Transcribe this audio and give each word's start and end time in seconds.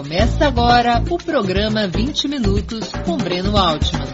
Começa 0.00 0.46
agora 0.46 1.04
o 1.10 1.18
programa 1.18 1.86
20 1.86 2.26
Minutos 2.26 2.90
com 3.04 3.18
Breno 3.18 3.54
Altman. 3.54 4.06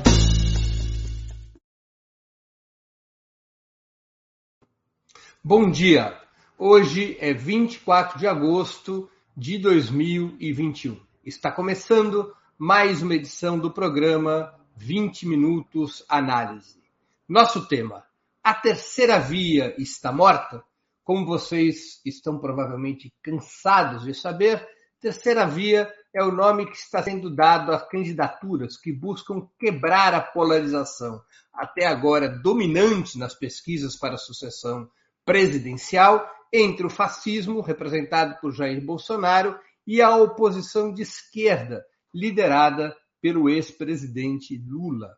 Bom 5.45 5.71
dia! 5.71 6.21
Hoje 6.59 7.17
é 7.21 7.33
24 7.33 8.19
de 8.19 8.27
agosto 8.27 9.09
de 9.37 9.59
2021. 9.59 11.01
Está 11.25 11.53
começando 11.53 12.35
mais 12.59 13.01
uma 13.01 13.15
edição 13.15 13.57
do 13.57 13.71
programa 13.71 14.53
20 14.75 15.29
Minutos 15.29 16.05
Análise. 16.09 16.83
Nosso 17.29 17.69
tema: 17.69 18.05
A 18.43 18.53
terceira 18.53 19.21
via 19.21 19.73
está 19.81 20.11
morta? 20.11 20.65
Como 21.05 21.25
vocês 21.25 22.01
estão 22.05 22.41
provavelmente 22.41 23.15
cansados 23.23 24.03
de 24.03 24.13
saber, 24.13 24.67
terceira 25.01 25.47
via 25.47 25.91
é 26.15 26.23
o 26.23 26.33
nome 26.33 26.67
que 26.67 26.77
está 26.77 27.03
sendo 27.03 27.35
dado 27.35 27.73
a 27.73 27.79
candidaturas 27.79 28.77
que 28.77 28.93
buscam 28.93 29.47
quebrar 29.59 30.15
a 30.15 30.21
polarização, 30.21 31.21
até 31.53 31.87
agora 31.87 32.29
dominante 32.29 33.19
nas 33.19 33.35
pesquisas 33.35 33.97
para 33.97 34.15
a 34.15 34.19
sucessão 34.19 34.89
presidencial, 35.25 36.27
entre 36.53 36.87
o 36.87 36.91
fascismo, 36.91 37.61
representado 37.61 38.39
por 38.41 38.53
Jair 38.53 38.85
Bolsonaro, 38.85 39.59
e 39.87 40.01
a 40.01 40.17
oposição 40.17 40.93
de 40.93 41.03
esquerda, 41.03 41.85
liderada 42.15 42.97
pelo 43.21 43.49
ex-presidente 43.49 44.57
Lula. 44.57 45.15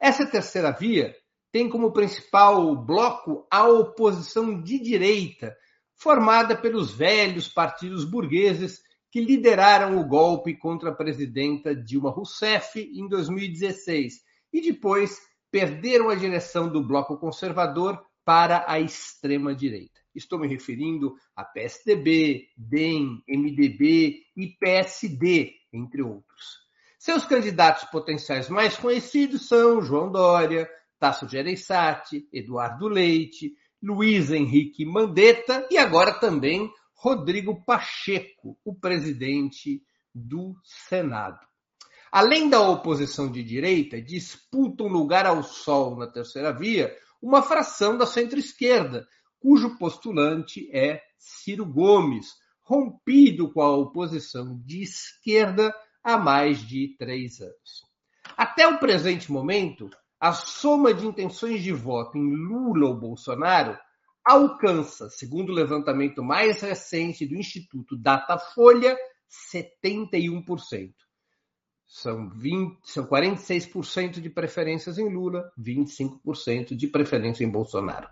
Essa 0.00 0.26
terceira 0.26 0.70
via 0.70 1.14
tem 1.52 1.68
como 1.68 1.92
principal 1.92 2.74
bloco 2.76 3.46
a 3.50 3.68
oposição 3.68 4.62
de 4.62 4.78
direita, 4.78 5.54
formada 5.94 6.56
pelos 6.56 6.92
velhos 6.92 7.48
partidos 7.48 8.04
burgueses 8.04 8.80
que 9.10 9.20
lideraram 9.20 9.98
o 9.98 10.06
golpe 10.06 10.56
contra 10.56 10.90
a 10.90 10.94
presidenta 10.94 11.74
Dilma 11.74 12.10
Rousseff 12.10 12.80
em 12.80 13.08
2016 13.08 14.22
e 14.52 14.60
depois 14.60 15.18
perderam 15.50 16.08
a 16.08 16.14
direção 16.14 16.70
do 16.70 16.82
bloco 16.82 17.18
conservador 17.18 18.00
para 18.24 18.64
a 18.68 18.78
extrema 18.78 19.54
direita. 19.54 20.00
Estou 20.14 20.38
me 20.38 20.46
referindo 20.46 21.14
a 21.34 21.44
PSDB, 21.44 22.48
DEM, 22.56 23.22
MDB 23.28 24.22
e 24.36 24.48
PSD, 24.58 25.54
entre 25.72 26.02
outros. 26.02 26.60
Seus 26.98 27.24
candidatos 27.24 27.84
potenciais 27.84 28.48
mais 28.48 28.76
conhecidos 28.76 29.48
são 29.48 29.80
João 29.80 30.10
Dória, 30.10 30.68
Tasso 30.98 31.28
Gereissati, 31.28 32.28
Eduardo 32.32 32.88
Leite, 32.88 33.54
Luiz 33.82 34.30
Henrique 34.30 34.84
Mandetta 34.84 35.66
e 35.70 35.78
agora 35.78 36.12
também 36.12 36.70
Rodrigo 37.02 37.64
Pacheco, 37.64 38.58
o 38.62 38.74
presidente 38.74 39.82
do 40.14 40.54
Senado. 40.62 41.40
Além 42.12 42.50
da 42.50 42.60
oposição 42.60 43.32
de 43.32 43.42
direita, 43.42 44.02
disputa 44.02 44.84
um 44.84 44.88
lugar 44.88 45.24
ao 45.24 45.42
sol 45.42 45.96
na 45.96 46.06
terceira 46.06 46.52
via 46.52 46.94
uma 47.22 47.40
fração 47.40 47.96
da 47.96 48.04
centro-esquerda, 48.04 49.08
cujo 49.38 49.78
postulante 49.78 50.68
é 50.76 51.02
Ciro 51.16 51.64
Gomes, 51.64 52.34
rompido 52.60 53.50
com 53.50 53.62
a 53.62 53.74
oposição 53.74 54.60
de 54.62 54.82
esquerda 54.82 55.74
há 56.04 56.18
mais 56.18 56.58
de 56.58 56.96
três 56.98 57.40
anos. 57.40 57.82
Até 58.36 58.68
o 58.68 58.78
presente 58.78 59.32
momento, 59.32 59.88
a 60.20 60.34
soma 60.34 60.92
de 60.92 61.06
intenções 61.06 61.62
de 61.62 61.72
voto 61.72 62.18
em 62.18 62.30
Lula 62.30 62.88
ou 62.88 62.94
Bolsonaro 62.94 63.78
alcança, 64.30 65.10
segundo 65.10 65.50
o 65.50 65.54
levantamento 65.54 66.22
mais 66.22 66.60
recente 66.60 67.26
do 67.26 67.34
Instituto 67.34 67.96
Datafolha, 67.96 68.96
71%. 69.52 70.92
São, 71.86 72.30
20, 72.30 72.78
são 72.84 73.04
46% 73.04 74.20
de 74.20 74.30
preferências 74.30 74.96
em 74.96 75.12
Lula, 75.12 75.50
25% 75.58 76.76
de 76.76 76.86
preferência 76.86 77.42
em 77.42 77.50
Bolsonaro. 77.50 78.08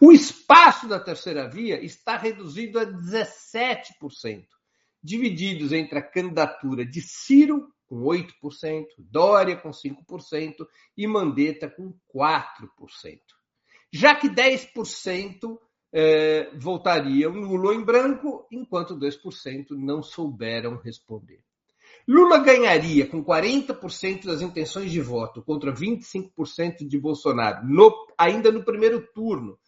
O 0.00 0.10
espaço 0.10 0.88
da 0.88 0.98
terceira 0.98 1.48
via 1.48 1.80
está 1.80 2.16
reduzido 2.16 2.80
a 2.80 2.86
17%, 2.86 4.44
divididos 5.00 5.70
entre 5.70 6.00
a 6.00 6.02
candidatura 6.02 6.84
de 6.84 7.00
Ciro 7.00 7.72
com 7.86 8.02
8%, 8.02 8.86
Dória 8.98 9.56
com 9.56 9.70
5% 9.70 10.66
e 10.96 11.06
Mandetta 11.06 11.70
com 11.70 11.94
4%. 12.12 13.39
Já 13.92 14.14
que 14.14 14.28
10% 14.28 15.58
eh, 15.92 16.50
votariam 16.54 17.32
Lula 17.32 17.74
em 17.74 17.82
branco, 17.82 18.46
enquanto 18.50 18.96
2% 18.96 19.70
não 19.70 20.02
souberam 20.02 20.76
responder. 20.76 21.42
Lula 22.06 22.38
ganharia 22.38 23.06
com 23.06 23.24
40% 23.24 24.24
das 24.24 24.40
intenções 24.40 24.90
de 24.90 25.00
voto 25.00 25.42
contra 25.42 25.72
25% 25.72 26.86
de 26.86 26.98
Bolsonaro, 26.98 27.66
no, 27.66 27.92
ainda 28.16 28.50
no 28.50 28.64
primeiro 28.64 29.06
turno, 29.12 29.58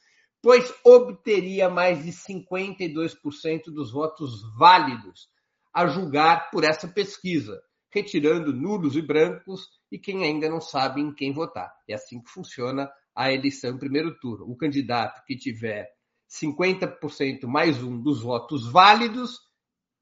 pois 0.40 0.72
obteria 0.84 1.68
mais 1.68 2.04
de 2.04 2.10
52% 2.10 3.64
dos 3.66 3.92
votos 3.92 4.42
válidos, 4.56 5.28
a 5.72 5.86
julgar 5.86 6.50
por 6.50 6.64
essa 6.64 6.86
pesquisa, 6.86 7.62
retirando 7.90 8.52
nulos 8.52 8.96
e 8.96 9.02
brancos 9.02 9.68
e 9.90 9.98
quem 9.98 10.24
ainda 10.24 10.48
não 10.48 10.60
sabe 10.60 11.00
em 11.00 11.14
quem 11.14 11.32
votar. 11.32 11.72
É 11.88 11.94
assim 11.94 12.20
que 12.20 12.30
funciona 12.30 12.90
a 13.14 13.32
eleição 13.32 13.70
em 13.70 13.78
primeiro 13.78 14.18
turno. 14.18 14.50
O 14.50 14.56
candidato 14.56 15.22
que 15.26 15.36
tiver 15.36 15.88
50% 16.30 17.46
mais 17.46 17.82
um 17.82 18.00
dos 18.00 18.22
votos 18.22 18.70
válidos 18.70 19.38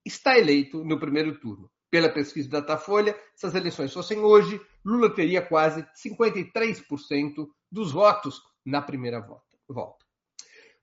está 0.05 0.39
eleito 0.39 0.85
no 0.85 0.99
primeiro 0.99 1.39
turno. 1.39 1.71
Pela 1.91 2.09
pesquisa 2.09 2.49
da 2.49 2.61
Datafolha, 2.61 3.19
se 3.35 3.47
as 3.47 3.55
eleições 3.55 3.93
fossem 3.93 4.21
hoje, 4.21 4.61
Lula 4.85 5.13
teria 5.13 5.43
quase 5.43 5.85
53% 6.05 7.49
dos 7.71 7.91
votos 7.91 8.41
na 8.65 8.81
primeira 8.81 9.21
volta. 9.69 10.07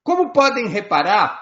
Como 0.03 0.33
podem 0.33 0.67
reparar, 0.67 1.41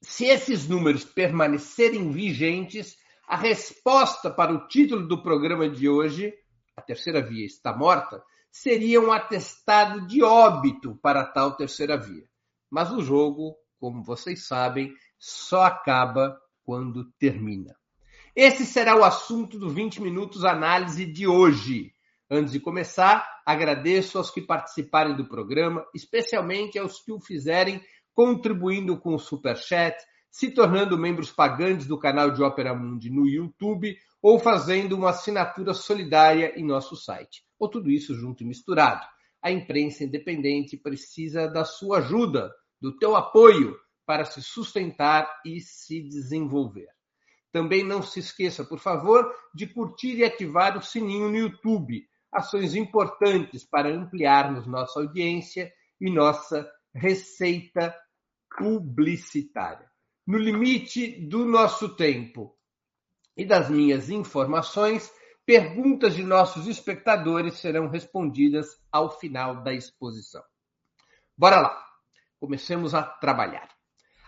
se 0.00 0.26
esses 0.26 0.68
números 0.68 1.04
permanecerem 1.04 2.12
vigentes, 2.12 2.96
a 3.26 3.36
resposta 3.36 4.30
para 4.30 4.52
o 4.52 4.68
título 4.68 5.06
do 5.06 5.22
programa 5.22 5.68
de 5.68 5.88
hoje, 5.88 6.32
A 6.76 6.80
Terceira 6.80 7.20
Via 7.20 7.44
Está 7.44 7.76
Morta, 7.76 8.22
seria 8.62 9.00
um 9.00 9.12
atestado 9.12 10.04
de 10.06 10.22
óbito 10.22 10.98
para 11.00 11.24
tal 11.24 11.56
terceira 11.56 11.96
via. 11.96 12.24
Mas 12.68 12.90
o 12.90 13.00
jogo, 13.00 13.56
como 13.78 14.02
vocês 14.02 14.46
sabem, 14.46 14.92
só 15.16 15.62
acaba 15.62 16.36
quando 16.64 17.10
termina. 17.20 17.76
Esse 18.34 18.66
será 18.66 18.96
o 18.96 19.04
assunto 19.04 19.58
do 19.58 19.70
20 19.70 20.02
Minutos 20.02 20.44
Análise 20.44 21.06
de 21.06 21.26
hoje. 21.26 21.92
Antes 22.28 22.52
de 22.52 22.60
começar, 22.60 23.26
agradeço 23.46 24.18
aos 24.18 24.30
que 24.30 24.42
participarem 24.42 25.16
do 25.16 25.28
programa, 25.28 25.86
especialmente 25.94 26.78
aos 26.78 27.00
que 27.00 27.12
o 27.12 27.20
fizerem 27.20 27.80
contribuindo 28.12 28.98
com 28.98 29.14
o 29.14 29.18
Super 29.20 29.56
Chat, 29.56 29.96
se 30.30 30.50
tornando 30.50 30.98
membros 30.98 31.30
pagantes 31.30 31.86
do 31.86 31.98
canal 31.98 32.32
de 32.32 32.42
Ópera 32.42 32.74
Mundi 32.74 33.08
no 33.08 33.26
YouTube 33.26 33.96
ou 34.20 34.38
fazendo 34.40 34.96
uma 34.96 35.10
assinatura 35.10 35.72
solidária 35.72 36.52
em 36.58 36.64
nosso 36.64 36.96
site. 36.96 37.47
Ou 37.58 37.68
tudo 37.68 37.90
isso 37.90 38.14
junto 38.14 38.42
e 38.42 38.46
misturado. 38.46 39.06
A 39.42 39.50
imprensa 39.50 40.04
independente 40.04 40.76
precisa 40.76 41.46
da 41.48 41.64
sua 41.64 41.98
ajuda, 41.98 42.52
do 42.80 42.96
teu 42.96 43.16
apoio 43.16 43.76
para 44.06 44.24
se 44.24 44.42
sustentar 44.42 45.40
e 45.44 45.60
se 45.60 46.02
desenvolver. 46.02 46.88
Também 47.52 47.82
não 47.82 48.02
se 48.02 48.20
esqueça, 48.20 48.64
por 48.64 48.78
favor, 48.78 49.32
de 49.54 49.66
curtir 49.66 50.16
e 50.16 50.24
ativar 50.24 50.76
o 50.76 50.82
sininho 50.82 51.28
no 51.28 51.36
YouTube. 51.36 52.06
Ações 52.32 52.74
importantes 52.74 53.64
para 53.64 53.88
ampliarmos 53.88 54.66
nossa 54.66 55.00
audiência 55.00 55.72
e 56.00 56.10
nossa 56.10 56.70
receita 56.94 57.94
publicitária 58.56 59.88
no 60.28 60.36
limite 60.36 61.26
do 61.26 61.46
nosso 61.46 61.96
tempo 61.96 62.54
e 63.34 63.46
das 63.46 63.70
minhas 63.70 64.10
informações, 64.10 65.10
perguntas 65.48 66.14
de 66.14 66.22
nossos 66.22 66.66
espectadores 66.66 67.54
serão 67.54 67.88
respondidas 67.88 68.78
ao 68.92 69.18
final 69.18 69.62
da 69.62 69.72
exposição. 69.72 70.42
Bora 71.34 71.58
lá, 71.58 71.86
comecemos 72.38 72.94
a 72.94 73.02
trabalhar. 73.02 73.66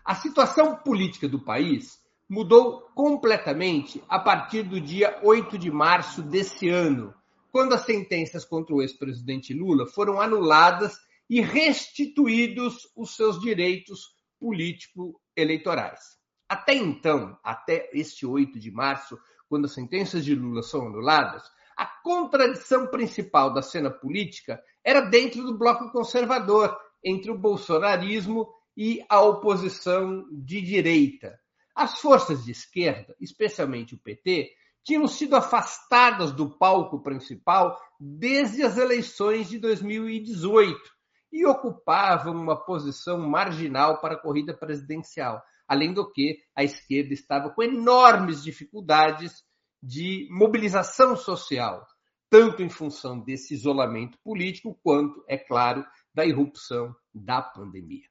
A 0.03 0.15
situação 0.15 0.77
política 0.77 1.29
do 1.29 1.39
país 1.39 2.01
mudou 2.27 2.89
completamente 2.95 4.03
a 4.09 4.19
partir 4.19 4.63
do 4.63 4.81
dia 4.81 5.21
8 5.23 5.59
de 5.59 5.71
março 5.71 6.23
desse 6.23 6.71
ano, 6.71 7.15
quando 7.53 7.75
as 7.75 7.83
sentenças 7.83 8.43
contra 8.47 8.75
o 8.75 8.81
ex-presidente 8.81 9.53
Lula 9.53 9.87
foram 9.87 10.23
anuladas 10.23 10.97
e 11.29 11.43
restituídos 11.43 12.91
os 12.97 13.15
seus 13.15 13.39
direitos 13.39 14.15
político-eleitorais. 14.39 16.19
Até 16.49 16.73
então, 16.73 17.39
até 17.45 17.91
este 17.93 18.25
8 18.25 18.59
de 18.59 18.71
março, 18.71 19.19
quando 19.51 19.65
as 19.65 19.73
sentenças 19.73 20.25
de 20.25 20.33
Lula 20.33 20.63
são 20.63 20.87
anuladas, 20.87 21.43
a 21.77 21.85
contradição 21.85 22.87
principal 22.87 23.53
da 23.53 23.61
cena 23.61 23.91
política 23.91 24.63
era 24.85 25.01
dentro 25.01 25.43
do 25.43 25.59
bloco 25.59 25.91
conservador, 25.91 26.79
entre 27.05 27.33
o 27.33 27.37
bolsonarismo 27.37 28.49
e 28.77 29.05
a 29.09 29.21
oposição 29.21 30.25
de 30.31 30.61
direita. 30.63 31.37
As 31.75 32.01
forças 32.01 32.45
de 32.45 32.53
esquerda, 32.53 33.17
especialmente 33.21 33.95
o 33.95 33.99
PT, 33.99 34.53
tinham 34.85 35.07
sido 35.09 35.35
afastadas 35.35 36.33
do 36.33 36.49
palco 36.57 37.03
principal 37.03 37.77
desde 37.99 38.63
as 38.63 38.77
eleições 38.77 39.49
de 39.49 39.59
2018 39.59 40.79
e 41.33 41.45
ocupavam 41.45 42.35
uma 42.35 42.57
posição 42.57 43.19
marginal 43.19 44.01
para 44.01 44.15
a 44.15 44.21
corrida 44.21 44.55
presidencial. 44.55 45.43
Além 45.71 45.95
do 45.95 46.11
que, 46.11 46.43
a 46.53 46.65
esquerda 46.65 47.15
estava 47.15 47.49
com 47.49 47.63
enormes 47.63 48.43
dificuldades 48.43 49.45
de 49.81 50.27
mobilização 50.29 51.17
social, 51.17 51.87
tanto 52.29 52.61
em 52.61 52.69
função 52.69 53.21
desse 53.21 53.55
isolamento 53.55 54.19
político, 54.25 54.77
quanto, 54.83 55.25
é 55.29 55.39
claro, 55.39 55.87
da 56.13 56.27
irrupção 56.27 56.93
da 57.15 57.41
pandemia. 57.41 58.09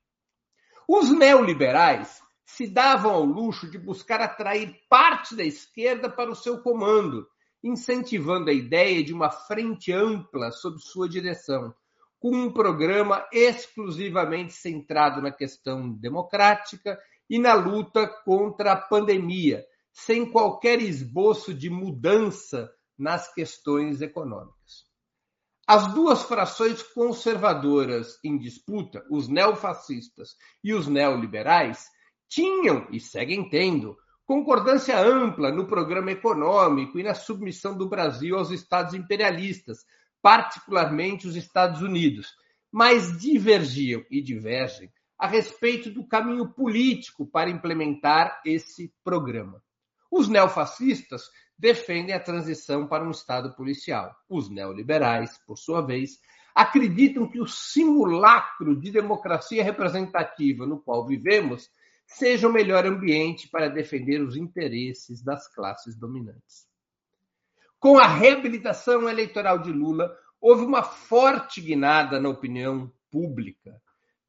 Os 0.87 1.11
neoliberais 1.11 2.21
se 2.45 2.65
davam 2.65 3.11
ao 3.11 3.25
luxo 3.25 3.69
de 3.69 3.77
buscar 3.77 4.21
atrair 4.21 4.73
parte 4.89 5.35
da 5.35 5.43
esquerda 5.43 6.09
para 6.09 6.31
o 6.31 6.35
seu 6.35 6.61
comando, 6.61 7.27
incentivando 7.61 8.49
a 8.49 8.53
ideia 8.53 9.03
de 9.03 9.13
uma 9.13 9.29
frente 9.29 9.91
ampla 9.91 10.49
sob 10.49 10.79
sua 10.79 11.09
direção, 11.09 11.75
com 12.21 12.33
um 12.33 12.53
programa 12.53 13.27
exclusivamente 13.33 14.53
centrado 14.53 15.21
na 15.21 15.31
questão 15.31 15.91
democrática 15.91 16.97
e 17.29 17.37
na 17.37 17.53
luta 17.53 18.07
contra 18.07 18.71
a 18.71 18.75
pandemia, 18.75 19.65
sem 19.91 20.29
qualquer 20.29 20.81
esboço 20.81 21.53
de 21.53 21.69
mudança 21.69 22.71
nas 22.97 23.33
questões 23.33 24.01
econômicas. 24.01 24.89
As 25.67 25.93
duas 25.93 26.23
frações 26.23 26.81
conservadoras 26.81 28.17
em 28.23 28.37
disputa, 28.37 29.05
os 29.09 29.27
neofascistas 29.27 30.35
e 30.63 30.73
os 30.73 30.87
neoliberais, 30.87 31.85
tinham 32.27 32.87
e 32.91 32.99
seguem 32.99 33.47
tendo 33.49 33.95
concordância 34.25 34.99
ampla 34.99 35.51
no 35.51 35.67
programa 35.67 36.11
econômico 36.11 36.99
e 36.99 37.03
na 37.03 37.13
submissão 37.13 37.77
do 37.77 37.87
Brasil 37.87 38.37
aos 38.37 38.51
estados 38.51 38.93
imperialistas, 38.93 39.85
particularmente 40.21 41.27
os 41.27 41.35
Estados 41.35 41.81
Unidos, 41.81 42.27
mas 42.71 43.19
divergiam 43.19 44.03
e 44.09 44.21
divergem 44.21 44.91
a 45.19 45.27
respeito 45.27 45.91
do 45.91 46.07
caminho 46.07 46.47
político 46.47 47.27
para 47.27 47.49
implementar 47.49 48.41
esse 48.45 48.93
programa. 49.03 49.61
Os 50.09 50.29
neofascistas 50.29 51.23
defendem 51.57 52.15
a 52.15 52.19
transição 52.19 52.87
para 52.87 53.03
um 53.03 53.11
Estado 53.11 53.53
policial. 53.53 54.15
Os 54.29 54.49
neoliberais, 54.49 55.37
por 55.45 55.57
sua 55.57 55.81
vez, 55.81 56.17
acreditam 56.55 57.29
que 57.29 57.41
o 57.41 57.45
simulacro 57.45 58.79
de 58.79 58.91
democracia 58.91 59.63
representativa 59.63 60.65
no 60.65 60.81
qual 60.81 61.05
vivemos 61.05 61.69
seja 62.07 62.47
o 62.47 62.53
melhor 62.53 62.85
ambiente 62.85 63.47
para 63.49 63.69
defender 63.69 64.21
os 64.21 64.35
interesses 64.35 65.21
das 65.21 65.47
classes 65.53 65.95
dominantes. 65.97 66.67
Com 67.77 67.99
a 67.99 68.07
reabilitação 68.07 69.07
eleitoral 69.07 69.59
de 69.59 69.71
Lula, 69.71 70.11
houve 70.41 70.65
uma 70.65 70.81
forte 70.81 71.61
guinada 71.61 72.19
na 72.19 72.29
opinião 72.29 72.91
pública, 73.11 73.79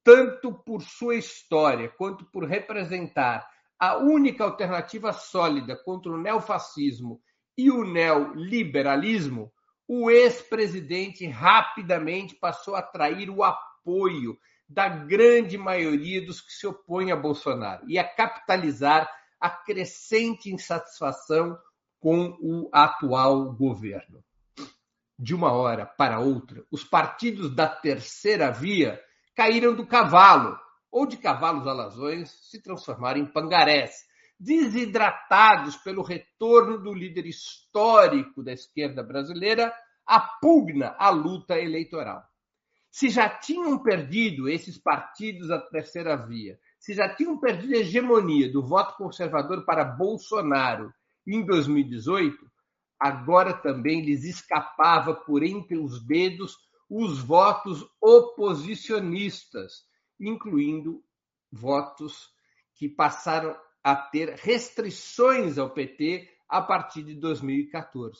tanto 0.02 0.52
por 0.52 0.82
sua 0.82 1.16
história 1.16 1.88
quanto 1.88 2.24
por 2.26 2.44
representar 2.44 3.48
a 3.78 3.96
única 3.96 4.44
alternativa 4.44 5.12
sólida 5.12 5.76
contra 5.76 6.12
o 6.12 6.18
neofascismo 6.18 7.20
e 7.56 7.70
o 7.70 7.84
neoliberalismo, 7.84 9.52
o 9.88 10.10
ex-presidente 10.10 11.26
rapidamente 11.26 12.34
passou 12.34 12.74
a 12.74 12.78
atrair 12.78 13.28
o 13.30 13.42
apoio 13.42 14.38
da 14.68 14.88
grande 14.88 15.58
maioria 15.58 16.24
dos 16.24 16.40
que 16.40 16.52
se 16.52 16.66
opõem 16.66 17.10
a 17.10 17.16
Bolsonaro 17.16 17.84
e 17.88 17.98
a 17.98 18.04
capitalizar 18.04 19.10
a 19.40 19.50
crescente 19.50 20.52
insatisfação 20.52 21.58
com 21.98 22.36
o 22.40 22.68
atual 22.72 23.52
governo. 23.52 24.22
De 25.18 25.34
uma 25.34 25.52
hora 25.52 25.84
para 25.84 26.20
outra, 26.20 26.64
os 26.70 26.84
partidos 26.84 27.54
da 27.54 27.66
terceira 27.66 28.50
via 28.50 29.00
caíram 29.40 29.74
do 29.74 29.86
cavalo, 29.86 30.60
ou 30.92 31.06
de 31.06 31.16
cavalos 31.16 31.66
alazões 31.66 32.30
se 32.50 32.62
transformaram 32.62 33.20
em 33.20 33.24
pangarés, 33.24 34.04
desidratados 34.38 35.76
pelo 35.76 36.02
retorno 36.02 36.76
do 36.76 36.92
líder 36.92 37.24
histórico 37.24 38.42
da 38.42 38.52
esquerda 38.52 39.02
brasileira 39.02 39.72
à 40.06 40.20
pugna 40.20 40.94
à 40.98 41.08
luta 41.08 41.58
eleitoral. 41.58 42.22
Se 42.90 43.08
já 43.08 43.30
tinham 43.30 43.82
perdido 43.82 44.46
esses 44.46 44.76
partidos 44.76 45.48
da 45.48 45.58
terceira 45.58 46.16
via, 46.16 46.58
se 46.78 46.92
já 46.92 47.08
tinham 47.08 47.40
perdido 47.40 47.72
a 47.72 47.78
hegemonia 47.78 48.52
do 48.52 48.62
voto 48.62 48.94
conservador 48.98 49.64
para 49.64 49.84
Bolsonaro 49.84 50.92
em 51.26 51.42
2018, 51.46 52.36
agora 52.98 53.54
também 53.54 54.02
lhes 54.02 54.22
escapava 54.22 55.14
por 55.14 55.42
entre 55.42 55.78
os 55.78 56.04
dedos 56.04 56.58
os 56.90 57.20
votos 57.20 57.88
oposicionistas, 58.00 59.84
incluindo 60.18 61.04
votos 61.52 62.28
que 62.74 62.88
passaram 62.88 63.56
a 63.82 63.94
ter 63.94 64.34
restrições 64.34 65.56
ao 65.56 65.70
PT 65.70 66.28
a 66.48 66.60
partir 66.60 67.04
de 67.04 67.14
2014. 67.14 68.18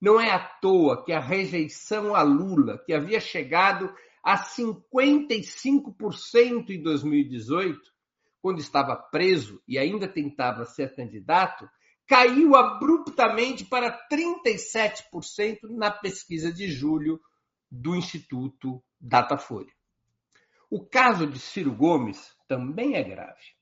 Não 0.00 0.18
é 0.18 0.30
à 0.30 0.38
toa 0.38 1.04
que 1.04 1.12
a 1.12 1.20
rejeição 1.20 2.14
a 2.14 2.22
Lula, 2.22 2.82
que 2.84 2.94
havia 2.94 3.20
chegado 3.20 3.94
a 4.22 4.38
55% 4.38 6.70
em 6.70 6.82
2018, 6.82 7.92
quando 8.40 8.60
estava 8.60 8.96
preso 8.96 9.62
e 9.68 9.78
ainda 9.78 10.08
tentava 10.08 10.64
ser 10.64 10.94
candidato, 10.94 11.68
caiu 12.06 12.56
abruptamente 12.56 13.64
para 13.64 13.98
37% 14.10 15.60
na 15.70 15.90
pesquisa 15.90 16.52
de 16.52 16.68
julho 16.68 17.20
do 17.70 17.94
Instituto 17.94 18.82
Datafolha. 19.00 19.72
O 20.70 20.84
caso 20.84 21.26
de 21.26 21.38
Ciro 21.38 21.72
Gomes 21.72 22.34
também 22.48 22.94
é 22.94 23.02
grave. 23.02 23.54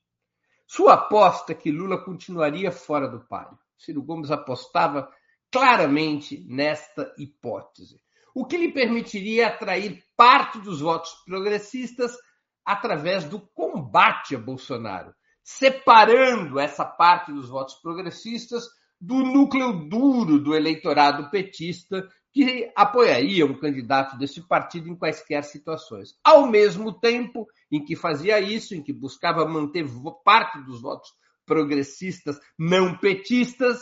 Sua 0.65 0.93
aposta 0.93 1.51
é 1.51 1.55
que 1.55 1.71
Lula 1.71 2.03
continuaria 2.03 2.71
fora 2.71 3.07
do 3.07 3.19
páreo. 3.19 3.57
Ciro 3.77 4.01
Gomes 4.01 4.31
apostava 4.31 5.11
claramente 5.51 6.43
nesta 6.47 7.13
hipótese, 7.17 8.01
o 8.33 8.45
que 8.45 8.57
lhe 8.57 8.71
permitiria 8.71 9.47
atrair 9.47 10.03
parte 10.17 10.59
dos 10.59 10.81
votos 10.81 11.11
progressistas 11.25 12.17
através 12.65 13.25
do 13.25 13.39
combate 13.39 14.35
a 14.35 14.39
Bolsonaro, 14.39 15.13
separando 15.43 16.57
essa 16.57 16.83
parte 16.83 17.31
dos 17.31 17.49
votos 17.49 17.75
progressistas 17.75 18.67
do 18.99 19.17
núcleo 19.19 19.87
duro 19.87 20.39
do 20.39 20.55
eleitorado 20.55 21.29
petista 21.29 22.09
que 22.33 22.71
apoiaria 22.75 23.45
um 23.45 23.57
candidato 23.59 24.17
desse 24.17 24.41
partido 24.41 24.89
em 24.89 24.95
quaisquer 24.95 25.43
situações. 25.43 26.15
Ao 26.23 26.47
mesmo 26.47 26.91
tempo 26.91 27.47
em 27.71 27.85
que 27.85 27.95
fazia 27.95 28.41
isso, 28.41 28.73
em 28.73 28.81
que 28.81 28.91
buscava 28.91 29.47
manter 29.47 29.85
parte 30.25 30.59
dos 30.63 30.81
votos 30.81 31.11
progressistas 31.45 32.39
não 32.57 32.97
petistas, 32.97 33.79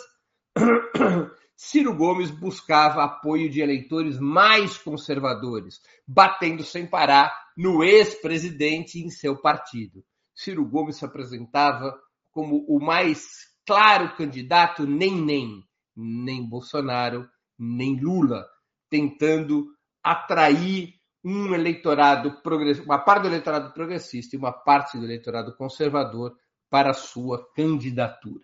Ciro 1.56 1.96
Gomes 1.96 2.30
buscava 2.30 3.04
apoio 3.04 3.50
de 3.50 3.62
eleitores 3.62 4.20
mais 4.20 4.78
conservadores, 4.78 5.80
batendo 6.06 6.64
sem 6.64 6.86
parar 6.86 7.34
no 7.56 7.84
ex-presidente 7.84 9.00
e 9.00 9.04
em 9.04 9.10
seu 9.10 9.40
partido. 9.40 10.04
Ciro 10.36 10.66
Gomes 10.66 10.98
se 10.98 11.06
apresentava 11.06 11.98
como 12.32 12.66
o 12.68 12.84
mais 12.84 13.48
claro 13.66 14.14
candidato, 14.16 14.86
nem 14.86 15.16
nem, 15.16 15.64
nem 15.96 16.50
Bolsonaro, 16.50 17.30
nem 17.64 18.00
Lula, 18.00 18.48
tentando 18.90 19.68
atrair 20.04 20.96
um 21.24 21.54
eleitorado 21.54 22.36
uma 22.84 22.98
parte 22.98 23.24
do 23.24 23.28
eleitorado 23.28 23.72
progressista 23.72 24.36
e 24.36 24.40
uma 24.40 24.52
parte 24.52 24.98
do 24.98 25.06
eleitorado 25.06 25.56
conservador 25.56 26.36
para 26.70 26.90
a 26.90 26.96
sua 26.96 27.48
candidatura. 27.54 28.44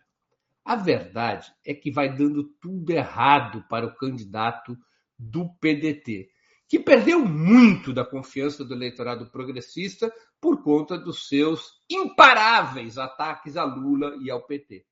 A 0.64 0.76
verdade 0.76 1.52
é 1.66 1.74
que 1.74 1.92
vai 1.92 2.16
dando 2.16 2.44
tudo 2.62 2.92
errado 2.92 3.64
para 3.68 3.88
o 3.88 3.96
candidato 3.96 4.78
do 5.18 5.50
PDT, 5.60 6.30
que 6.68 6.78
perdeu 6.78 7.26
muito 7.26 7.92
da 7.94 8.06
confiança 8.06 8.64
do 8.64 8.74
eleitorado 8.74 9.32
progressista 9.32 10.14
por 10.40 10.62
conta 10.62 10.98
dos 10.98 11.28
seus 11.28 11.82
imparáveis 11.90 12.98
ataques 12.98 13.58
a 13.58 13.64
Lula 13.64 14.16
e 14.22 14.30
ao 14.30 14.46
PT. 14.46 14.86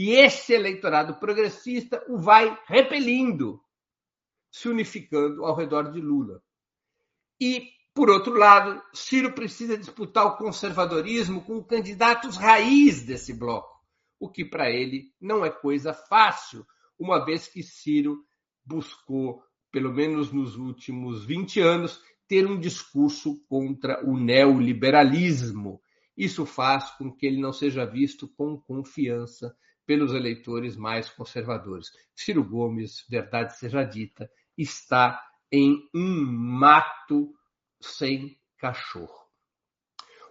E 0.00 0.12
esse 0.12 0.54
eleitorado 0.54 1.16
progressista 1.16 2.02
o 2.08 2.18
vai 2.18 2.58
repelindo, 2.66 3.62
se 4.50 4.66
unificando 4.66 5.44
ao 5.44 5.54
redor 5.54 5.92
de 5.92 6.00
Lula. 6.00 6.42
E, 7.38 7.68
por 7.92 8.08
outro 8.08 8.32
lado, 8.32 8.82
Ciro 8.94 9.34
precisa 9.34 9.76
disputar 9.76 10.24
o 10.24 10.38
conservadorismo 10.38 11.44
com 11.44 11.62
candidatos 11.62 12.38
raiz 12.38 13.02
desse 13.02 13.34
bloco 13.34 13.78
o 14.18 14.26
que 14.26 14.42
para 14.42 14.70
ele 14.70 15.12
não 15.20 15.44
é 15.44 15.50
coisa 15.50 15.92
fácil, 15.92 16.66
uma 16.98 17.22
vez 17.22 17.46
que 17.46 17.62
Ciro 17.62 18.24
buscou, 18.64 19.42
pelo 19.70 19.92
menos 19.92 20.32
nos 20.32 20.56
últimos 20.56 21.26
20 21.26 21.60
anos, 21.60 22.02
ter 22.26 22.46
um 22.46 22.58
discurso 22.58 23.38
contra 23.50 24.02
o 24.02 24.18
neoliberalismo 24.18 25.78
isso 26.20 26.44
faz 26.44 26.90
com 26.98 27.10
que 27.10 27.24
ele 27.24 27.40
não 27.40 27.50
seja 27.50 27.86
visto 27.86 28.28
com 28.28 28.60
confiança 28.60 29.56
pelos 29.90 30.14
eleitores 30.14 30.76
mais 30.76 31.10
conservadores. 31.10 31.88
Ciro 32.14 32.44
Gomes, 32.44 33.04
verdade 33.10 33.58
seja 33.58 33.82
dita, 33.82 34.30
está 34.56 35.20
em 35.50 35.82
um 35.92 36.24
mato 36.24 37.34
sem 37.80 38.38
cachorro. 38.56 39.26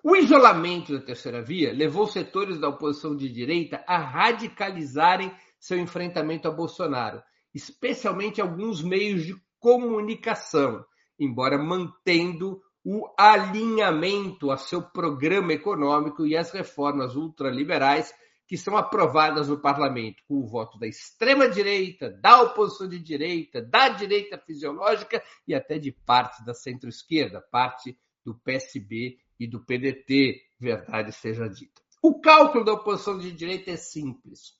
O 0.01 0.16
isolamento 0.16 0.94
da 0.98 1.06
terceira 1.06 1.42
via 1.42 1.74
levou 1.74 2.08
setores 2.08 2.58
da 2.58 2.70
oposição 2.70 3.18
de 3.18 3.28
direita 3.28 3.84
a 3.86 3.98
radicalizarem 3.98 5.30
seu 5.60 5.78
enfrentamento 5.78 6.48
a 6.48 6.51
Bolsonaro, 6.51 7.22
especialmente 7.54 8.39
alguns 8.39 8.82
meios 8.82 9.25
de 9.25 9.36
comunicação, 9.60 10.86
embora 11.20 11.58
mantendo 11.58 12.62
o 12.82 13.13
alinhamento 13.18 14.51
a 14.51 14.56
seu 14.56 14.82
programa 14.82 15.51
econômico 15.51 16.25
e 16.25 16.38
as 16.38 16.50
reformas 16.50 17.18
ultraliberais 17.18 18.13
que 18.50 18.58
são 18.58 18.75
aprovadas 18.75 19.48
no 19.48 19.60
parlamento 19.60 20.24
com 20.27 20.39
o 20.39 20.48
voto 20.48 20.79
da 20.79 20.88
extrema-direita, 20.88 22.10
da 22.10 22.41
oposição 22.41 22.89
de 22.89 22.98
direita, 22.98 23.62
da 23.62 23.89
direita 23.89 24.39
fisiológica 24.39 25.24
e 25.48 25.53
até 25.53 25.77
de 25.77 25.91
parte 25.91 26.44
da 26.44 26.56
centro-esquerda, 26.56 27.46
parte 27.51 27.96
do 28.25 28.34
PSB 28.34 29.20
e 29.39 29.46
do 29.46 29.63
PDT, 29.63 30.41
verdade 30.60 31.12
seja 31.12 31.48
dita. 31.48 31.79
O 32.01 32.20
cálculo 32.20 32.65
da 32.65 32.74
oposição 32.74 33.20
de 33.20 33.32
direita 33.32 33.70
é 33.70 33.77
simples. 33.77 34.58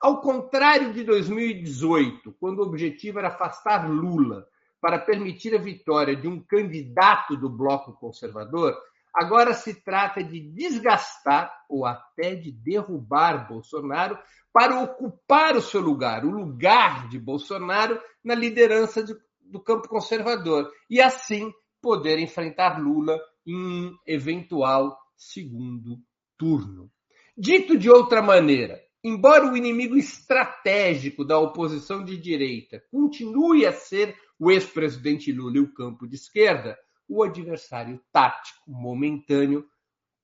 Ao 0.00 0.20
contrário 0.20 0.92
de 0.92 1.04
2018, 1.04 2.32
quando 2.32 2.58
o 2.58 2.66
objetivo 2.66 3.20
era 3.20 3.28
afastar 3.28 3.88
Lula 3.88 4.44
para 4.80 4.98
permitir 4.98 5.54
a 5.54 5.58
vitória 5.58 6.16
de 6.16 6.26
um 6.26 6.40
candidato 6.42 7.36
do 7.36 7.48
bloco 7.48 7.92
conservador, 7.92 8.76
Agora 9.14 9.54
se 9.54 9.74
trata 9.82 10.22
de 10.22 10.40
desgastar 10.40 11.52
ou 11.68 11.84
até 11.84 12.34
de 12.34 12.52
derrubar 12.52 13.48
Bolsonaro 13.48 14.18
para 14.52 14.80
ocupar 14.80 15.56
o 15.56 15.62
seu 15.62 15.80
lugar, 15.80 16.24
o 16.24 16.30
lugar 16.30 17.08
de 17.08 17.18
Bolsonaro 17.18 18.00
na 18.24 18.34
liderança 18.34 19.02
de, 19.02 19.14
do 19.40 19.60
campo 19.60 19.88
conservador 19.88 20.70
e 20.88 21.00
assim 21.00 21.52
poder 21.80 22.18
enfrentar 22.18 22.80
Lula 22.80 23.18
em 23.46 23.56
um 23.56 23.96
eventual 24.06 24.96
segundo 25.16 25.98
turno. 26.38 26.90
Dito 27.36 27.76
de 27.78 27.90
outra 27.90 28.20
maneira, 28.22 28.80
embora 29.02 29.46
o 29.46 29.56
inimigo 29.56 29.96
estratégico 29.96 31.24
da 31.24 31.38
oposição 31.38 32.04
de 32.04 32.16
direita 32.16 32.82
continue 32.90 33.66
a 33.66 33.72
ser 33.72 34.16
o 34.38 34.50
ex-presidente 34.50 35.32
Lula 35.32 35.56
e 35.56 35.60
o 35.60 35.72
campo 35.72 36.06
de 36.06 36.16
esquerda, 36.16 36.78
o 37.10 37.24
adversário 37.24 38.00
tático 38.12 38.70
momentâneo 38.70 39.68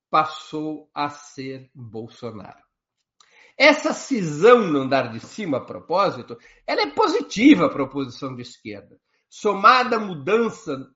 passou 0.08 0.88
a 0.94 1.10
ser 1.10 1.68
Bolsonaro. 1.74 2.64
Essa 3.58 3.92
cisão 3.92 4.60
no 4.68 4.80
andar 4.80 5.10
de 5.10 5.18
cima, 5.18 5.58
a 5.58 5.64
propósito, 5.64 6.38
ela 6.64 6.82
é 6.82 6.90
positiva 6.90 7.68
para 7.68 7.82
a 7.82 7.86
oposição 7.86 8.36
de 8.36 8.42
esquerda. 8.42 9.00
Somada 9.28 9.96
à 9.96 10.00
mudança 10.00 10.88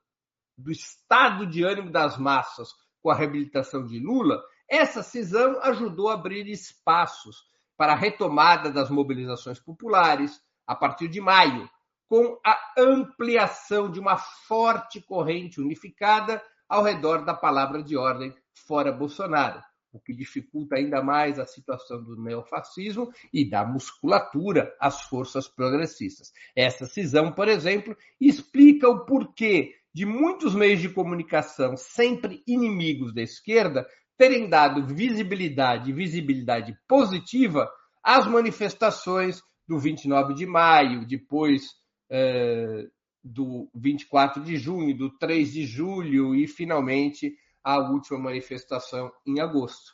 do 0.56 0.70
estado 0.70 1.44
de 1.44 1.64
ânimo 1.64 1.90
das 1.90 2.16
massas 2.16 2.68
com 3.02 3.10
a 3.10 3.14
reabilitação 3.14 3.84
de 3.84 3.98
Lula, 3.98 4.40
essa 4.68 5.02
cisão 5.02 5.60
ajudou 5.62 6.08
a 6.08 6.14
abrir 6.14 6.46
espaços 6.46 7.36
para 7.76 7.94
a 7.94 7.96
retomada 7.96 8.70
das 8.70 8.90
mobilizações 8.90 9.58
populares 9.58 10.40
a 10.66 10.76
partir 10.76 11.08
de 11.08 11.20
maio, 11.20 11.68
com 12.10 12.36
a 12.44 12.58
ampliação 12.76 13.88
de 13.88 14.00
uma 14.00 14.16
forte 14.18 15.00
corrente 15.00 15.60
unificada 15.60 16.42
ao 16.68 16.82
redor 16.82 17.24
da 17.24 17.32
palavra 17.32 17.84
de 17.84 17.96
ordem 17.96 18.34
fora 18.66 18.90
Bolsonaro, 18.90 19.62
o 19.92 20.00
que 20.00 20.12
dificulta 20.12 20.74
ainda 20.74 21.00
mais 21.00 21.38
a 21.38 21.46
situação 21.46 22.02
do 22.02 22.20
neofascismo 22.20 23.12
e 23.32 23.48
da 23.48 23.64
musculatura 23.64 24.74
às 24.80 25.02
forças 25.02 25.46
progressistas. 25.46 26.32
Essa 26.56 26.84
cisão, 26.84 27.30
por 27.30 27.46
exemplo, 27.46 27.96
explica 28.20 28.88
o 28.88 29.06
porquê 29.06 29.76
de 29.94 30.04
muitos 30.04 30.52
meios 30.52 30.80
de 30.80 30.88
comunicação, 30.88 31.76
sempre 31.76 32.42
inimigos 32.44 33.14
da 33.14 33.22
esquerda, 33.22 33.86
terem 34.16 34.48
dado 34.48 34.84
visibilidade 34.84 35.92
visibilidade 35.92 36.76
positiva 36.88 37.70
às 38.02 38.26
manifestações 38.26 39.40
do 39.68 39.78
29 39.78 40.34
de 40.34 40.44
maio, 40.44 41.06
depois 41.06 41.79
é, 42.10 42.86
do 43.22 43.70
24 43.74 44.42
de 44.42 44.56
junho, 44.56 44.96
do 44.96 45.10
3 45.18 45.52
de 45.52 45.64
julho 45.64 46.34
e, 46.34 46.46
finalmente, 46.46 47.36
a 47.62 47.78
última 47.78 48.18
manifestação 48.18 49.10
em 49.26 49.40
agosto. 49.40 49.92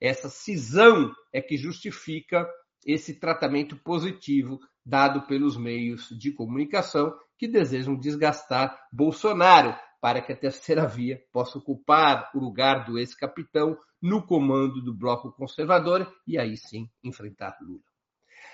Essa 0.00 0.28
cisão 0.28 1.12
é 1.32 1.42
que 1.42 1.56
justifica 1.56 2.48
esse 2.86 3.18
tratamento 3.18 3.76
positivo 3.76 4.60
dado 4.86 5.26
pelos 5.26 5.56
meios 5.56 6.08
de 6.18 6.32
comunicação 6.32 7.12
que 7.36 7.48
desejam 7.48 7.98
desgastar 7.98 8.78
Bolsonaro 8.92 9.76
para 10.00 10.22
que 10.22 10.32
a 10.32 10.36
terceira 10.36 10.86
via 10.86 11.20
possa 11.32 11.58
ocupar 11.58 12.30
o 12.34 12.38
lugar 12.38 12.86
do 12.86 12.98
ex-capitão 12.98 13.76
no 14.00 14.24
comando 14.24 14.80
do 14.80 14.96
bloco 14.96 15.32
conservador 15.32 16.10
e 16.26 16.38
aí 16.38 16.56
sim 16.56 16.88
enfrentar 17.02 17.58
Lula. 17.60 17.87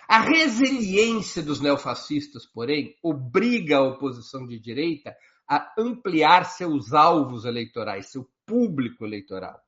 A 0.08 0.20
resiliência 0.20 1.42
dos 1.42 1.60
neofascistas, 1.60 2.44
porém, 2.44 2.96
obriga 3.02 3.78
a 3.78 3.82
oposição 3.82 4.46
de 4.46 4.58
direita 4.58 5.16
a 5.48 5.72
ampliar 5.78 6.44
seus 6.44 6.92
alvos 6.92 7.44
eleitorais, 7.44 8.10
seu 8.10 8.28
público 8.46 9.04
eleitoral, 9.04 9.60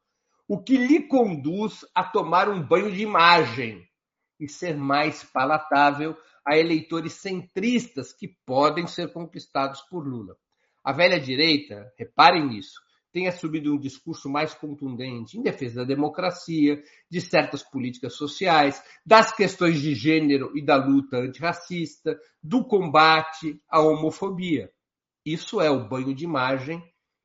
o 0.47 0.63
que 0.63 0.77
lhe 0.77 1.09
conduz 1.09 1.85
a 1.95 2.05
tomar 2.05 2.49
um 2.49 2.63
banho 2.63 2.93
de 2.93 3.03
imagem 3.03 3.87
e 4.39 4.49
ser 4.49 4.77
mais 4.77 5.25
palatável 5.25 6.17
a 6.45 6.57
eleitores 6.57 7.15
centristas 7.15 8.13
que 8.13 8.29
podem 8.45 8.87
ser 8.87 9.13
conquistados 9.13 9.81
por 9.83 10.07
Lula. 10.07 10.37
A 10.85 10.93
velha 10.93 11.19
direita, 11.19 11.93
reparem 11.99 12.47
nisso, 12.47 12.81
tem 13.17 13.29
assumido 13.29 13.73
um 13.73 13.79
discurso 13.79 14.29
mais 14.29 14.53
contundente 14.53 15.39
em 15.39 15.43
defesa 15.43 15.77
da 15.77 15.85
democracia, 15.85 16.83
de 17.11 17.19
certas 17.19 17.63
políticas 17.63 18.13
sociais, 18.13 18.83
das 19.07 19.35
questões 19.35 19.81
de 19.81 19.95
gênero 19.95 20.53
e 20.55 20.63
da 20.63 20.77
luta 20.77 21.17
antirracista, 21.17 22.21
do 22.43 22.63
combate 22.63 23.59
à 23.71 23.81
homofobia. 23.81 24.71
Isso 25.25 25.63
é 25.63 25.71
o 25.71 25.89
banho 25.89 26.15
de 26.15 26.25
imagem 26.25 26.85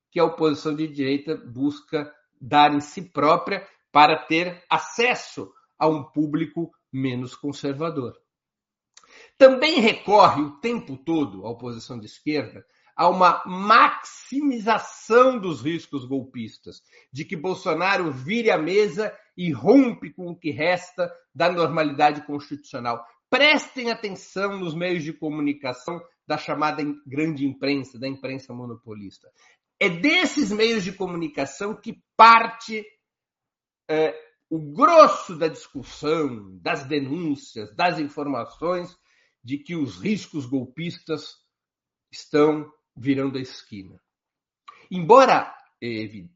que 0.10 0.18
a 0.18 0.24
oposição 0.24 0.74
de 0.74 0.88
direita 0.88 1.36
busca 1.36 2.10
dar 2.40 2.74
em 2.74 2.80
si 2.80 3.02
própria 3.02 3.68
para 3.92 4.16
ter 4.28 4.64
acesso 4.70 5.52
a 5.78 5.90
um 5.90 6.06
público 6.06 6.72
menos 6.90 7.36
conservador. 7.36 8.14
Também 9.38 9.82
recorre 9.82 10.42
o 10.42 10.58
tempo 10.62 10.96
todo 10.96 11.46
a 11.46 11.50
oposição 11.50 12.00
de 12.00 12.06
esquerda 12.06 12.66
a 13.02 13.10
uma 13.10 13.42
maximização 13.48 15.40
dos 15.40 15.60
riscos 15.60 16.06
golpistas, 16.06 16.84
de 17.12 17.26
que 17.26 17.36
Bolsonaro 17.36 18.12
vire 18.12 18.52
a 18.52 18.60
mesa 18.60 19.12
e 19.36 19.52
rompe 19.52 20.14
com 20.14 20.30
o 20.30 20.36
que 20.36 20.52
resta 20.52 21.12
da 21.34 21.52
normalidade 21.52 22.24
constitucional. 22.28 23.04
Prestem 23.28 23.90
atenção 23.90 24.60
nos 24.60 24.76
meios 24.76 25.04
de 25.04 25.14
comunicação 25.14 26.00
da 26.28 26.38
chamada 26.38 26.84
grande 27.08 27.44
imprensa, 27.44 27.98
da 27.98 28.08
imprensa 28.08 28.54
monopolista. 28.54 29.32
É 29.80 29.90
desses 29.90 30.52
meios 30.52 30.84
de 30.84 30.92
comunicação 30.92 31.74
que 31.74 32.04
parte 32.16 32.86
é, 33.90 34.16
o 34.48 34.60
grosso 34.60 35.36
da 35.36 35.48
discussão, 35.48 36.56
das 36.60 36.84
denúncias, 36.84 37.76
das 37.76 37.98
informações 37.98 38.96
de 39.44 39.58
que 39.58 39.76
os 39.76 39.98
riscos 39.98 40.46
golpistas 40.46 41.38
estão 42.12 42.72
virando 42.96 43.38
a 43.38 43.42
esquina. 43.42 44.00
Embora 44.90 45.56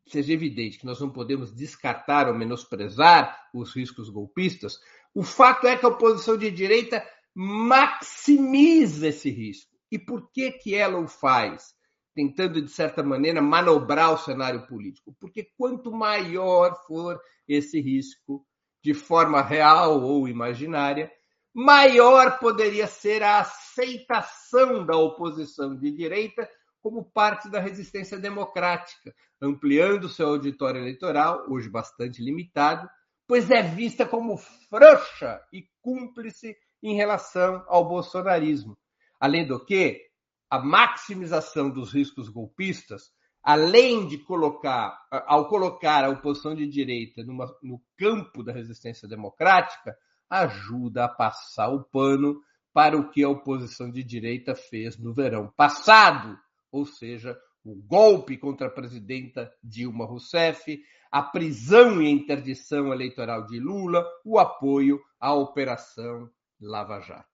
seja 0.07 0.33
evidente 0.33 0.79
que 0.79 0.85
nós 0.85 0.99
não 0.99 1.11
podemos 1.11 1.53
descartar 1.53 2.27
ou 2.27 2.33
menosprezar 2.33 3.49
os 3.53 3.75
riscos 3.75 4.09
golpistas, 4.09 4.79
o 5.13 5.23
fato 5.23 5.67
é 5.67 5.77
que 5.77 5.85
a 5.85 5.89
oposição 5.89 6.35
de 6.35 6.49
direita 6.49 7.05
maximiza 7.33 9.09
esse 9.09 9.29
risco. 9.29 9.75
E 9.91 9.99
por 9.99 10.31
que, 10.31 10.51
que 10.51 10.73
ela 10.73 10.97
o 10.97 11.07
faz? 11.07 11.75
Tentando, 12.13 12.61
de 12.61 12.71
certa 12.71 13.03
maneira, 13.03 13.41
manobrar 13.41 14.13
o 14.13 14.17
cenário 14.17 14.65
político. 14.65 15.15
Porque 15.19 15.49
quanto 15.57 15.91
maior 15.91 16.75
for 16.87 17.19
esse 17.47 17.79
risco, 17.79 18.45
de 18.83 18.93
forma 18.93 19.41
real 19.41 20.01
ou 20.01 20.27
imaginária, 20.27 21.11
maior 21.55 22.37
poderia 22.37 22.85
ser 22.85 23.23
a 23.23 23.39
aceitação 23.39 24.85
da 24.85 24.97
oposição 24.97 25.73
de 25.73 25.89
direita 25.89 26.49
como 26.81 27.05
parte 27.05 27.49
da 27.49 27.59
resistência 27.59 28.19
democrática, 28.19 29.15
ampliando 29.41 30.09
seu 30.09 30.27
auditório 30.27 30.81
eleitoral, 30.81 31.45
hoje 31.49 31.69
bastante 31.69 32.21
limitado, 32.21 32.89
pois 33.25 33.49
é 33.49 33.63
vista 33.63 34.05
como 34.05 34.37
frouxa 34.37 35.41
e 35.51 35.65
cúmplice 35.81 36.55
em 36.83 36.93
relação 36.95 37.63
ao 37.67 37.87
bolsonarismo. 37.87 38.77
Além 39.19 39.47
do 39.47 39.63
que, 39.63 40.01
a 40.49 40.59
maximização 40.59 41.71
dos 41.71 41.93
riscos 41.93 42.27
golpistas 42.29 43.15
além 43.45 44.07
de 44.07 44.17
colocar, 44.17 44.99
ao 45.11 45.47
colocar 45.47 46.03
a 46.03 46.09
oposição 46.09 46.55
de 46.55 46.65
direita 46.65 47.23
numa, 47.23 47.45
no 47.61 47.79
campo 47.95 48.43
da 48.43 48.51
resistência 48.51 49.07
democrática, 49.07 49.95
ajuda 50.29 51.05
a 51.05 51.09
passar 51.09 51.69
o 51.69 51.83
pano 51.83 52.41
para 52.73 52.97
o 52.97 53.09
que 53.09 53.23
a 53.23 53.29
oposição 53.29 53.89
de 53.89 54.03
direita 54.03 54.53
fez 54.53 54.97
no 54.97 55.13
verão 55.13 55.51
passado, 55.55 56.37
ou 56.71 56.85
seja, 56.85 57.37
o 57.63 57.75
golpe 57.75 58.37
contra 58.37 58.67
a 58.67 58.71
presidenta 58.71 59.51
Dilma 59.63 60.05
Rousseff, 60.05 60.79
a 61.11 61.21
prisão 61.21 62.01
e 62.01 62.09
interdição 62.09 62.91
eleitoral 62.91 63.45
de 63.45 63.59
Lula, 63.59 64.05
o 64.25 64.37
apoio 64.37 64.99
à 65.19 65.33
Operação 65.33 66.29
Lava 66.59 66.99
Jato. 66.99 67.29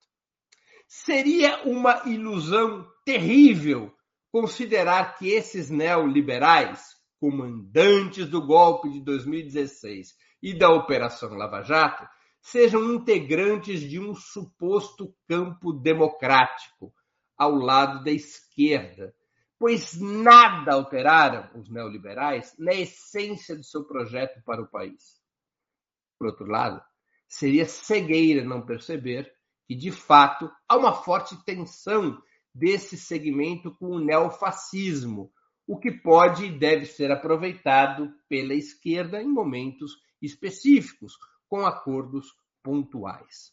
Seria 0.88 1.64
uma 1.64 2.04
ilusão 2.06 2.88
terrível 3.04 3.92
considerar 4.32 5.18
que 5.18 5.30
esses 5.30 5.70
neoliberais, 5.70 6.96
comandantes 7.20 8.28
do 8.28 8.46
golpe 8.46 8.90
de 8.90 9.02
2016 9.02 10.16
e 10.42 10.58
da 10.58 10.70
Operação 10.70 11.34
Lava 11.34 11.62
Jato, 11.62 12.08
sejam 12.42 12.94
integrantes 12.94 13.82
de 13.82 14.00
um 14.00 14.16
suposto 14.16 15.16
campo 15.28 15.72
democrático 15.72 16.94
ao 17.38 17.56
lado 17.56 18.04
da 18.04 18.12
esquerda, 18.12 19.14
pois 19.58 20.00
nada 20.00 20.74
alteraram 20.74 21.50
os 21.60 21.70
neoliberais 21.70 22.54
na 22.58 22.74
essência 22.74 23.56
de 23.56 23.66
seu 23.66 23.84
projeto 23.86 24.42
para 24.44 24.62
o 24.62 24.68
país. 24.68 25.22
Por 26.18 26.28
outro 26.28 26.46
lado, 26.46 26.82
seria 27.28 27.66
cegueira 27.66 28.44
não 28.44 28.66
perceber 28.66 29.32
que, 29.68 29.76
de 29.76 29.92
fato, 29.92 30.52
há 30.68 30.76
uma 30.76 30.94
forte 30.94 31.36
tensão 31.46 32.22
desse 32.54 32.98
segmento 32.98 33.74
com 33.76 33.88
o 33.88 34.00
neofascismo, 34.00 35.32
o 35.66 35.80
que 35.80 35.92
pode 35.92 36.46
e 36.46 36.60
deve 36.60 36.86
ser 36.86 37.12
aproveitado 37.12 38.14
pela 38.28 38.54
esquerda 38.54 39.22
em 39.22 39.28
momentos 39.28 39.94
específicos, 40.22 41.14
com 41.52 41.66
acordos 41.66 42.28
pontuais. 42.64 43.52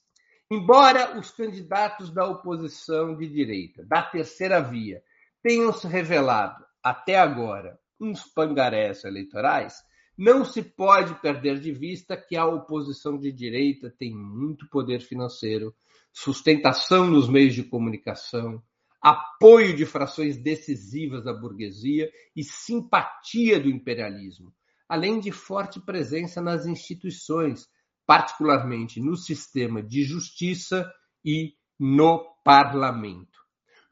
Embora 0.48 1.18
os 1.18 1.32
candidatos 1.32 2.12
da 2.12 2.24
oposição 2.24 3.16
de 3.16 3.28
direita, 3.28 3.84
da 3.84 4.00
terceira 4.00 4.60
via, 4.60 5.02
tenham 5.42 5.72
se 5.72 5.88
revelado, 5.88 6.64
até 6.80 7.18
agora, 7.18 7.76
uns 8.00 8.22
pangarés 8.22 9.02
eleitorais, 9.02 9.74
não 10.16 10.44
se 10.44 10.62
pode 10.62 11.20
perder 11.20 11.58
de 11.58 11.72
vista 11.72 12.16
que 12.16 12.36
a 12.36 12.46
oposição 12.46 13.18
de 13.18 13.32
direita 13.32 13.92
tem 13.98 14.14
muito 14.14 14.68
poder 14.70 15.00
financeiro, 15.00 15.74
sustentação 16.12 17.10
nos 17.10 17.28
meios 17.28 17.54
de 17.54 17.64
comunicação, 17.64 18.62
apoio 19.02 19.74
de 19.74 19.84
frações 19.84 20.36
decisivas 20.36 21.24
da 21.24 21.32
burguesia 21.32 22.08
e 22.36 22.44
simpatia 22.44 23.58
do 23.58 23.68
imperialismo, 23.68 24.54
além 24.88 25.18
de 25.18 25.32
forte 25.32 25.80
presença 25.80 26.40
nas 26.40 26.64
instituições, 26.64 27.68
particularmente 28.08 29.02
no 29.02 29.18
sistema 29.18 29.82
de 29.82 30.02
justiça 30.02 30.90
e 31.22 31.52
no 31.78 32.24
parlamento. 32.42 33.38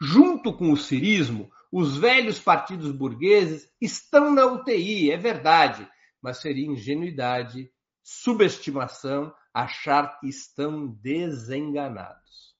Junto 0.00 0.56
com 0.56 0.72
o 0.72 0.76
cirismo, 0.76 1.50
os 1.70 1.98
velhos 1.98 2.38
partidos 2.38 2.90
burgueses 2.92 3.68
estão 3.78 4.34
na 4.34 4.46
UTI, 4.46 5.10
é 5.10 5.18
verdade, 5.18 5.86
mas 6.22 6.38
seria 6.38 6.66
ingenuidade, 6.66 7.70
subestimação 8.02 9.34
achar 9.52 10.18
que 10.18 10.28
estão 10.28 10.86
desenganados. 11.02 12.54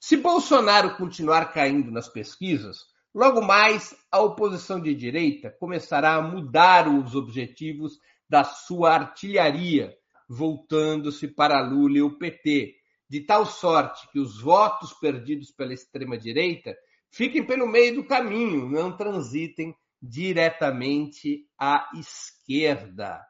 Se 0.00 0.16
Bolsonaro 0.16 0.96
continuar 0.96 1.52
caindo 1.52 1.90
nas 1.90 2.08
pesquisas, 2.08 2.84
logo 3.12 3.42
mais 3.42 3.92
a 4.08 4.20
oposição 4.20 4.80
de 4.80 4.94
direita 4.94 5.50
começará 5.50 6.14
a 6.14 6.22
mudar 6.22 6.86
os 6.86 7.16
objetivos 7.16 7.98
da 8.28 8.44
sua 8.44 8.94
artilharia, 8.94 9.98
voltando-se 10.30 11.26
para 11.26 11.60
Lula 11.60 11.98
e 11.98 12.02
o 12.02 12.16
PT, 12.16 12.76
de 13.08 13.20
tal 13.22 13.44
sorte 13.44 14.08
que 14.12 14.20
os 14.20 14.40
votos 14.40 14.92
perdidos 14.92 15.50
pela 15.50 15.74
extrema-direita 15.74 16.76
fiquem 17.10 17.44
pelo 17.44 17.66
meio 17.66 17.96
do 17.96 18.06
caminho, 18.06 18.68
não 18.68 18.96
transitem 18.96 19.74
diretamente 20.00 21.48
à 21.58 21.90
esquerda. 21.96 23.20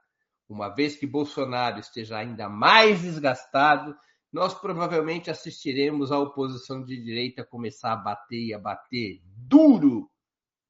Uma 0.46 0.68
vez 0.68 0.94
que 0.96 1.06
Bolsonaro 1.06 1.80
esteja 1.80 2.18
ainda 2.18 2.50
mais 2.50 3.00
desgastado, 3.00 3.96
nós 4.30 4.52
provavelmente 4.52 5.30
assistiremos 5.30 6.12
a 6.12 6.18
oposição 6.18 6.84
de 6.84 7.02
direita 7.02 7.46
começar 7.46 7.94
a 7.94 7.96
bater 7.96 8.48
e 8.48 8.52
a 8.52 8.58
bater 8.58 9.22
duro 9.24 10.10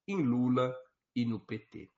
em 0.07 0.23
Lula 0.23 0.73
e 1.17 1.25
no 1.25 1.41
PT. 1.41 1.91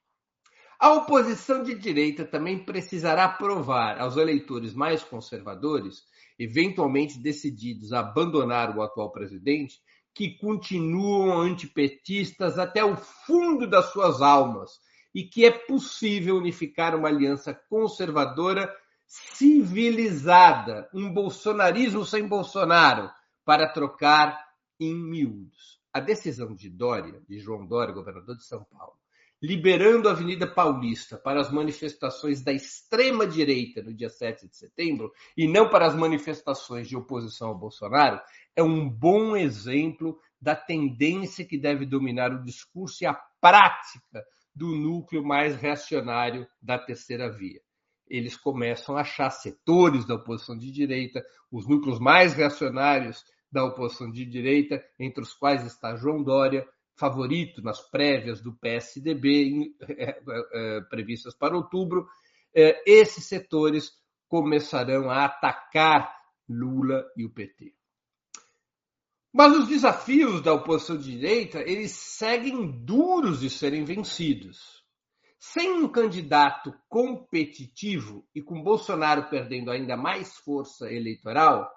A 0.83 0.95
oposição 0.95 1.63
de 1.63 1.77
direita 1.77 2.25
também 2.25 2.59
precisará 2.59 3.29
provar 3.29 4.01
aos 4.01 4.17
eleitores 4.17 4.75
mais 4.75 5.05
conservadores, 5.05 6.03
eventualmente 6.37 7.21
decididos 7.21 7.93
a 7.93 8.01
abandonar 8.01 8.77
o 8.77 8.83
atual 8.83 9.13
presidente, 9.13 9.79
que 10.13 10.37
continuam 10.39 11.41
antipetistas 11.41 12.59
até 12.59 12.85
o 12.85 12.97
fundo 12.97 13.65
das 13.65 13.93
suas 13.93 14.21
almas 14.21 14.73
e 15.15 15.23
que 15.23 15.45
é 15.45 15.53
possível 15.53 16.37
unificar 16.37 16.97
uma 16.97 17.07
aliança 17.07 17.55
conservadora 17.55 18.69
civilizada, 19.07 20.91
um 20.93 21.15
bolsonarismo 21.15 22.05
sem 22.05 22.27
Bolsonaro, 22.27 23.09
para 23.45 23.69
trocar 23.69 24.37
em 24.81 24.97
miúdos. 24.97 25.81
A 25.93 26.01
decisão 26.01 26.57
de 26.57 26.69
Dória, 26.69 27.23
de 27.29 27.39
João 27.39 27.65
Dória, 27.65 27.95
governador 27.95 28.37
de 28.37 28.45
São 28.45 28.65
Paulo, 28.65 28.97
liberando 29.43 30.09
a 30.09 30.13
Avenida 30.13 30.47
Paulista 30.47 31.19
para 31.19 31.41
as 31.41 31.51
manifestações 31.51 32.41
da 32.43 32.53
extrema-direita 32.53 33.83
no 33.83 33.93
dia 33.93 34.09
7 34.09 34.49
de 34.49 34.57
setembro 34.57 35.11
e 35.37 35.49
não 35.49 35.69
para 35.69 35.85
as 35.85 35.97
manifestações 35.97 36.89
de 36.89 36.97
oposição 36.97 37.49
ao 37.49 37.59
Bolsonaro, 37.59 38.21
é 38.55 38.63
um 38.63 38.89
bom 38.89 39.37
exemplo 39.37 40.17
da 40.41 40.55
tendência 40.55 41.45
que 41.45 41.59
deve 41.59 41.85
dominar 41.85 42.33
o 42.33 42.45
discurso 42.45 43.03
e 43.03 43.07
a 43.07 43.19
prática 43.41 44.25
do 44.55 44.77
núcleo 44.77 45.25
mais 45.25 45.57
reacionário 45.57 46.47
da 46.61 46.79
terceira 46.79 47.29
via. 47.29 47.61
Eles 48.09 48.37
começam 48.37 48.97
a 48.97 49.01
achar 49.01 49.31
setores 49.31 50.05
da 50.07 50.15
oposição 50.15 50.57
de 50.57 50.71
direita, 50.71 51.25
os 51.51 51.67
núcleos 51.67 51.99
mais 51.99 52.35
reacionários 52.35 53.25
da 53.51 53.65
oposição 53.65 54.11
de 54.11 54.25
direita, 54.25 54.85
entre 54.99 55.23
os 55.23 55.33
quais 55.33 55.65
está 55.67 55.97
João 55.97 56.23
Dória, 56.23 56.67
favorito 56.97 57.63
nas 57.63 57.81
prévias 57.91 58.41
do 58.41 58.53
PSDB 58.53 59.75
é, 59.89 60.05
é, 60.05 60.17
é, 60.55 60.81
previstas 60.83 61.35
para 61.35 61.57
outubro. 61.57 62.07
Esses 62.55 63.25
setores 63.25 63.91
começarão 64.29 65.11
a 65.11 65.25
atacar 65.25 66.15
Lula 66.49 67.05
e 67.17 67.25
o 67.25 67.31
PT. 67.31 67.75
Mas 69.33 69.57
os 69.57 69.69
desafios 69.69 70.43
da 70.43 70.53
oposição 70.53 70.99
de 70.99 71.11
direita, 71.11 71.61
eles 71.61 71.93
seguem 71.93 72.85
duros 72.85 73.41
de 73.41 73.49
serem 73.49 73.83
vencidos. 73.85 74.83
Sem 75.39 75.73
um 75.73 75.89
candidato 75.89 76.75
competitivo 76.89 78.29
e 78.35 78.43
com 78.43 78.63
Bolsonaro 78.63 79.29
perdendo 79.31 79.71
ainda 79.71 79.97
mais 79.97 80.37
força 80.37 80.93
eleitoral, 80.93 81.69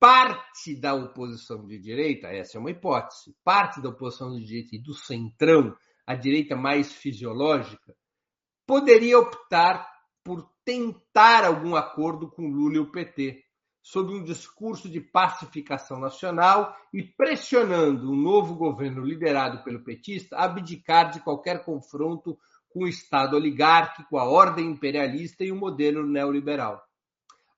parte 0.00 0.74
da 0.74 0.94
oposição 0.94 1.66
de 1.66 1.78
direita, 1.78 2.28
essa 2.28 2.56
é 2.56 2.60
uma 2.60 2.70
hipótese, 2.70 3.36
parte 3.44 3.82
da 3.82 3.90
oposição 3.90 4.34
de 4.34 4.42
direita 4.42 4.74
e 4.74 4.82
do 4.82 4.94
centrão, 4.94 5.76
a 6.06 6.14
direita 6.14 6.56
mais 6.56 6.90
fisiológica, 6.90 7.94
poderia 8.66 9.18
optar 9.18 9.86
por 10.24 10.50
tentar 10.64 11.44
algum 11.44 11.76
acordo 11.76 12.30
com 12.30 12.48
Lula 12.48 12.76
e 12.76 12.78
o 12.78 12.90
PT, 12.90 13.44
sob 13.82 14.14
um 14.14 14.24
discurso 14.24 14.88
de 14.88 15.00
pacificação 15.00 16.00
nacional 16.00 16.74
e 16.92 17.02
pressionando 17.02 18.10
um 18.10 18.16
novo 18.16 18.54
governo 18.54 19.04
liderado 19.04 19.62
pelo 19.62 19.84
petista 19.84 20.36
a 20.36 20.44
abdicar 20.44 21.10
de 21.10 21.20
qualquer 21.20 21.62
confronto 21.64 22.38
com 22.70 22.84
o 22.84 22.88
Estado 22.88 23.36
oligárquico, 23.36 24.16
a 24.16 24.24
ordem 24.24 24.66
imperialista 24.70 25.44
e 25.44 25.52
o 25.52 25.56
modelo 25.56 26.06
neoliberal. 26.06 26.82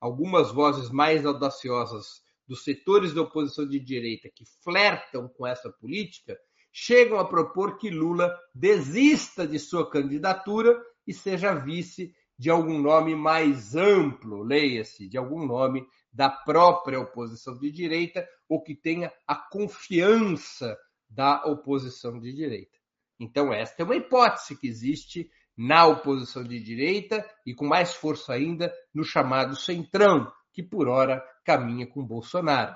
Algumas 0.01 0.51
vozes 0.51 0.89
mais 0.89 1.25
audaciosas 1.25 2.22
dos 2.53 2.63
setores 2.63 3.15
da 3.15 3.23
oposição 3.23 3.67
de 3.67 3.79
direita 3.79 4.29
que 4.29 4.45
flertam 4.63 5.27
com 5.27 5.47
essa 5.47 5.71
política 5.71 6.37
chegam 6.71 7.17
a 7.17 7.25
propor 7.25 7.79
que 7.79 7.89
Lula 7.89 8.31
desista 8.53 9.47
de 9.47 9.57
sua 9.57 9.89
candidatura 9.89 10.79
e 11.07 11.11
seja 11.11 11.55
vice 11.55 12.13
de 12.37 12.51
algum 12.51 12.79
nome 12.79 13.15
mais 13.15 13.75
amplo, 13.75 14.43
leia-se, 14.43 15.09
de 15.09 15.17
algum 15.17 15.47
nome 15.47 15.83
da 16.11 16.29
própria 16.29 16.99
oposição 16.99 17.57
de 17.57 17.71
direita 17.71 18.27
ou 18.47 18.61
que 18.61 18.75
tenha 18.75 19.11
a 19.27 19.35
confiança 19.35 20.77
da 21.09 21.43
oposição 21.45 22.19
de 22.19 22.31
direita. 22.31 22.77
Então, 23.19 23.51
esta 23.51 23.81
é 23.81 23.85
uma 23.85 23.95
hipótese 23.95 24.59
que 24.59 24.67
existe 24.67 25.27
na 25.57 25.87
oposição 25.87 26.43
de 26.43 26.59
direita 26.59 27.27
e 27.47 27.55
com 27.55 27.65
mais 27.65 27.95
força 27.95 28.33
ainda 28.33 28.71
no 28.93 29.03
chamado 29.03 29.55
Centrão, 29.55 30.31
que 30.53 30.61
por 30.61 30.87
ora 30.87 31.23
caminha 31.43 31.87
com 31.87 32.05
Bolsonaro. 32.05 32.75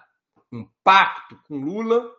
Um 0.51 0.67
pacto 0.84 1.38
com 1.47 1.58
Lula, 1.58 2.10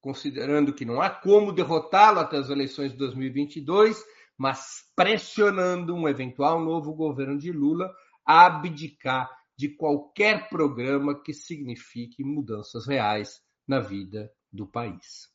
considerando 0.00 0.72
que 0.72 0.84
não 0.84 1.00
há 1.00 1.10
como 1.10 1.52
derrotá-lo 1.52 2.20
até 2.20 2.36
as 2.36 2.50
eleições 2.50 2.92
de 2.92 2.98
2022, 2.98 4.02
mas 4.36 4.84
pressionando 4.94 5.94
um 5.94 6.08
eventual 6.08 6.60
novo 6.60 6.94
governo 6.94 7.38
de 7.38 7.50
Lula 7.52 7.92
a 8.26 8.46
abdicar 8.46 9.30
de 9.56 9.68
qualquer 9.68 10.48
programa 10.48 11.20
que 11.20 11.32
signifique 11.32 12.24
mudanças 12.24 12.86
reais 12.86 13.40
na 13.66 13.80
vida 13.80 14.30
do 14.52 14.66
país. 14.66 15.28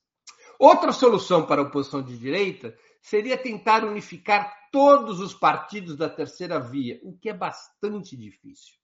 Outra 0.60 0.92
solução 0.92 1.46
para 1.46 1.62
a 1.62 1.66
oposição 1.66 2.02
de 2.02 2.18
direita 2.18 2.76
seria 3.02 3.38
tentar 3.38 3.86
unificar 3.86 4.54
todos 4.72 5.20
os 5.20 5.34
partidos 5.34 5.96
da 5.96 6.10
terceira 6.10 6.60
via, 6.60 7.00
o 7.04 7.18
que 7.18 7.30
é 7.30 7.34
bastante 7.34 8.16
difícil. 8.18 8.76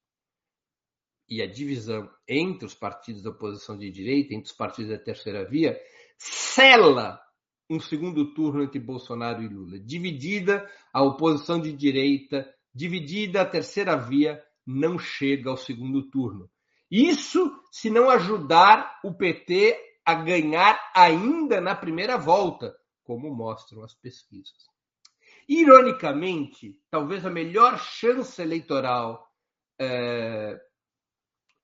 E 1.28 1.42
a 1.42 1.48
divisão 1.48 2.10
entre 2.28 2.66
os 2.66 2.76
partidos 2.76 3.22
da 3.24 3.32
oposição 3.32 3.78
de 3.78 3.90
direita, 3.90 4.34
entre 4.34 4.50
os 4.50 4.56
partidos 4.56 4.92
da 4.92 5.00
terceira 5.00 5.44
via, 5.44 5.80
cela 6.18 7.22
um 7.70 7.80
segundo 7.80 8.34
turno 8.34 8.64
entre 8.64 8.80
Bolsonaro 8.80 9.42
e 9.42 9.48
Lula. 9.48 9.80
Dividida 9.80 10.70
a 10.94 11.04
oposição 11.04 11.60
de 11.60 11.74
direita, 11.74 12.48
dividida 12.74 13.42
a 13.42 13.46
terceira 13.46 13.96
via, 13.96 14.44
não 14.66 15.00
chega 15.00 15.50
ao 15.50 15.58
segundo 15.58 16.10
turno. 16.10 16.50
Isso 16.90 17.52
se 17.72 17.90
não 17.90 18.10
ajudar 18.10 19.00
o 19.04 19.14
PT 19.14 19.78
a 20.06 20.14
ganhar 20.14 20.80
ainda 20.96 21.60
na 21.60 21.76
primeira 21.76 22.18
volta, 22.18 22.76
como 23.04 23.34
mostram 23.34 23.84
as 23.84 23.94
pesquisas. 23.96 24.70
Ironicamente, 25.48 26.80
talvez 26.90 27.26
a 27.26 27.30
melhor 27.30 27.80
chance 27.80 28.42
eleitoral 28.42 29.28
é, 29.80 30.60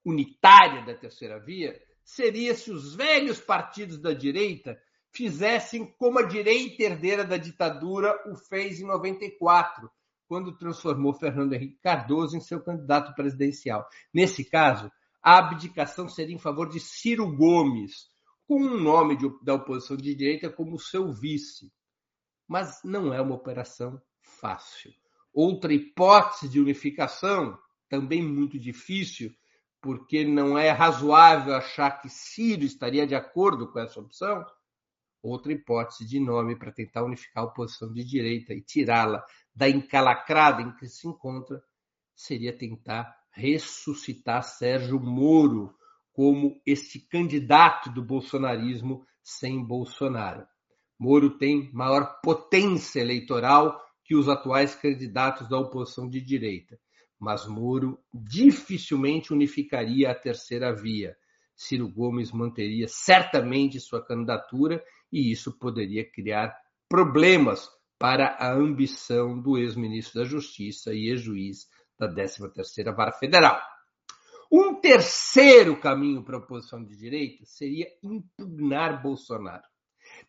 unitária 0.06 0.84
da 0.84 0.94
terceira 0.96 1.40
via 1.40 1.80
seria 2.04 2.56
se 2.56 2.72
os 2.72 2.96
velhos 2.96 3.40
partidos 3.40 3.98
da 3.98 4.14
direita 4.14 4.80
fizessem 5.12 5.86
como 5.98 6.20
a 6.20 6.24
direita 6.24 6.84
herdeira 6.84 7.24
da 7.24 7.38
ditadura 7.38 8.16
o 8.28 8.36
fez 8.36 8.80
em 8.80 8.86
94, 8.86 9.90
quando 10.28 10.58
transformou 10.58 11.14
Fernando 11.14 11.54
Henrique 11.54 11.80
Cardoso 11.82 12.38
em 12.38 12.42
seu 12.42 12.62
candidato 12.62 13.14
presidencial. 13.14 13.86
Nesse 14.14 14.46
caso, 14.46 14.90
a 15.22 15.38
abdicação 15.38 16.08
seria 16.08 16.36
em 16.36 16.40
favor 16.40 16.70
de 16.70 16.80
Ciro 16.80 17.36
Gomes, 17.36 18.10
com 18.48 18.62
um 18.62 18.80
nome 18.80 19.18
de, 19.18 19.30
da 19.44 19.54
oposição 19.54 19.98
de 19.98 20.16
direita 20.16 20.50
como 20.50 20.80
seu 20.80 21.12
vice. 21.12 21.72
Mas 22.48 22.82
não 22.84 23.14
é 23.14 23.22
uma 23.22 23.36
operação 23.36 24.02
fácil. 24.22 24.94
Outra 25.34 25.74
hipótese 25.74 26.50
de 26.50 26.60
unificação, 26.60 27.58
também 27.88 28.22
muito 28.22 28.58
difícil, 28.58 29.34
porque 29.82 30.24
não 30.24 30.58
é 30.58 30.70
razoável 30.70 31.56
achar 31.56 32.02
que 32.02 32.10
Ciro 32.10 32.64
estaria 32.64 33.08
de 33.08 33.16
acordo 33.16 33.72
com 33.72 33.80
essa 33.80 34.00
opção, 34.00 34.46
outra 35.24 35.52
hipótese 35.52 36.06
de 36.06 36.20
nome 36.20 36.56
para 36.56 36.72
tentar 36.72 37.04
unificar 37.04 37.44
a 37.44 37.48
oposição 37.48 37.92
de 37.92 38.04
direita 38.04 38.54
e 38.54 38.62
tirá-la 38.62 39.24
da 39.54 39.70
encalacrada 39.70 40.62
em 40.62 40.76
que 40.76 40.88
se 40.88 41.08
encontra 41.08 41.62
seria 42.16 42.56
tentar 42.56 43.16
ressuscitar 43.32 44.44
Sérgio 44.44 45.00
Moro 45.00 45.76
como 46.14 46.62
este 46.66 47.00
candidato 47.00 47.90
do 47.90 48.04
bolsonarismo 48.04 49.06
sem 49.24 49.64
Bolsonaro. 49.64 50.46
Moro 51.00 51.38
tem 51.38 51.72
maior 51.74 52.20
potência 52.22 53.00
eleitoral 53.00 53.82
que 54.04 54.16
os 54.16 54.28
atuais 54.28 54.76
candidatos 54.76 55.48
da 55.48 55.58
oposição 55.58 56.08
de 56.08 56.22
direita, 56.22 56.80
mas 57.22 57.46
Moro 57.46 58.00
dificilmente 58.12 59.32
unificaria 59.32 60.10
a 60.10 60.16
terceira 60.16 60.74
via. 60.74 61.16
Ciro 61.56 61.88
Gomes 61.88 62.32
manteria 62.32 62.88
certamente 62.88 63.80
sua 63.80 64.04
candidatura 64.04 64.84
e 65.14 65.32
isso 65.32 65.56
poderia 65.60 66.04
criar 66.04 66.52
problemas 66.90 67.70
para 68.00 68.36
a 68.40 68.52
ambição 68.52 69.40
do 69.40 69.56
ex-ministro 69.56 70.22
da 70.22 70.26
Justiça 70.26 70.92
e 70.96 71.10
ex-juiz 71.10 71.68
da 72.00 72.12
13ª 72.12 72.96
Vara 72.96 73.12
Federal. 73.12 73.62
Um 74.52 74.82
terceiro 74.82 75.80
caminho 75.80 76.24
para 76.24 76.38
a 76.38 76.40
oposição 76.40 76.84
de 76.84 76.98
direita 76.98 77.46
seria 77.46 77.88
impugnar 78.02 79.00
Bolsonaro. 79.00 79.64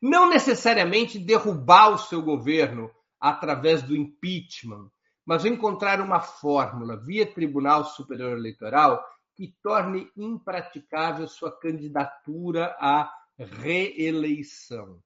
Não 0.00 0.28
necessariamente 0.28 1.18
derrubar 1.18 1.94
o 1.94 1.98
seu 1.98 2.20
governo 2.20 2.90
através 3.18 3.82
do 3.82 3.96
impeachment, 3.96 4.90
mas 5.24 5.44
encontrar 5.44 6.00
uma 6.00 6.20
fórmula 6.20 6.96
via 6.96 7.26
Tribunal 7.26 7.84
Superior 7.84 8.36
Eleitoral 8.36 9.04
que 9.34 9.54
torne 9.62 10.10
impraticável 10.16 11.26
sua 11.26 11.50
candidatura 11.50 12.76
à 12.78 13.12
reeleição. 13.38 15.02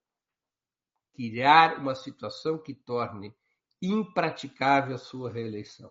Criar 1.14 1.79
uma 1.79 1.94
situação 1.94 2.59
que 2.59 2.74
torne 2.74 3.35
impraticável 3.81 4.96
a 4.96 4.98
sua 4.98 5.31
reeleição. 5.31 5.90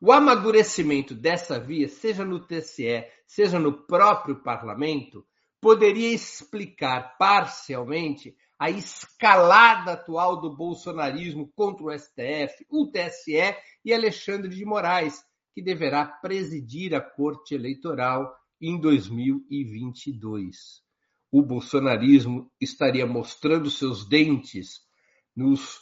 O 0.00 0.12
amadurecimento 0.12 1.14
dessa 1.14 1.58
via, 1.58 1.88
seja 1.88 2.24
no 2.24 2.40
TSE, 2.40 3.06
seja 3.26 3.58
no 3.58 3.86
próprio 3.86 4.42
parlamento, 4.42 5.26
poderia 5.60 6.12
explicar 6.14 7.16
parcialmente 7.18 8.34
a 8.60 8.70
escalada 8.70 9.94
atual 9.94 10.40
do 10.40 10.54
bolsonarismo 10.54 11.50
contra 11.56 11.86
o 11.86 11.98
STF, 11.98 12.66
o 12.68 12.86
TSE 12.86 13.56
e 13.84 13.92
Alexandre 13.92 14.54
de 14.54 14.64
Moraes, 14.64 15.20
que 15.54 15.62
deverá 15.62 16.04
presidir 16.04 16.94
a 16.94 17.00
Corte 17.00 17.54
Eleitoral 17.54 18.32
em 18.60 18.78
2022 18.78 20.88
o 21.30 21.42
bolsonarismo 21.42 22.50
estaria 22.60 23.06
mostrando 23.06 23.70
seus 23.70 24.04
dentes 24.04 24.80
nos 25.34 25.80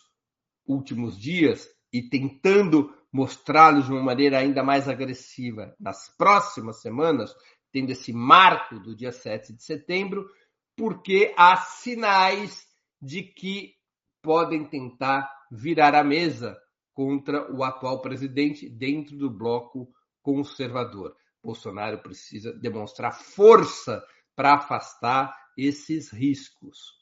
últimos 0.67 1.19
dias 1.19 1.69
e 1.93 2.03
tentando 2.03 2.95
mostrá-los 3.11 3.87
de 3.87 3.93
uma 3.93 4.03
maneira 4.03 4.39
ainda 4.39 4.63
mais 4.63 4.87
agressiva. 4.87 5.75
Nas 5.81 6.15
próximas 6.17 6.83
semanas, 6.83 7.35
tendo 7.73 7.91
esse 7.91 8.13
marco 8.13 8.79
do 8.79 8.95
dia 8.95 9.11
7 9.11 9.55
de 9.55 9.63
setembro, 9.63 10.29
porque 10.77 11.35
há 11.37 11.57
sinais 11.57 12.68
de 13.01 13.23
que 13.23 13.75
podem 14.23 14.65
tentar 14.65 15.31
virar 15.51 15.95
a 15.95 16.05
mesa 16.05 16.59
contra 16.93 17.51
o 17.53 17.63
atual 17.63 18.03
presidente 18.03 18.69
dentro 18.69 19.17
do 19.17 19.31
bloco 19.31 19.89
conservador. 20.23 21.17
Bolsonaro 21.43 21.99
precisa 21.99 22.53
demonstrar 22.53 23.13
força 23.13 24.05
para 24.35 24.55
afastar 24.55 25.35
esses 25.57 26.11
riscos. 26.11 26.99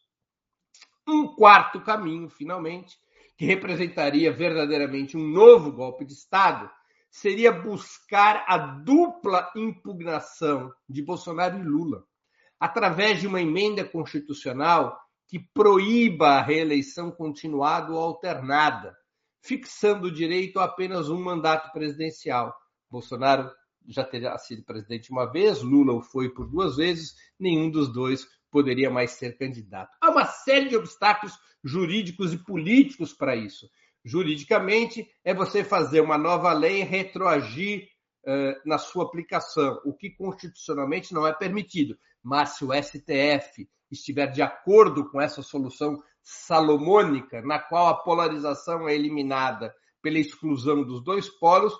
Um 1.09 1.35
quarto 1.35 1.81
caminho, 1.81 2.29
finalmente, 2.29 2.97
que 3.37 3.45
representaria 3.45 4.33
verdadeiramente 4.33 5.17
um 5.17 5.27
novo 5.27 5.73
golpe 5.73 6.05
de 6.05 6.13
Estado, 6.13 6.71
seria 7.11 7.53
buscar 7.53 8.45
a 8.47 8.57
dupla 8.59 9.51
impugnação 9.57 10.73
de 10.89 11.03
Bolsonaro 11.03 11.59
e 11.59 11.63
Lula, 11.63 12.05
através 12.59 13.21
de 13.21 13.27
uma 13.27 13.41
emenda 13.41 13.85
constitucional 13.85 14.99
que 15.29 15.39
proíba 15.39 16.31
a 16.31 16.43
reeleição 16.43 17.11
continuada 17.11 17.93
ou 17.93 17.99
alternada, 17.99 18.97
fixando 19.43 20.09
o 20.09 20.13
direito 20.13 20.59
a 20.59 20.65
apenas 20.65 21.09
um 21.09 21.21
mandato 21.21 21.73
presidencial. 21.73 22.55
Bolsonaro 22.91 23.51
já 23.89 24.05
teria 24.05 24.37
sido 24.39 24.65
presidente 24.65 25.11
uma 25.11 25.31
vez, 25.31 25.63
Lula 25.63 25.93
o 25.93 26.03
foi 26.03 26.29
por 26.31 26.49
duas 26.49 26.77
vezes, 26.77 27.15
nenhum 27.39 27.71
dos 27.71 27.93
dois 27.93 28.27
poderia 28.51 28.91
mais 28.91 29.13
ser 29.13 29.37
candidato. 29.37 29.97
Há 30.01 30.11
uma 30.11 30.25
série 30.25 30.69
de 30.69 30.77
obstáculos 30.77 31.37
jurídicos 31.63 32.33
e 32.33 32.39
políticos 32.39 33.13
para 33.13 33.37
isso. 33.37 33.69
Juridicamente, 34.05 35.07
é 35.25 35.35
você 35.35 35.65
fazer 35.65 36.01
uma 36.01 36.17
nova 36.17 36.53
lei 36.53 36.81
e 36.81 36.85
retroagir 36.85 37.89
uh, 38.25 38.69
na 38.69 38.79
sua 38.79 39.05
aplicação, 39.05 39.81
o 39.85 39.93
que 39.93 40.11
constitucionalmente 40.11 41.13
não 41.13 41.27
é 41.27 41.33
permitido. 41.33 41.99
Mas 42.23 42.51
se 42.51 42.65
o 42.65 42.71
STF 42.73 43.69
estiver 43.91 44.27
de 44.27 44.43
acordo 44.43 45.09
com 45.11 45.21
essa 45.21 45.43
solução 45.43 46.03
salomônica, 46.23 47.41
na 47.43 47.59
qual 47.59 47.89
a 47.89 47.95
polarização 47.95 48.89
é 48.89 48.95
eliminada 48.95 49.75
pela 50.03 50.19
exclusão 50.19 50.85
dos 50.85 51.03
dois 51.03 51.29
polos, 51.29 51.73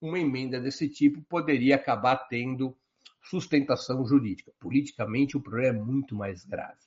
uma 0.00 0.18
emenda 0.18 0.60
desse 0.60 0.88
tipo 0.88 1.22
poderia 1.28 1.76
acabar 1.76 2.16
tendo 2.28 2.76
sustentação 3.22 4.04
jurídica. 4.06 4.52
Politicamente, 4.58 5.36
o 5.36 5.42
problema 5.42 5.78
é 5.78 5.82
muito 5.82 6.14
mais 6.14 6.44
grave. 6.44 6.78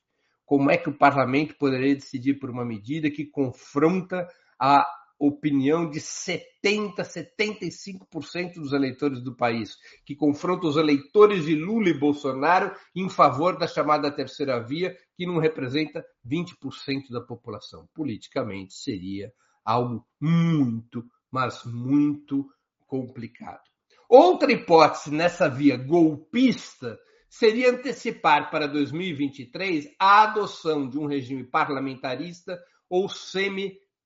Como 0.45 0.69
é 0.69 0.77
que 0.77 0.89
o 0.89 0.97
parlamento 0.97 1.55
poderia 1.57 1.95
decidir 1.95 2.36
por 2.36 2.49
uma 2.49 2.65
medida 2.65 3.09
que 3.09 3.25
confronta 3.25 4.27
a 4.59 4.86
opinião 5.19 5.89
de 5.89 5.99
70, 5.99 7.04
75% 7.04 8.56
dos 8.56 8.73
eleitores 8.73 9.21
do 9.21 9.36
país, 9.36 9.78
que 10.06 10.15
confronta 10.15 10.67
os 10.67 10.76
eleitores 10.76 11.45
de 11.45 11.56
Lula 11.56 11.89
e 11.89 11.97
Bolsonaro 11.97 12.76
em 12.95 13.10
favor 13.10 13.58
da 13.58 13.67
chamada 13.67 14.12
terceira 14.12 14.60
via, 14.60 14.95
que 15.15 15.26
não 15.26 15.38
representa 15.38 16.06
20% 16.28 17.10
da 17.12 17.21
população. 17.21 17.88
Politicamente 17.93 18.73
seria 18.73 19.32
algo 19.63 20.06
muito, 20.19 21.06
mas 21.32 21.63
muito 21.65 22.45
complicado. 22.88 23.62
Outra 24.10 24.52
hipótese 24.52 25.12
nessa 25.12 25.49
via 25.49 25.78
golpista 25.78 26.99
seria 27.30 27.71
antecipar 27.71 28.52
para 28.52 28.67
2023 28.67 29.89
a 29.97 30.23
adoção 30.23 30.88
de 30.88 30.99
um 30.99 31.08
regime 31.08 31.43
parlamentarista 31.43 32.62
ou 32.88 33.10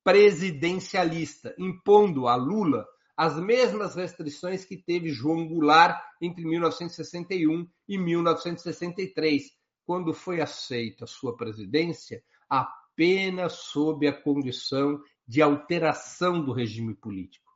semipresidencialista, 0.07 1.53
impondo 1.57 2.27
a 2.27 2.35
Lula 2.35 2.87
as 3.15 3.37
mesmas 3.39 3.95
restrições 3.95 4.63
que 4.63 4.77
teve 4.77 5.09
João 5.09 5.47
Goulart 5.47 5.99
entre 6.21 6.45
1961 6.45 7.67
e 7.87 7.97
1963, 7.97 9.51
quando 9.85 10.13
foi 10.13 10.39
aceita 10.39 11.03
a 11.03 11.07
sua 11.07 11.35
presidência 11.35 12.23
apenas 12.47 13.53
sob 13.53 14.07
a 14.07 14.13
condição 14.13 15.01
de 15.27 15.41
alteração 15.41 16.45
do 16.45 16.53
regime 16.53 16.93
político. 16.93 17.46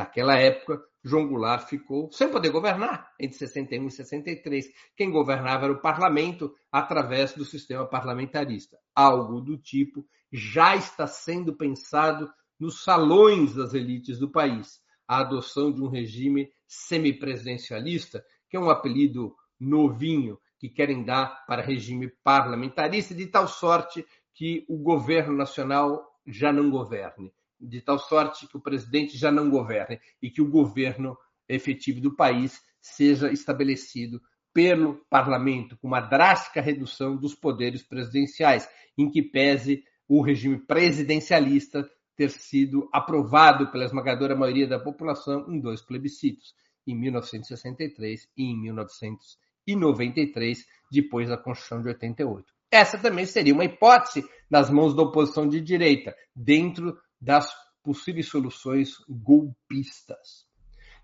Naquela 0.00 0.34
época, 0.34 0.82
João 1.04 1.28
Goulart 1.28 1.68
ficou 1.68 2.10
sem 2.10 2.30
poder 2.30 2.48
governar 2.48 3.12
entre 3.20 3.36
61 3.36 3.86
e 3.86 3.90
63. 3.90 4.66
Quem 4.96 5.10
governava 5.10 5.66
era 5.66 5.74
o 5.74 5.82
parlamento 5.82 6.54
através 6.72 7.34
do 7.34 7.44
sistema 7.44 7.86
parlamentarista. 7.86 8.78
Algo 8.94 9.42
do 9.42 9.58
tipo 9.58 10.06
já 10.32 10.74
está 10.74 11.06
sendo 11.06 11.54
pensado 11.54 12.32
nos 12.58 12.82
salões 12.82 13.54
das 13.54 13.74
elites 13.74 14.18
do 14.18 14.32
país. 14.32 14.80
A 15.06 15.18
adoção 15.18 15.70
de 15.70 15.82
um 15.82 15.88
regime 15.90 16.48
semipresidencialista, 16.66 18.24
que 18.48 18.56
é 18.56 18.60
um 18.60 18.70
apelido 18.70 19.34
novinho 19.60 20.38
que 20.58 20.70
querem 20.70 21.04
dar 21.04 21.44
para 21.44 21.60
regime 21.60 22.10
parlamentarista, 22.24 23.14
de 23.14 23.26
tal 23.26 23.46
sorte 23.46 24.02
que 24.32 24.64
o 24.66 24.78
governo 24.78 25.36
nacional 25.36 26.02
já 26.26 26.50
não 26.50 26.70
governe 26.70 27.30
de 27.60 27.80
tal 27.80 27.98
sorte 27.98 28.46
que 28.46 28.56
o 28.56 28.60
presidente 28.60 29.16
já 29.16 29.30
não 29.30 29.50
governe 29.50 30.00
e 30.22 30.30
que 30.30 30.40
o 30.40 30.48
governo 30.48 31.16
efetivo 31.48 32.00
do 32.00 32.16
país 32.16 32.60
seja 32.80 33.30
estabelecido 33.30 34.20
pelo 34.52 35.04
parlamento, 35.08 35.76
com 35.78 35.86
uma 35.86 36.00
drástica 36.00 36.60
redução 36.60 37.16
dos 37.16 37.34
poderes 37.34 37.82
presidenciais, 37.82 38.68
em 38.96 39.10
que 39.10 39.22
pese 39.22 39.84
o 40.08 40.22
regime 40.22 40.58
presidencialista 40.58 41.88
ter 42.16 42.30
sido 42.30 42.88
aprovado 42.92 43.70
pela 43.70 43.84
esmagadora 43.84 44.34
maioria 44.34 44.66
da 44.66 44.78
população 44.78 45.46
em 45.48 45.60
dois 45.60 45.80
plebiscitos, 45.80 46.54
em 46.86 46.98
1963 46.98 48.28
e 48.36 48.44
em 48.44 48.60
1993, 48.60 50.66
depois 50.90 51.28
da 51.28 51.36
Constituição 51.36 51.80
de 51.80 51.88
88. 51.88 52.52
Essa 52.70 52.98
também 52.98 53.26
seria 53.26 53.54
uma 53.54 53.64
hipótese 53.64 54.24
nas 54.50 54.70
mãos 54.70 54.94
da 54.94 55.02
oposição 55.02 55.48
de 55.48 55.60
direita, 55.60 56.14
dentro 56.34 56.96
das 57.20 57.52
possíveis 57.82 58.28
soluções 58.28 58.94
golpistas. 59.08 60.46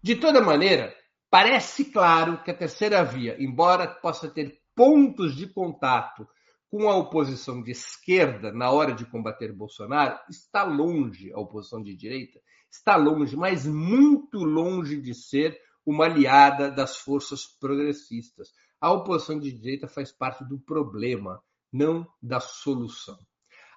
De 0.02 0.16
toda 0.16 0.40
maneira, 0.40 0.94
parece 1.30 1.86
claro 1.86 2.42
que 2.42 2.50
a 2.50 2.56
terceira 2.56 3.02
via, 3.04 3.36
embora 3.42 3.86
possa 3.86 4.28
ter 4.28 4.60
pontos 4.74 5.34
de 5.34 5.46
contato 5.48 6.26
com 6.70 6.88
a 6.88 6.96
oposição 6.96 7.62
de 7.62 7.70
esquerda 7.70 8.52
na 8.52 8.70
hora 8.70 8.92
de 8.92 9.06
combater 9.06 9.52
Bolsonaro, 9.52 10.18
está 10.28 10.64
longe, 10.64 11.32
a 11.32 11.38
oposição 11.38 11.82
de 11.82 11.94
direita, 11.94 12.40
está 12.70 12.96
longe, 12.96 13.36
mas 13.36 13.66
muito 13.66 14.38
longe 14.38 15.00
de 15.00 15.14
ser 15.14 15.58
uma 15.84 16.04
aliada 16.04 16.70
das 16.70 16.96
forças 16.96 17.46
progressistas. 17.46 18.50
A 18.80 18.92
oposição 18.92 19.38
de 19.38 19.52
direita 19.52 19.88
faz 19.88 20.12
parte 20.12 20.44
do 20.44 20.58
problema, 20.58 21.42
não 21.72 22.06
da 22.20 22.40
solução. 22.40 23.18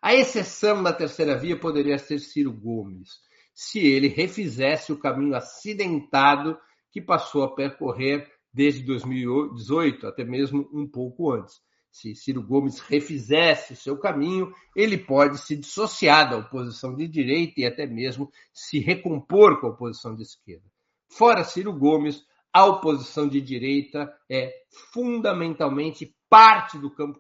A 0.02 0.16
exceção 0.16 0.82
da 0.82 0.94
terceira 0.94 1.38
via 1.38 1.60
poderia 1.60 1.98
ser 1.98 2.20
Ciro 2.20 2.54
Gomes, 2.54 3.20
se 3.54 3.80
ele 3.80 4.08
refizesse 4.08 4.94
o 4.94 4.98
caminho 4.98 5.36
acidentado 5.36 6.58
que 6.92 7.02
passou 7.02 7.44
a 7.44 7.54
percorrer 7.54 8.28
desde 8.54 8.82
2018, 8.84 10.08
até 10.08 10.24
mesmo 10.24 10.70
um 10.74 10.88
pouco 10.88 11.32
antes. 11.32 11.62
Se 11.92 12.16
Ciro 12.16 12.42
Gomes 12.42 12.80
refizesse 12.80 13.74
o 13.74 13.76
seu 13.76 13.98
caminho, 13.98 14.54
ele 14.76 14.98
pode 14.98 15.38
se 15.40 15.56
dissociar 15.56 16.30
da 16.30 16.38
oposição 16.38 16.96
de 16.96 17.08
direita 17.08 17.60
e 17.62 17.66
até 17.66 17.86
mesmo 17.86 18.32
se 18.54 18.80
recompor 18.80 19.60
com 19.60 19.68
a 19.68 19.72
oposição 19.72 20.16
de 20.16 20.22
esquerda. 20.22 20.66
Fora 21.10 21.44
Ciro 21.44 21.74
Gomes, 21.74 22.24
a 22.54 22.66
oposição 22.66 23.28
de 23.28 23.40
direita 23.40 24.12
é 24.30 24.52
fundamentalmente 24.92 26.16
parte 26.30 26.78
do 26.78 26.92
campo 26.92 27.20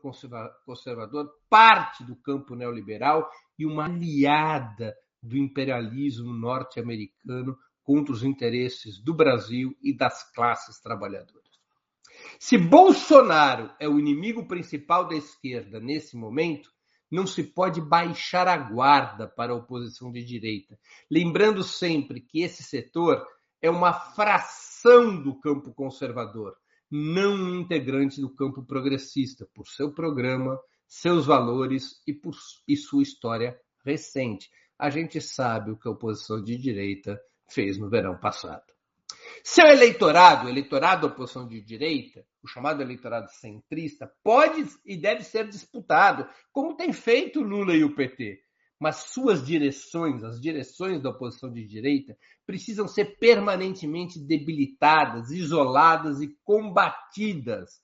conservador, 0.65 1.29
parte 1.49 2.03
do 2.03 2.15
campo 2.15 2.55
neoliberal 2.55 3.29
e 3.57 3.65
uma 3.65 3.85
aliada 3.85 4.95
do 5.21 5.37
imperialismo 5.37 6.31
norte-americano 6.33 7.57
contra 7.83 8.13
os 8.13 8.23
interesses 8.23 9.01
do 9.03 9.13
Brasil 9.13 9.75
e 9.81 9.95
das 9.95 10.31
classes 10.31 10.79
trabalhadoras. 10.79 11.49
Se 12.39 12.57
Bolsonaro 12.57 13.71
é 13.79 13.87
o 13.87 13.99
inimigo 13.99 14.47
principal 14.47 15.07
da 15.07 15.15
esquerda 15.15 15.79
nesse 15.79 16.15
momento, 16.15 16.71
não 17.09 17.25
se 17.25 17.43
pode 17.43 17.81
baixar 17.81 18.47
a 18.47 18.57
guarda 18.57 19.27
para 19.27 19.51
a 19.51 19.55
oposição 19.55 20.11
de 20.11 20.23
direita, 20.23 20.77
lembrando 21.09 21.63
sempre 21.63 22.21
que 22.21 22.41
esse 22.41 22.61
setor 22.61 23.25
é 23.61 23.69
uma 23.69 23.93
fração 23.93 25.21
do 25.21 25.39
campo 25.39 25.73
conservador 25.73 26.55
não 26.89 27.55
integrante 27.55 28.19
do 28.19 28.33
campo 28.33 28.63
progressista, 28.63 29.47
por 29.53 29.67
seu 29.67 29.93
programa, 29.93 30.59
seus 30.87 31.25
valores 31.25 32.01
e 32.07 32.13
por 32.13 32.33
e 32.67 32.75
sua 32.75 33.03
história 33.03 33.59
recente. 33.85 34.49
A 34.77 34.89
gente 34.89 35.21
sabe 35.21 35.71
o 35.71 35.77
que 35.77 35.87
a 35.87 35.91
oposição 35.91 36.43
de 36.43 36.57
direita 36.57 37.19
fez 37.47 37.77
no 37.77 37.89
verão 37.89 38.17
passado. 38.17 38.63
Seu 39.43 39.67
eleitorado, 39.67 40.49
eleitorado 40.49 41.07
da 41.07 41.13
oposição 41.13 41.47
de 41.47 41.61
direita, 41.61 42.25
o 42.41 42.47
chamado 42.47 42.81
eleitorado 42.81 43.29
centrista, 43.29 44.11
pode 44.23 44.65
e 44.83 44.97
deve 44.97 45.23
ser 45.23 45.47
disputado, 45.47 46.27
como 46.51 46.75
tem 46.75 46.91
feito 46.91 47.41
Lula 47.41 47.75
e 47.75 47.83
o 47.83 47.93
PT 47.93 48.41
mas 48.79 49.11
suas 49.11 49.45
direções, 49.45 50.23
as 50.23 50.39
direções 50.39 51.01
da 51.01 51.09
oposição 51.09 51.51
de 51.51 51.65
direita, 51.65 52.17
precisam 52.45 52.87
ser 52.87 53.17
permanentemente 53.19 54.17
debilitadas, 54.19 55.31
isoladas 55.31 56.21
e 56.21 56.33
combatidas 56.43 57.81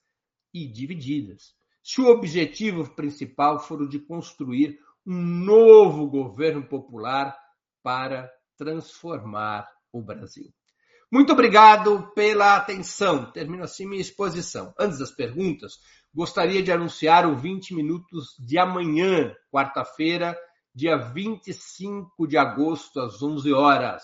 e 0.52 0.66
divididas. 0.66 1.54
Se 1.82 2.00
o 2.00 2.06
objetivo 2.06 2.88
principal 2.94 3.60
for 3.60 3.82
o 3.82 3.88
de 3.88 3.98
construir 3.98 4.78
um 5.06 5.22
novo 5.22 6.08
governo 6.08 6.66
popular 6.66 7.36
para 7.82 8.28
transformar 8.56 9.68
o 9.92 10.02
Brasil. 10.02 10.52
Muito 11.12 11.32
obrigado 11.32 12.10
pela 12.14 12.56
atenção. 12.56 13.30
Termino 13.30 13.62
assim 13.62 13.86
minha 13.86 14.00
exposição. 14.00 14.74
Antes 14.76 14.98
das 14.98 15.12
perguntas, 15.12 15.74
gostaria 16.12 16.62
de 16.62 16.72
anunciar 16.72 17.30
o 17.30 17.36
20 17.36 17.74
minutos 17.74 18.34
de 18.40 18.58
amanhã, 18.58 19.32
quarta-feira, 19.52 20.36
dia 20.76 20.98
25 20.98 22.26
de 22.28 22.36
agosto, 22.36 23.00
às 23.00 23.22
11 23.22 23.50
horas. 23.50 24.02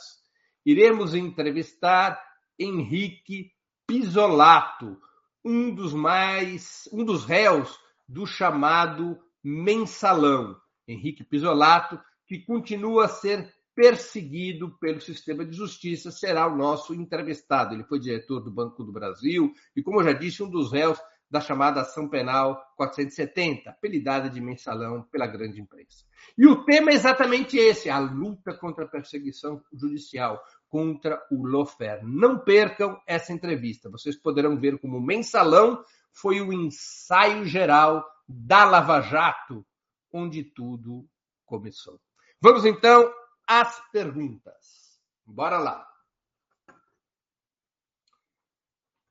Iremos 0.65 1.15
entrevistar 1.15 2.19
Henrique 2.59 3.51
Pisolato, 3.87 4.97
um 5.45 5.75
dos 5.75 5.93
mais, 5.93 6.89
um 6.91 7.05
dos 7.05 7.27
réus 7.27 7.79
do 8.09 8.27
chamado 8.27 9.19
mensalão. 9.45 10.57
Henrique 10.89 11.23
Pisolato, 11.23 12.01
que 12.27 12.39
continua 12.39 13.05
a 13.05 13.09
ser 13.09 13.53
perseguido 13.75 14.71
pelo 14.79 15.01
sistema 15.01 15.45
de 15.45 15.55
justiça, 15.55 16.11
será 16.11 16.47
o 16.47 16.57
nosso 16.57 16.95
entrevistado. 16.95 17.75
Ele 17.75 17.85
foi 17.85 18.01
diretor 18.01 18.41
do 18.41 18.51
Banco 18.51 18.83
do 18.83 18.93
Brasil 18.93 19.53
e, 19.77 19.83
como 19.83 20.01
eu 20.01 20.05
já 20.05 20.13
disse, 20.15 20.43
um 20.43 20.49
dos 20.49 20.73
réus 20.73 20.99
da 21.33 21.41
chamada 21.41 21.81
Ação 21.81 22.11
Penal 22.11 22.63
470, 22.77 23.71
apelidada 23.71 24.29
de 24.29 24.39
mensalão 24.39 25.03
pela 25.11 25.27
grande 25.27 25.63
imprensa. 25.63 26.05
E 26.37 26.47
o 26.47 26.63
tema 26.67 26.91
é 26.91 26.95
exatamente 26.95 27.57
esse: 27.57 27.89
a 27.89 27.99
luta 27.99 28.53
contra 28.53 28.85
a 28.85 28.89
perseguição 28.89 29.65
judicial, 29.73 30.39
contra 30.69 31.27
o 31.31 31.47
lawfare. 31.47 32.05
Não 32.05 32.39
percam 32.39 33.01
essa 33.07 33.33
entrevista. 33.33 33.89
Vocês 33.89 34.15
poderão 34.15 34.61
ver 34.61 34.79
como 34.79 34.99
o 34.99 35.03
mensalão 35.03 35.83
foi 36.13 36.43
o 36.43 36.53
ensaio 36.53 37.47
geral 37.47 38.07
da 38.29 38.67
Lava 38.67 39.01
Jato, 39.01 39.65
onde 40.13 40.45
tudo 40.45 41.09
começou. 41.47 41.99
Vamos 42.43 42.67
então 42.67 43.11
às 43.49 43.81
perguntas. 43.91 45.01
Bora 45.25 45.59
lá. 45.59 45.89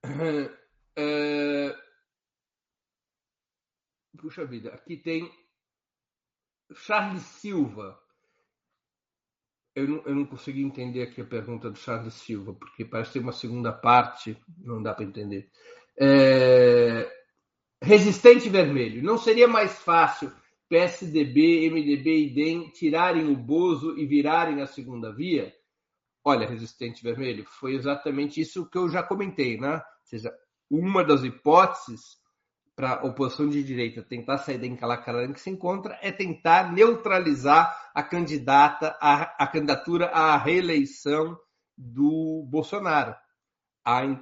Uh, 0.06 0.52
puxa 4.22 4.46
vida, 4.46 4.70
aqui 4.70 4.96
tem 4.96 5.30
Charles 6.76 7.24
Silva. 7.24 8.00
Eu 9.76 9.88
não, 9.88 10.04
eu 10.06 10.16
não 10.16 10.26
consegui 10.26 10.64
entender 10.64 11.02
aqui 11.02 11.22
a 11.22 11.26
pergunta 11.26 11.70
do 11.70 11.78
Charles 11.78 12.14
Silva, 12.14 12.54
porque 12.54 12.86
parece 12.86 13.14
ter 13.14 13.20
uma 13.20 13.32
segunda 13.32 13.72
parte, 13.72 14.38
não 14.58 14.84
dá 14.84 14.94
para 14.94 15.06
entender. 15.06 15.50
É... 15.98 17.10
Resistente 17.82 18.48
Vermelho. 18.50 19.02
Não 19.02 19.18
seria 19.18 19.48
mais 19.48 19.80
fácil 19.80 20.32
PSDB, 20.70 21.70
MDB 21.70 22.28
e 22.28 22.34
DEM 22.34 22.70
tirarem 22.70 23.28
o 23.30 23.36
Bozo 23.36 23.98
e 23.98 24.06
virarem 24.06 24.62
a 24.62 24.68
segunda 24.68 25.12
via? 25.12 25.54
Olha, 26.24 26.48
Resistente 26.48 27.02
Vermelho, 27.02 27.46
foi 27.46 27.74
exatamente 27.74 28.40
isso 28.40 28.70
que 28.70 28.78
eu 28.78 28.88
já 28.88 29.02
comentei, 29.02 29.60
né? 29.60 29.76
Ou 29.76 30.06
seja, 30.06 30.32
uma 30.70 31.04
das 31.04 31.24
hipóteses 31.24 32.21
para 32.82 32.96
a 32.96 33.06
oposição 33.06 33.48
de 33.48 33.64
direita 33.64 34.02
tentar 34.02 34.40
sair 34.40 34.58
da 34.58 34.66
encalacrada 34.66 35.32
que 35.32 35.40
se 35.40 35.52
encontra 35.52 36.00
é 36.02 36.12
tentar 36.12 36.74
neutralizar 36.74 37.92
a 37.94 38.02
candidata, 38.02 38.98
a, 39.00 39.44
a 39.44 39.46
candidatura 39.46 40.08
à 40.08 40.36
reeleição 40.36 41.38
do 41.78 42.44
Bolsonaro. 42.50 43.16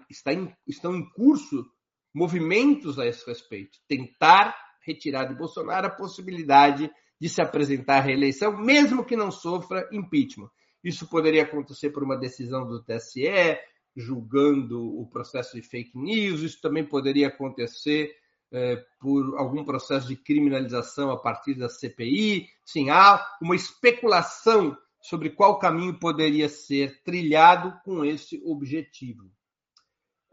Está 0.10 0.34
em, 0.34 0.54
estão 0.68 0.94
em 0.94 1.10
curso 1.12 1.66
movimentos 2.14 3.00
a 3.00 3.08
esse 3.08 3.26
respeito. 3.26 3.80
Tentar 3.88 4.54
retirar 4.86 5.24
de 5.24 5.36
Bolsonaro 5.36 5.88
a 5.88 5.92
possibilidade 5.92 6.92
de 7.18 7.30
se 7.30 7.42
apresentar 7.42 8.00
à 8.00 8.02
reeleição, 8.02 8.58
mesmo 8.58 9.06
que 9.06 9.16
não 9.16 9.32
sofra 9.32 9.88
impeachment. 9.90 10.50
Isso 10.84 11.08
poderia 11.08 11.44
acontecer 11.44 11.92
por 11.92 12.04
uma 12.04 12.18
decisão 12.18 12.68
do 12.68 12.84
TSE, 12.84 13.58
julgando 13.96 15.00
o 15.00 15.08
processo 15.10 15.56
de 15.56 15.62
fake 15.62 15.98
news, 15.98 16.42
isso 16.42 16.60
também 16.60 16.84
poderia 16.84 17.30
acontecer 17.30 18.14
é, 18.52 18.78
por 19.00 19.38
algum 19.38 19.64
processo 19.64 20.08
de 20.08 20.16
criminalização 20.16 21.12
a 21.12 21.18
partir 21.18 21.56
da 21.56 21.70
CPI. 21.70 22.48
Sim, 22.66 22.90
há 22.90 23.26
uma 23.42 23.56
especulação 23.56 24.78
sobre 25.02 25.30
qual 25.30 25.60
caminho 25.60 25.98
poderia 25.98 26.50
ser 26.50 27.02
trilhado 27.04 27.80
com 27.84 28.04
esse 28.04 28.42
objetivo. 28.46 29.32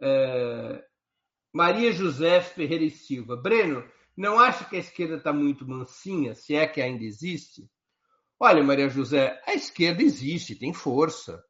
É, 0.01 0.85
Maria 1.53 1.93
José 1.93 2.41
Ferreira 2.41 2.85
e 2.85 2.91
Silva. 2.91 3.37
Breno, 3.37 3.85
não 4.17 4.39
acha 4.39 4.65
que 4.65 4.77
a 4.77 4.81
esquerda 4.81 5.17
está 5.17 5.33
muito 5.33 5.69
mansinha, 5.69 6.35
se 6.35 6.55
é 6.55 6.67
que 6.67 6.81
ainda 6.81 7.05
existe? 7.05 7.69
Olha, 8.39 8.63
Maria 8.63 8.89
José, 8.89 9.41
a 9.47 9.55
esquerda 9.55 10.03
existe, 10.03 10.55
tem 10.55 10.73
força. 10.73 11.43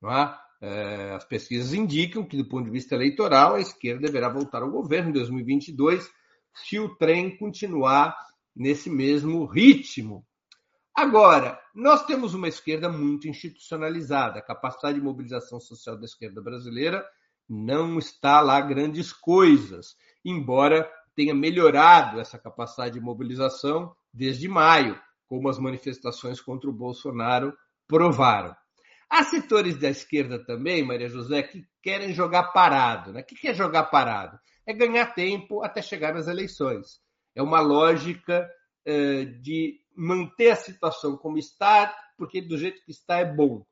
Não 0.00 0.10
é? 0.10 0.45
É, 0.60 1.12
as 1.14 1.24
pesquisas 1.24 1.74
indicam 1.74 2.24
que, 2.24 2.36
do 2.36 2.48
ponto 2.48 2.64
de 2.64 2.70
vista 2.70 2.94
eleitoral, 2.94 3.54
a 3.54 3.60
esquerda 3.60 4.06
deverá 4.06 4.28
voltar 4.28 4.62
ao 4.62 4.70
governo 4.70 5.10
em 5.10 5.12
2022 5.12 6.10
se 6.54 6.78
o 6.78 6.94
trem 6.96 7.36
continuar 7.36 8.16
nesse 8.54 8.88
mesmo 8.88 9.44
ritmo. 9.44 10.24
Agora, 10.94 11.60
nós 11.74 12.06
temos 12.06 12.32
uma 12.32 12.48
esquerda 12.48 12.88
muito 12.88 13.28
institucionalizada. 13.28 14.38
A 14.38 14.42
capacidade 14.42 14.98
de 14.98 15.04
mobilização 15.04 15.60
social 15.60 15.98
da 15.98 16.06
esquerda 16.06 16.40
brasileira 16.40 17.04
não 17.46 17.98
está 17.98 18.40
lá 18.40 18.58
grandes 18.62 19.12
coisas, 19.12 19.94
embora 20.24 20.90
tenha 21.14 21.34
melhorado 21.34 22.18
essa 22.18 22.38
capacidade 22.38 22.94
de 22.94 23.00
mobilização 23.00 23.94
desde 24.12 24.48
maio, 24.48 24.98
como 25.26 25.48
as 25.50 25.58
manifestações 25.58 26.40
contra 26.40 26.70
o 26.70 26.72
Bolsonaro 26.72 27.56
provaram. 27.86 28.56
Há 29.08 29.22
setores 29.24 29.78
da 29.78 29.88
esquerda 29.88 30.44
também, 30.44 30.84
Maria 30.84 31.08
José, 31.08 31.42
que 31.42 31.64
querem 31.82 32.12
jogar 32.12 32.52
parado. 32.52 33.12
Né? 33.12 33.20
O 33.20 33.24
que 33.24 33.48
é 33.48 33.54
jogar 33.54 33.84
parado? 33.84 34.38
É 34.66 34.72
ganhar 34.72 35.14
tempo 35.14 35.62
até 35.62 35.80
chegar 35.80 36.12
nas 36.12 36.26
eleições. 36.26 37.00
É 37.34 37.42
uma 37.42 37.60
lógica 37.60 38.48
eh, 38.84 39.24
de 39.24 39.80
manter 39.96 40.50
a 40.50 40.56
situação 40.56 41.16
como 41.16 41.38
está, 41.38 41.94
porque 42.18 42.40
do 42.40 42.58
jeito 42.58 42.82
que 42.84 42.90
está 42.90 43.18
é 43.18 43.24
bom. 43.24 43.64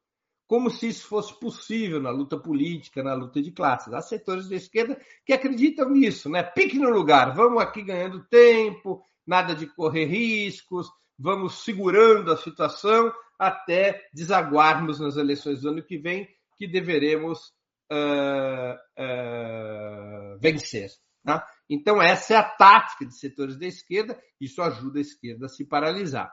Como 0.46 0.70
se 0.70 0.88
isso 0.88 1.08
fosse 1.08 1.38
possível 1.40 2.00
na 2.00 2.10
luta 2.10 2.38
política, 2.38 3.02
na 3.02 3.14
luta 3.14 3.42
de 3.42 3.50
classes. 3.50 3.92
Há 3.92 4.00
setores 4.00 4.48
da 4.48 4.56
esquerda 4.56 5.00
que 5.24 5.32
acreditam 5.32 5.90
nisso, 5.90 6.28
né? 6.28 6.42
Pique 6.42 6.78
no 6.78 6.90
lugar, 6.90 7.34
vamos 7.34 7.62
aqui 7.62 7.82
ganhando 7.82 8.24
tempo, 8.28 9.02
nada 9.26 9.54
de 9.54 9.66
correr 9.66 10.04
riscos, 10.04 10.88
vamos 11.18 11.64
segurando 11.64 12.30
a 12.30 12.36
situação 12.36 13.12
até 13.38 14.08
desaguarmos 14.12 15.00
nas 15.00 15.16
eleições 15.16 15.60
do 15.60 15.70
ano 15.70 15.82
que 15.82 15.98
vem, 15.98 16.28
que 16.56 16.66
deveremos 16.66 17.52
uh, 17.92 18.74
uh, 18.98 20.38
vencer. 20.40 20.90
Tá? 21.24 21.46
Então, 21.68 22.02
essa 22.02 22.34
é 22.34 22.36
a 22.36 22.44
tática 22.44 23.06
de 23.06 23.18
setores 23.18 23.58
da 23.58 23.66
esquerda, 23.66 24.20
isso 24.40 24.60
ajuda 24.62 24.98
a 24.98 25.02
esquerda 25.02 25.46
a 25.46 25.48
se 25.48 25.64
paralisar. 25.64 26.30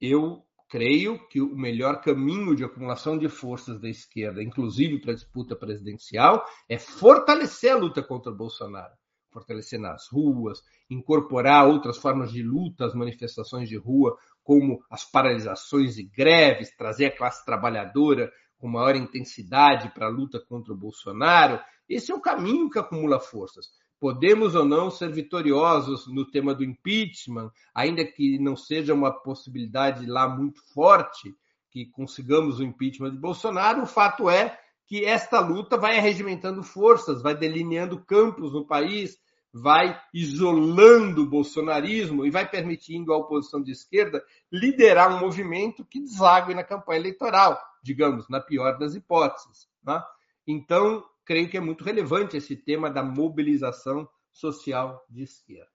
Eu 0.00 0.44
creio 0.68 1.26
que 1.28 1.40
o 1.40 1.56
melhor 1.56 2.00
caminho 2.00 2.54
de 2.54 2.64
acumulação 2.64 3.18
de 3.18 3.28
forças 3.28 3.80
da 3.80 3.88
esquerda, 3.88 4.42
inclusive 4.42 5.00
para 5.00 5.12
a 5.12 5.16
disputa 5.16 5.56
presidencial, 5.56 6.44
é 6.68 6.78
fortalecer 6.78 7.72
a 7.72 7.76
luta 7.76 8.02
contra 8.02 8.32
o 8.32 8.36
Bolsonaro 8.36 8.92
fortalecer 9.34 9.80
nas 9.80 10.06
ruas, 10.08 10.62
incorporar 10.88 11.66
outras 11.66 11.98
formas 11.98 12.30
de 12.30 12.40
luta 12.40 12.86
às 12.86 12.94
manifestações 12.94 13.68
de 13.68 13.76
rua, 13.76 14.16
como 14.44 14.84
as 14.90 15.04
paralisações 15.04 15.98
e 15.98 16.04
greves, 16.04 16.76
trazer 16.76 17.06
a 17.06 17.16
classe 17.16 17.44
trabalhadora 17.44 18.30
com 18.58 18.68
maior 18.68 18.94
intensidade 18.94 19.92
para 19.92 20.06
a 20.06 20.10
luta 20.10 20.38
contra 20.38 20.72
o 20.72 20.76
Bolsonaro. 20.76 21.58
Esse 21.88 22.12
é 22.12 22.14
o 22.14 22.20
caminho 22.20 22.70
que 22.70 22.78
acumula 22.78 23.18
forças. 23.18 23.66
Podemos 23.98 24.54
ou 24.54 24.64
não 24.64 24.90
ser 24.90 25.10
vitoriosos 25.10 26.06
no 26.06 26.30
tema 26.30 26.54
do 26.54 26.62
impeachment, 26.62 27.50
ainda 27.74 28.04
que 28.04 28.38
não 28.38 28.54
seja 28.54 28.92
uma 28.92 29.10
possibilidade 29.10 30.06
lá 30.06 30.28
muito 30.28 30.60
forte 30.72 31.34
que 31.70 31.86
consigamos 31.86 32.60
o 32.60 32.62
impeachment 32.62 33.10
de 33.10 33.18
Bolsonaro, 33.18 33.82
o 33.82 33.86
fato 33.86 34.30
é 34.30 34.56
que 34.86 35.04
esta 35.04 35.40
luta 35.40 35.76
vai 35.76 35.98
arregimentando 35.98 36.62
forças, 36.62 37.22
vai 37.22 37.34
delineando 37.34 38.04
campos 38.04 38.52
no 38.52 38.66
país, 38.66 39.18
vai 39.54 40.02
isolando 40.12 41.22
o 41.22 41.30
bolsonarismo 41.30 42.26
e 42.26 42.30
vai 42.30 42.48
permitindo 42.48 43.12
à 43.12 43.16
oposição 43.16 43.62
de 43.62 43.70
esquerda 43.70 44.20
liderar 44.50 45.14
um 45.14 45.20
movimento 45.20 45.84
que 45.84 46.00
desague 46.00 46.52
na 46.52 46.64
campanha 46.64 46.98
eleitoral, 46.98 47.56
digamos, 47.80 48.28
na 48.28 48.40
pior 48.40 48.76
das 48.76 48.96
hipóteses. 48.96 49.68
Né? 49.84 50.02
Então, 50.44 51.04
creio 51.24 51.48
que 51.48 51.56
é 51.56 51.60
muito 51.60 51.84
relevante 51.84 52.36
esse 52.36 52.56
tema 52.56 52.90
da 52.90 53.04
mobilização 53.04 54.08
social 54.32 55.06
de 55.08 55.22
esquerda. 55.22 55.70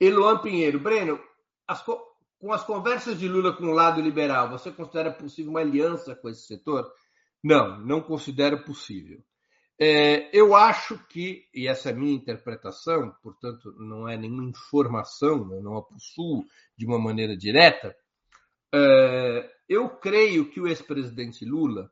Eloan 0.00 0.38
Pinheiro, 0.38 0.80
Breno, 0.80 1.20
as, 1.64 1.80
com 1.84 2.52
as 2.52 2.64
conversas 2.64 3.20
de 3.20 3.28
Lula 3.28 3.56
com 3.56 3.66
o 3.66 3.72
lado 3.72 4.00
liberal, 4.00 4.50
você 4.50 4.72
considera 4.72 5.12
possível 5.12 5.52
uma 5.52 5.60
aliança 5.60 6.16
com 6.16 6.28
esse 6.28 6.42
setor? 6.42 6.92
Não, 7.40 7.78
não 7.78 8.00
considero 8.00 8.64
possível. 8.64 9.22
É, 9.78 10.30
eu 10.36 10.54
acho 10.54 10.98
que, 11.08 11.48
e 11.52 11.66
essa 11.66 11.90
é 11.90 11.92
a 11.92 11.96
minha 11.96 12.14
interpretação, 12.14 13.12
portanto, 13.22 13.72
não 13.78 14.08
é 14.08 14.16
nenhuma 14.16 14.44
informação, 14.44 15.52
eu 15.52 15.62
não 15.62 15.76
a 15.76 15.82
possuo 15.82 16.44
de 16.76 16.86
uma 16.86 16.98
maneira 16.98 17.36
direta, 17.36 17.96
é, 18.72 19.50
eu 19.68 19.88
creio 19.88 20.50
que 20.50 20.60
o 20.60 20.66
ex-presidente 20.66 21.44
Lula 21.44 21.90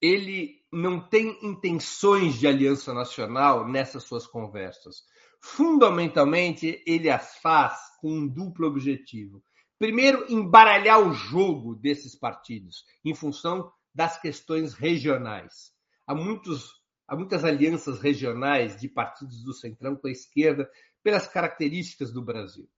ele 0.00 0.62
não 0.72 1.00
tem 1.00 1.38
intenções 1.42 2.34
de 2.34 2.46
aliança 2.46 2.92
nacional 2.92 3.66
nessas 3.66 4.04
suas 4.04 4.26
conversas. 4.26 5.02
Fundamentalmente, 5.40 6.82
ele 6.86 7.08
as 7.08 7.38
faz 7.38 7.78
com 8.00 8.10
um 8.10 8.28
duplo 8.28 8.66
objetivo. 8.66 9.42
Primeiro, 9.78 10.26
embaralhar 10.28 11.00
o 11.00 11.12
jogo 11.12 11.74
desses 11.74 12.14
partidos 12.14 12.84
em 13.04 13.14
função 13.14 13.70
das 13.94 14.20
questões 14.20 14.74
regionais. 14.74 15.72
Há 16.06 16.14
muitos 16.14 16.74
Há 17.08 17.14
muitas 17.16 17.44
alianças 17.44 18.00
regionais 18.00 18.76
de 18.76 18.88
partidos 18.88 19.42
do 19.42 19.52
Centrão 19.52 19.96
com 19.96 20.08
a 20.08 20.10
esquerda, 20.10 20.68
pelas 21.02 21.28
características 21.28 22.12
do 22.12 22.20
Brasil. 22.20 22.68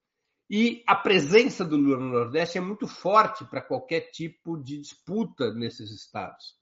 E 0.51 0.83
a 0.87 0.95
presença 0.95 1.65
do 1.65 1.77
Lula 1.77 1.99
no 1.99 2.11
Nordeste 2.11 2.59
é 2.59 2.61
muito 2.61 2.87
forte 2.87 3.45
para 3.45 3.63
qualquer 3.63 4.11
tipo 4.11 4.57
de 4.57 4.79
disputa 4.79 5.53
nesses 5.55 5.91
estados. 5.91 6.57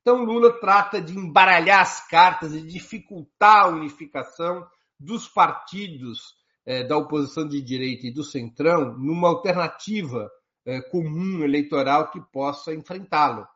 Então, 0.00 0.24
Lula 0.24 0.58
trata 0.60 1.00
de 1.00 1.16
embaralhar 1.16 1.80
as 1.80 2.08
cartas 2.08 2.54
e 2.54 2.62
dificultar 2.62 3.64
a 3.64 3.68
unificação 3.68 4.66
dos 4.98 5.28
partidos 5.28 6.34
eh, 6.66 6.84
da 6.84 6.96
oposição 6.96 7.46
de 7.46 7.60
direita 7.60 8.06
e 8.06 8.12
do 8.12 8.24
Centrão 8.24 8.96
numa 8.98 9.28
alternativa 9.28 10.30
eh, 10.66 10.80
comum 10.82 11.42
eleitoral 11.44 12.10
que 12.10 12.20
possa 12.32 12.74
enfrentá-lo. 12.74 13.46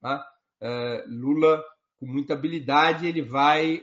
Tá? 0.00 0.24
Eh, 0.60 1.04
Lula 1.08 1.64
com 1.98 2.06
muita 2.06 2.34
habilidade, 2.34 3.06
ele 3.06 3.22
vai 3.22 3.82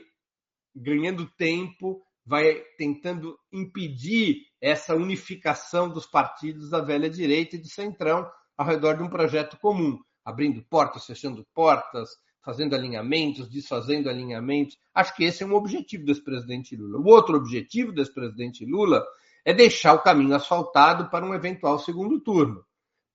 ganhando 0.74 1.30
tempo, 1.36 2.02
vai 2.24 2.62
tentando 2.76 3.38
impedir 3.52 4.42
essa 4.60 4.94
unificação 4.94 5.88
dos 5.88 6.06
partidos 6.06 6.70
da 6.70 6.80
velha 6.80 7.08
direita 7.08 7.56
e 7.56 7.60
do 7.60 7.68
centrão 7.68 8.28
ao 8.56 8.66
redor 8.66 8.96
de 8.96 9.02
um 9.02 9.08
projeto 9.08 9.58
comum, 9.58 9.98
abrindo 10.24 10.64
portas, 10.68 11.04
fechando 11.04 11.46
portas, 11.54 12.10
fazendo 12.44 12.74
alinhamentos, 12.74 13.48
desfazendo 13.48 14.08
alinhamentos. 14.08 14.76
Acho 14.94 15.14
que 15.16 15.24
esse 15.24 15.42
é 15.42 15.46
um 15.46 15.54
objetivo 15.54 16.04
do 16.04 16.12
ex-presidente 16.12 16.76
Lula. 16.76 16.98
O 16.98 17.06
outro 17.06 17.36
objetivo 17.36 17.92
do 17.92 18.00
ex-presidente 18.00 18.64
Lula 18.64 19.04
é 19.44 19.52
deixar 19.52 19.94
o 19.94 20.02
caminho 20.02 20.34
asfaltado 20.34 21.10
para 21.10 21.24
um 21.24 21.34
eventual 21.34 21.78
segundo 21.78 22.20
turno. 22.20 22.64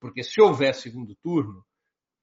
Porque 0.00 0.22
se 0.22 0.40
houver 0.40 0.74
segundo 0.74 1.14
turno, 1.16 1.64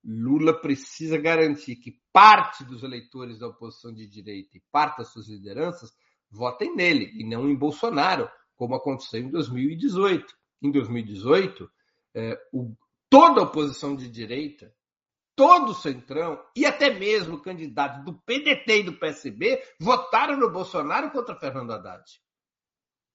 Lula 0.08 0.54
precisa 0.54 1.18
garantir 1.18 1.76
que 1.76 2.00
parte 2.14 2.64
dos 2.64 2.82
eleitores 2.82 3.38
da 3.38 3.48
oposição 3.48 3.94
de 3.94 4.08
direita 4.08 4.58
e 4.58 4.64
parte 4.72 5.00
das 5.00 5.10
suas 5.10 5.28
lideranças 5.28 5.92
votem 6.32 6.74
nele 6.74 7.12
e 7.14 7.26
não 7.26 7.50
em 7.50 7.56
Bolsonaro, 7.56 8.30
como 8.56 8.76
aconteceu 8.76 9.20
em 9.20 9.30
2018. 9.30 10.26
Em 10.62 10.72
2018, 10.72 11.70
é, 12.16 12.40
o, 12.54 12.74
toda 13.10 13.42
a 13.42 13.44
oposição 13.44 13.96
de 13.96 14.08
direita 14.10 14.74
todo 15.38 15.70
o 15.70 15.76
Centrão 15.76 16.44
e 16.56 16.66
até 16.66 16.90
mesmo 16.90 17.40
candidatos 17.40 18.04
do 18.04 18.14
PDT 18.22 18.80
e 18.80 18.84
do 18.84 18.94
PSB 18.94 19.62
votaram 19.80 20.36
no 20.36 20.50
Bolsonaro 20.50 21.12
contra 21.12 21.36
Fernando 21.36 21.72
Haddad. 21.72 22.04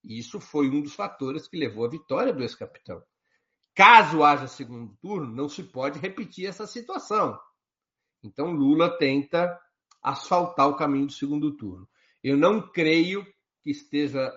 E 0.05 0.18
isso 0.18 0.38
foi 0.38 0.68
um 0.68 0.80
dos 0.80 0.95
fatores 0.95 1.49
que 1.49 1.57
levou 1.57 1.84
à 1.84 1.88
vitória 1.88 2.32
do 2.32 2.43
ex-capitão. 2.43 3.03
Caso 3.75 4.23
haja 4.23 4.47
segundo 4.47 4.95
turno, 5.01 5.35
não 5.35 5.49
se 5.49 5.62
pode 5.62 5.99
repetir 5.99 6.47
essa 6.47 6.66
situação. 6.66 7.39
Então 8.23 8.53
Lula 8.53 8.97
tenta 8.99 9.59
asfaltar 10.03 10.68
o 10.68 10.77
caminho 10.77 11.07
do 11.07 11.12
segundo 11.12 11.57
turno. 11.57 11.89
Eu 12.23 12.37
não 12.37 12.70
creio 12.70 13.25
que 13.62 13.70
esteja 13.70 14.33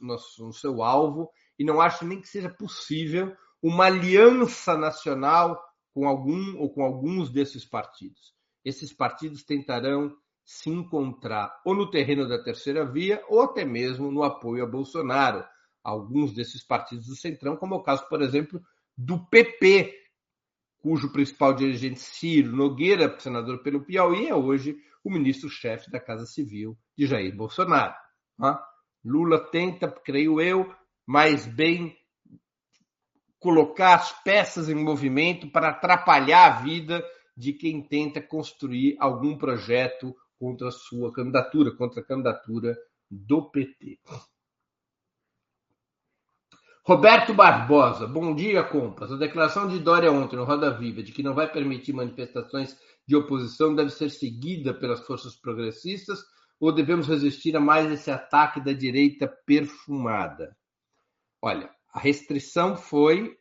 no 0.00 0.52
seu 0.52 0.82
alvo 0.82 1.30
e 1.58 1.64
não 1.64 1.80
acho 1.80 2.04
nem 2.04 2.20
que 2.20 2.28
seja 2.28 2.48
possível 2.48 3.36
uma 3.62 3.86
aliança 3.86 4.76
nacional 4.76 5.62
com 5.92 6.08
algum 6.08 6.58
ou 6.58 6.72
com 6.72 6.82
alguns 6.82 7.30
desses 7.30 7.64
partidos. 7.64 8.34
Esses 8.64 8.92
partidos 8.92 9.44
tentarão 9.44 10.16
se 10.44 10.70
encontrar 10.70 11.60
ou 11.64 11.74
no 11.74 11.90
terreno 11.90 12.28
da 12.28 12.42
terceira 12.42 12.84
via 12.84 13.22
ou 13.28 13.42
até 13.42 13.64
mesmo 13.64 14.10
no 14.10 14.22
apoio 14.22 14.64
a 14.64 14.66
Bolsonaro. 14.66 15.44
Alguns 15.82 16.32
desses 16.32 16.62
partidos 16.62 17.06
do 17.06 17.16
Centrão, 17.16 17.56
como 17.56 17.74
é 17.74 17.78
o 17.78 17.82
caso, 17.82 18.08
por 18.08 18.22
exemplo, 18.22 18.60
do 18.96 19.26
PP, 19.26 19.92
cujo 20.78 21.12
principal 21.12 21.54
dirigente 21.54 22.00
Ciro 22.00 22.54
Nogueira, 22.54 23.18
senador 23.18 23.62
pelo 23.62 23.84
Piauí, 23.84 24.28
é 24.28 24.34
hoje 24.34 24.76
o 25.04 25.10
ministro-chefe 25.10 25.90
da 25.90 25.98
Casa 26.00 26.26
Civil 26.26 26.76
de 26.96 27.06
Jair 27.06 27.34
Bolsonaro. 27.34 27.94
Lula 29.04 29.38
tenta, 29.50 29.88
creio 29.88 30.40
eu, 30.40 30.72
mais 31.06 31.46
bem 31.46 31.96
colocar 33.38 33.96
as 33.96 34.12
peças 34.22 34.68
em 34.68 34.74
movimento 34.74 35.50
para 35.50 35.70
atrapalhar 35.70 36.46
a 36.46 36.62
vida 36.62 37.04
de 37.36 37.52
quem 37.52 37.82
tenta 37.82 38.22
construir 38.22 38.96
algum 39.00 39.36
projeto 39.36 40.14
contra 40.38 40.68
a 40.68 40.72
sua 40.72 41.12
candidatura, 41.12 41.74
contra 41.74 42.00
a 42.00 42.04
candidatura 42.04 42.76
do 43.10 43.50
PT. 43.50 43.98
Roberto 46.84 47.32
Barbosa, 47.32 48.08
bom 48.08 48.34
dia, 48.34 48.64
compas. 48.64 49.12
A 49.12 49.16
declaração 49.16 49.68
de 49.68 49.78
Dória 49.78 50.10
ontem 50.10 50.34
no 50.34 50.42
Roda 50.42 50.76
Viva 50.76 51.00
de 51.00 51.12
que 51.12 51.22
não 51.22 51.32
vai 51.32 51.50
permitir 51.50 51.92
manifestações 51.92 52.76
de 53.06 53.14
oposição 53.14 53.72
deve 53.72 53.90
ser 53.90 54.10
seguida 54.10 54.74
pelas 54.74 55.06
forças 55.06 55.36
progressistas 55.36 56.24
ou 56.58 56.74
devemos 56.74 57.06
resistir 57.06 57.56
a 57.56 57.60
mais 57.60 57.88
esse 57.88 58.10
ataque 58.10 58.60
da 58.60 58.72
direita 58.72 59.28
perfumada? 59.46 60.56
Olha, 61.40 61.70
a 61.94 62.00
restrição 62.00 62.76
foi, 62.76 63.38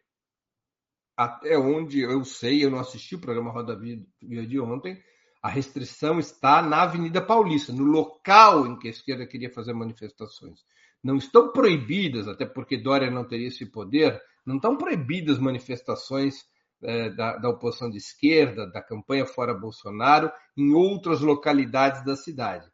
até 1.18 1.58
onde 1.58 2.00
eu 2.00 2.24
sei, 2.24 2.64
eu 2.64 2.70
não 2.70 2.80
assisti 2.80 3.16
o 3.16 3.22
programa 3.22 3.52
Roda 3.52 3.76
Viva 3.76 4.06
de 4.22 4.60
ontem, 4.60 5.02
a 5.42 5.50
restrição 5.50 6.20
está 6.20 6.62
na 6.62 6.84
Avenida 6.84 7.20
Paulista, 7.20 7.74
no 7.74 7.86
local 7.86 8.68
em 8.68 8.78
que 8.78 8.88
a 8.88 8.92
esquerda 8.92 9.26
queria 9.26 9.52
fazer 9.52 9.74
manifestações. 9.74 10.60
Não 11.04 11.18
estão 11.18 11.52
proibidas, 11.52 12.28
até 12.28 12.46
porque 12.46 12.78
Dória 12.78 13.10
não 13.10 13.28
teria 13.28 13.48
esse 13.48 13.66
poder, 13.66 14.22
não 14.46 14.58
estão 14.58 14.78
proibidas 14.78 15.40
manifestações 15.40 16.46
é, 16.84 17.10
da, 17.10 17.38
da, 17.38 17.50
oposição 17.50 17.90
de 17.90 17.98
esquerda, 17.98 18.70
da 18.70 18.82
campanha 18.82 19.26
fora 19.26 19.54
Bolsonaro, 19.54 20.32
em 20.58 20.74
outras 20.74 21.22
localidades 21.22 22.04
da 22.04 22.16
cidade. 22.16 22.70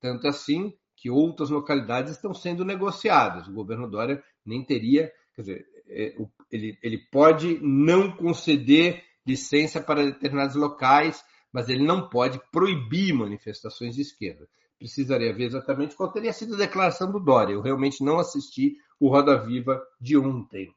Tanto 0.00 0.26
assim 0.28 0.72
que 0.96 1.10
outras 1.10 1.50
localidades 1.50 2.12
estão 2.12 2.34
sendo 2.34 2.64
negociadas. 2.64 3.46
O 3.46 3.52
governo 3.52 3.88
Dória 3.88 4.22
nem 4.44 4.64
teria, 4.64 5.12
quer 5.34 5.42
dizer, 5.42 5.66
é, 5.88 6.14
ele, 6.50 6.78
ele 6.82 6.98
pode 7.10 7.58
não 7.62 8.10
conceder 8.16 9.02
licença 9.26 9.80
para 9.80 10.04
determinados 10.04 10.56
locais, 10.56 11.24
mas 11.52 11.68
ele 11.68 11.84
não 11.84 12.08
pode 12.08 12.40
proibir 12.50 13.14
manifestações 13.14 13.94
de 13.94 14.02
esquerda. 14.02 14.48
Precisaria 14.78 15.34
ver 15.34 15.44
exatamente 15.44 15.94
qual 15.94 16.12
teria 16.12 16.32
sido 16.32 16.54
a 16.54 16.58
declaração 16.58 17.10
do 17.10 17.20
Dória. 17.20 17.54
Eu 17.54 17.62
realmente 17.62 18.02
não 18.02 18.18
assisti 18.18 18.76
o 18.98 19.08
Roda 19.08 19.38
Viva 19.38 19.82
de 20.00 20.16
ontem. 20.16 20.74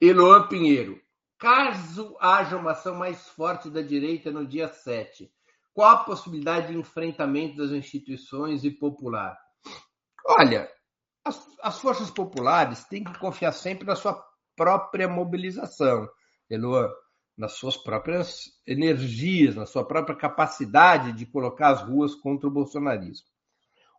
Eloan 0.00 0.46
Pinheiro. 0.48 1.00
Caso 1.38 2.16
haja 2.18 2.56
uma 2.56 2.72
ação 2.72 2.94
mais 2.94 3.28
forte 3.28 3.68
da 3.68 3.82
direita 3.82 4.30
no 4.30 4.46
dia 4.46 4.68
7, 4.68 5.30
qual 5.74 5.90
a 5.90 6.04
possibilidade 6.04 6.68
de 6.68 6.78
enfrentamento 6.78 7.58
das 7.58 7.70
instituições 7.70 8.64
e 8.64 8.70
popular? 8.70 9.38
Olha, 10.24 10.70
as, 11.22 11.46
as 11.62 11.78
forças 11.78 12.10
populares 12.10 12.84
têm 12.84 13.04
que 13.04 13.18
confiar 13.18 13.52
sempre 13.52 13.86
na 13.86 13.94
sua 13.94 14.24
própria 14.56 15.06
mobilização, 15.06 16.08
Eloan, 16.48 16.90
nas 17.36 17.52
suas 17.52 17.76
próprias 17.76 18.50
energias, 18.66 19.54
na 19.54 19.66
sua 19.66 19.86
própria 19.86 20.16
capacidade 20.16 21.12
de 21.12 21.26
colocar 21.26 21.70
as 21.70 21.82
ruas 21.82 22.14
contra 22.14 22.48
o 22.48 22.50
bolsonarismo. 22.50 23.26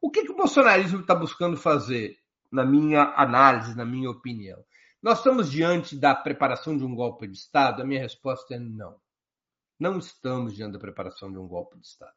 O 0.01 0.09
que, 0.09 0.23
que 0.23 0.31
o 0.31 0.35
bolsonarismo 0.35 1.01
está 1.01 1.13
buscando 1.13 1.55
fazer, 1.55 2.17
na 2.51 2.65
minha 2.65 3.13
análise, 3.15 3.75
na 3.75 3.85
minha 3.85 4.09
opinião? 4.09 4.63
Nós 5.01 5.19
estamos 5.19 5.51
diante 5.51 5.95
da 5.95 6.15
preparação 6.15 6.75
de 6.75 6.83
um 6.83 6.95
golpe 6.95 7.27
de 7.27 7.38
Estado? 7.38 7.81
A 7.81 7.85
minha 7.85 8.01
resposta 8.01 8.55
é 8.55 8.59
não. 8.59 8.95
Não 9.79 9.99
estamos 9.99 10.55
diante 10.55 10.73
da 10.73 10.79
preparação 10.79 11.31
de 11.31 11.38
um 11.38 11.47
golpe 11.47 11.77
de 11.77 11.85
Estado. 11.85 12.15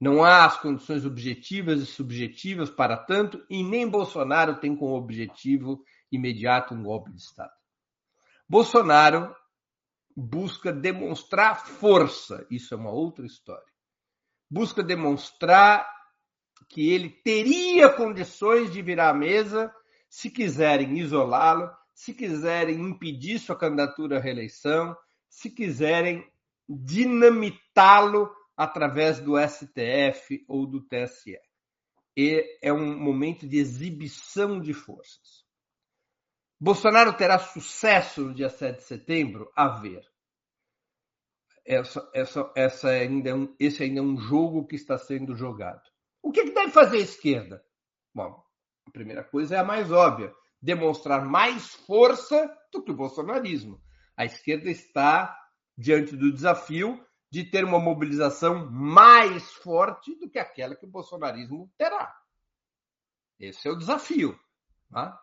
Não 0.00 0.24
há 0.24 0.44
as 0.44 0.58
condições 0.58 1.04
objetivas 1.04 1.80
e 1.80 1.86
subjetivas 1.86 2.70
para 2.70 2.96
tanto, 2.96 3.44
e 3.48 3.62
nem 3.62 3.88
Bolsonaro 3.88 4.60
tem 4.60 4.76
como 4.76 4.94
objetivo 4.94 5.84
imediato 6.10 6.74
um 6.74 6.82
golpe 6.82 7.12
de 7.12 7.20
Estado. 7.20 7.52
Bolsonaro 8.48 9.34
busca 10.20 10.72
demonstrar 10.72 11.64
força, 11.64 12.44
isso 12.50 12.74
é 12.74 12.76
uma 12.76 12.90
outra 12.90 13.24
história. 13.24 13.72
Busca 14.50 14.82
demonstrar 14.82 15.88
que 16.68 16.90
ele 16.90 17.08
teria 17.08 17.88
condições 17.88 18.72
de 18.72 18.82
virar 18.82 19.10
a 19.10 19.14
mesa 19.14 19.72
se 20.08 20.28
quiserem 20.28 20.98
isolá-lo, 20.98 21.70
se 21.94 22.12
quiserem 22.12 22.80
impedir 22.80 23.38
sua 23.38 23.56
candidatura 23.56 24.18
à 24.18 24.20
reeleição, 24.20 24.96
se 25.28 25.50
quiserem 25.50 26.26
dinamitá-lo 26.68 28.28
através 28.56 29.20
do 29.20 29.34
STF 29.38 30.44
ou 30.48 30.66
do 30.66 30.80
TSE. 30.80 31.38
E 32.16 32.58
é 32.60 32.72
um 32.72 32.98
momento 32.98 33.46
de 33.46 33.58
exibição 33.58 34.60
de 34.60 34.72
forças. 34.74 35.46
Bolsonaro 36.60 37.12
terá 37.16 37.38
sucesso 37.38 38.22
no 38.22 38.34
dia 38.34 38.50
7 38.50 38.78
de 38.78 38.82
setembro? 38.82 39.50
A 39.54 39.68
ver. 39.68 40.04
Essa, 41.64 42.10
essa, 42.14 42.52
essa 42.56 42.88
ainda 42.88 43.30
é 43.30 43.34
um, 43.34 43.54
esse 43.60 43.82
ainda 43.82 44.00
é 44.00 44.02
um 44.02 44.16
jogo 44.16 44.66
que 44.66 44.74
está 44.74 44.98
sendo 44.98 45.36
jogado. 45.36 45.88
O 46.22 46.32
que, 46.32 46.44
que 46.44 46.50
deve 46.50 46.72
fazer 46.72 46.96
a 46.96 47.02
esquerda? 47.02 47.64
Bom, 48.12 48.42
a 48.86 48.90
primeira 48.90 49.22
coisa 49.22 49.54
é 49.54 49.58
a 49.58 49.64
mais 49.64 49.92
óbvia: 49.92 50.34
demonstrar 50.60 51.24
mais 51.24 51.74
força 51.74 52.50
do 52.72 52.82
que 52.82 52.90
o 52.90 52.96
bolsonarismo. 52.96 53.80
A 54.16 54.24
esquerda 54.24 54.70
está 54.70 55.38
diante 55.76 56.16
do 56.16 56.32
desafio 56.32 57.06
de 57.30 57.44
ter 57.44 57.64
uma 57.64 57.78
mobilização 57.78 58.68
mais 58.70 59.52
forte 59.52 60.14
do 60.18 60.28
que 60.28 60.38
aquela 60.38 60.74
que 60.74 60.86
o 60.86 60.90
bolsonarismo 60.90 61.70
terá. 61.76 62.12
Esse 63.38 63.68
é 63.68 63.70
o 63.70 63.76
desafio. 63.76 64.38
Tá? 64.90 65.20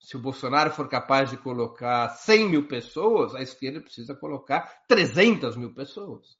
Se 0.00 0.16
o 0.16 0.20
Bolsonaro 0.20 0.70
for 0.70 0.88
capaz 0.88 1.30
de 1.30 1.36
colocar 1.36 2.08
100 2.08 2.48
mil 2.48 2.66
pessoas, 2.66 3.34
a 3.34 3.42
esquerda 3.42 3.80
precisa 3.80 4.14
colocar 4.14 4.82
300 4.88 5.56
mil 5.56 5.74
pessoas, 5.74 6.38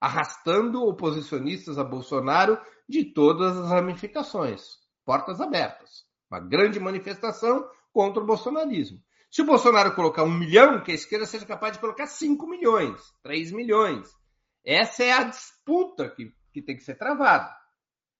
arrastando 0.00 0.84
oposicionistas 0.84 1.78
a 1.78 1.84
Bolsonaro 1.84 2.60
de 2.88 3.04
todas 3.12 3.56
as 3.56 3.70
ramificações 3.70 4.86
portas 5.06 5.40
abertas. 5.40 6.04
Uma 6.28 6.40
grande 6.40 6.80
manifestação 6.80 7.66
contra 7.92 8.22
o 8.22 8.26
bolsonarismo. 8.26 9.00
Se 9.30 9.42
o 9.42 9.46
Bolsonaro 9.46 9.94
colocar 9.94 10.24
um 10.24 10.30
milhão, 10.30 10.82
que 10.82 10.90
a 10.90 10.94
esquerda 10.94 11.24
seja 11.24 11.46
capaz 11.46 11.74
de 11.74 11.78
colocar 11.78 12.06
cinco 12.06 12.46
milhões, 12.46 13.00
três 13.22 13.52
milhões. 13.52 14.08
Essa 14.64 15.04
é 15.04 15.12
a 15.12 15.22
disputa 15.22 16.10
que, 16.10 16.34
que 16.52 16.60
tem 16.60 16.76
que 16.76 16.82
ser 16.82 16.96
travada. 16.96 17.54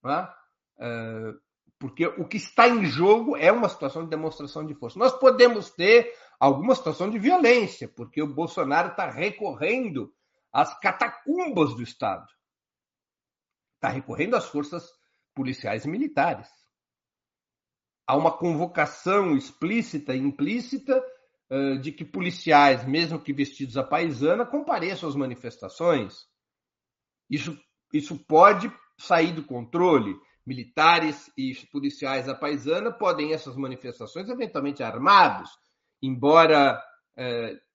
Tá? 0.01 0.35
Uh, 0.79 1.46
porque 1.89 2.07
o 2.07 2.26
que 2.26 2.37
está 2.37 2.68
em 2.68 2.84
jogo 2.84 3.37
é 3.37 3.51
uma 3.53 3.68
situação 3.68 4.05
de 4.05 4.11
demonstração 4.11 4.66
de 4.66 4.74
força. 4.74 4.99
Nós 4.99 5.12
podemos 5.18 5.70
ter 5.70 6.12
alguma 6.39 6.74
situação 6.74 7.09
de 7.11 7.18
violência, 7.18 7.89
porque 7.89 8.22
o 8.22 8.34
Bolsonaro 8.34 8.91
está 8.91 9.11
recorrendo 9.11 10.12
às 10.53 10.78
catacumbas 10.80 11.74
do 11.74 11.82
Estado. 11.82 12.26
Está 13.76 13.89
recorrendo 13.89 14.37
às 14.37 14.47
forças 14.47 14.91
policiais 15.34 15.84
e 15.84 15.89
militares 15.89 16.49
há 18.07 18.16
uma 18.16 18.30
convocação 18.30 19.37
explícita 19.37 20.14
e 20.14 20.18
implícita 20.18 21.05
uh, 21.51 21.78
de 21.78 21.91
que 21.91 22.05
policiais, 22.05 22.87
mesmo 22.87 23.18
que 23.18 23.32
vestidos 23.32 23.76
à 23.76 23.82
paisana, 23.82 24.47
compareçam 24.47 25.09
às 25.09 25.16
manifestações. 25.16 26.26
Isso, 27.28 27.59
isso 27.93 28.16
pode 28.24 28.72
sair 28.99 29.32
do 29.32 29.45
controle. 29.45 30.14
Militares 30.47 31.31
e 31.37 31.55
policiais 31.73 32.29
à 32.29 32.35
paisana 32.35 32.93
podem 32.93 33.33
essas 33.33 33.57
manifestações 33.57 34.29
eventualmente 34.29 34.83
armados, 34.83 35.51
embora 36.01 36.81
uh, 37.19 37.67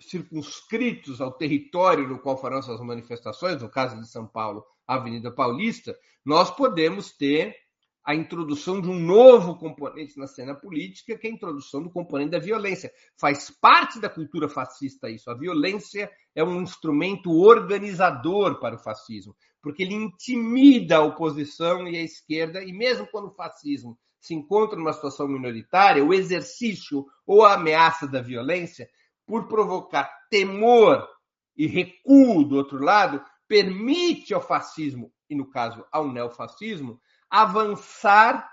circunscritos 0.00 1.20
ao 1.20 1.32
território 1.32 2.08
no 2.08 2.18
qual 2.18 2.36
farão 2.36 2.58
essas 2.58 2.80
manifestações, 2.80 3.62
no 3.62 3.70
caso 3.70 3.98
de 4.00 4.08
São 4.08 4.26
Paulo, 4.26 4.64
Avenida 4.86 5.30
Paulista, 5.30 5.96
nós 6.24 6.50
podemos 6.50 7.12
ter 7.12 7.56
a 8.04 8.14
introdução 8.14 8.80
de 8.80 8.88
um 8.88 8.98
novo 8.98 9.56
componente 9.56 10.18
na 10.18 10.26
cena 10.26 10.54
política, 10.54 11.16
que 11.16 11.26
é 11.26 11.30
a 11.30 11.32
introdução 11.32 11.82
do 11.82 11.90
componente 11.90 12.30
da 12.30 12.38
violência. 12.38 12.90
Faz 13.18 13.50
parte 13.50 14.00
da 14.00 14.08
cultura 14.08 14.48
fascista 14.48 15.10
isso. 15.10 15.30
A 15.30 15.34
violência 15.34 16.10
é 16.34 16.42
um 16.42 16.62
instrumento 16.62 17.30
organizador 17.30 18.58
para 18.58 18.74
o 18.74 18.78
fascismo, 18.78 19.36
porque 19.62 19.82
ele 19.82 19.94
intimida 19.94 20.96
a 20.96 21.02
oposição 21.02 21.86
e 21.86 21.96
a 21.96 22.02
esquerda, 22.02 22.62
e 22.62 22.72
mesmo 22.72 23.06
quando 23.06 23.28
o 23.28 23.34
fascismo 23.34 23.98
se 24.20 24.34
encontra 24.34 24.76
numa 24.78 24.92
situação 24.92 25.26
minoritária, 25.26 26.04
o 26.04 26.12
exercício 26.12 27.06
ou 27.26 27.44
a 27.44 27.54
ameaça 27.54 28.06
da 28.06 28.20
violência, 28.20 28.88
por 29.26 29.48
provocar 29.48 30.10
temor 30.28 31.08
e 31.56 31.66
recuo 31.66 32.44
do 32.44 32.56
outro 32.56 32.82
lado, 32.82 33.24
permite 33.46 34.34
ao 34.34 34.40
fascismo, 34.40 35.12
e 35.28 35.34
no 35.34 35.48
caso 35.48 35.84
ao 35.90 36.10
neofascismo, 36.10 37.00
avançar, 37.28 38.48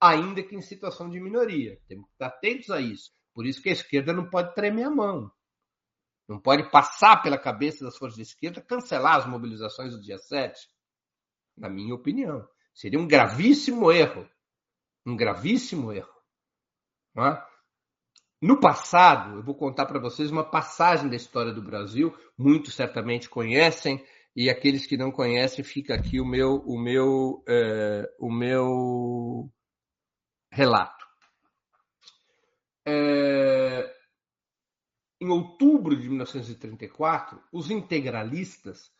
ainda 0.00 0.42
que 0.42 0.56
em 0.56 0.62
situação 0.62 1.08
de 1.10 1.20
minoria. 1.20 1.78
Temos 1.86 2.06
que 2.06 2.12
estar 2.12 2.26
atentos 2.26 2.70
a 2.70 2.80
isso. 2.80 3.10
Por 3.34 3.46
isso 3.46 3.62
que 3.62 3.68
a 3.68 3.72
esquerda 3.72 4.12
não 4.12 4.28
pode 4.28 4.54
tremer 4.54 4.84
a 4.84 4.90
mão. 4.90 5.30
Não 6.30 6.40
pode 6.40 6.70
passar 6.70 7.22
pela 7.22 7.36
cabeça 7.36 7.84
das 7.84 7.96
forças 7.98 8.16
de 8.16 8.22
esquerda 8.22 8.62
cancelar 8.62 9.16
as 9.16 9.26
mobilizações 9.26 9.92
do 9.92 10.00
dia 10.00 10.16
7. 10.16 10.58
Na 11.56 11.68
minha 11.68 11.94
opinião. 11.94 12.48
Seria 12.72 12.98
um 12.98 13.06
gravíssimo 13.06 13.90
erro 13.92 14.26
um 15.06 15.16
gravíssimo 15.16 15.92
erro. 15.92 16.12
É? 17.18 17.42
No 18.40 18.58
passado, 18.58 19.36
eu 19.36 19.42
vou 19.42 19.54
contar 19.54 19.86
para 19.86 20.00
vocês 20.00 20.30
uma 20.30 20.48
passagem 20.48 21.10
da 21.10 21.16
história 21.16 21.52
do 21.52 21.62
Brasil, 21.62 22.16
muitos 22.38 22.74
certamente 22.74 23.28
conhecem, 23.28 24.02
e 24.34 24.48
aqueles 24.48 24.86
que 24.86 24.96
não 24.96 25.10
conhecem, 25.10 25.64
fica 25.64 25.94
aqui 25.94 26.20
o 26.20 26.24
meu, 26.24 26.62
o 26.64 26.80
meu, 26.80 27.42
é, 27.46 28.08
o 28.18 28.30
meu 28.30 29.50
relato. 30.50 31.04
É, 32.86 33.99
em 35.20 35.28
outubro 35.28 35.96
de 35.96 36.08
1934, 36.08 37.40
os 37.52 37.70
integralistas, 37.70 38.90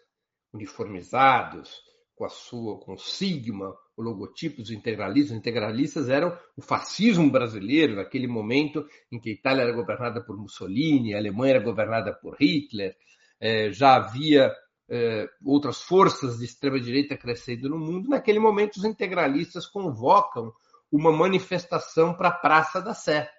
uniformizados, 0.52 1.82
com 2.14 2.26
a 2.26 2.28
sua, 2.28 2.78
com 2.80 2.92
o 2.92 2.98
sigma, 2.98 3.74
o 3.96 4.02
logotipo 4.02 4.60
dos 4.60 4.70
integralistas. 4.70 5.30
Os 5.30 5.38
integralistas 5.38 6.10
eram 6.10 6.36
o 6.54 6.60
fascismo 6.60 7.30
brasileiro, 7.30 7.96
naquele 7.96 8.26
momento 8.26 8.86
em 9.10 9.18
que 9.18 9.30
a 9.30 9.32
Itália 9.32 9.62
era 9.62 9.72
governada 9.72 10.22
por 10.22 10.36
Mussolini, 10.36 11.14
a 11.14 11.18
Alemanha 11.18 11.54
era 11.54 11.64
governada 11.64 12.12
por 12.12 12.36
Hitler, 12.38 12.94
é, 13.40 13.72
já 13.72 13.96
havia 13.96 14.52
é, 14.90 15.26
outras 15.42 15.80
forças 15.80 16.38
de 16.38 16.44
extrema-direita 16.44 17.16
crescendo 17.16 17.70
no 17.70 17.78
mundo. 17.78 18.10
Naquele 18.10 18.38
momento, 18.38 18.76
os 18.76 18.84
integralistas 18.84 19.66
convocam 19.66 20.52
uma 20.92 21.10
manifestação 21.10 22.12
para 22.12 22.28
a 22.28 22.32
Praça 22.34 22.82
da 22.82 22.92
Sé, 22.92 23.30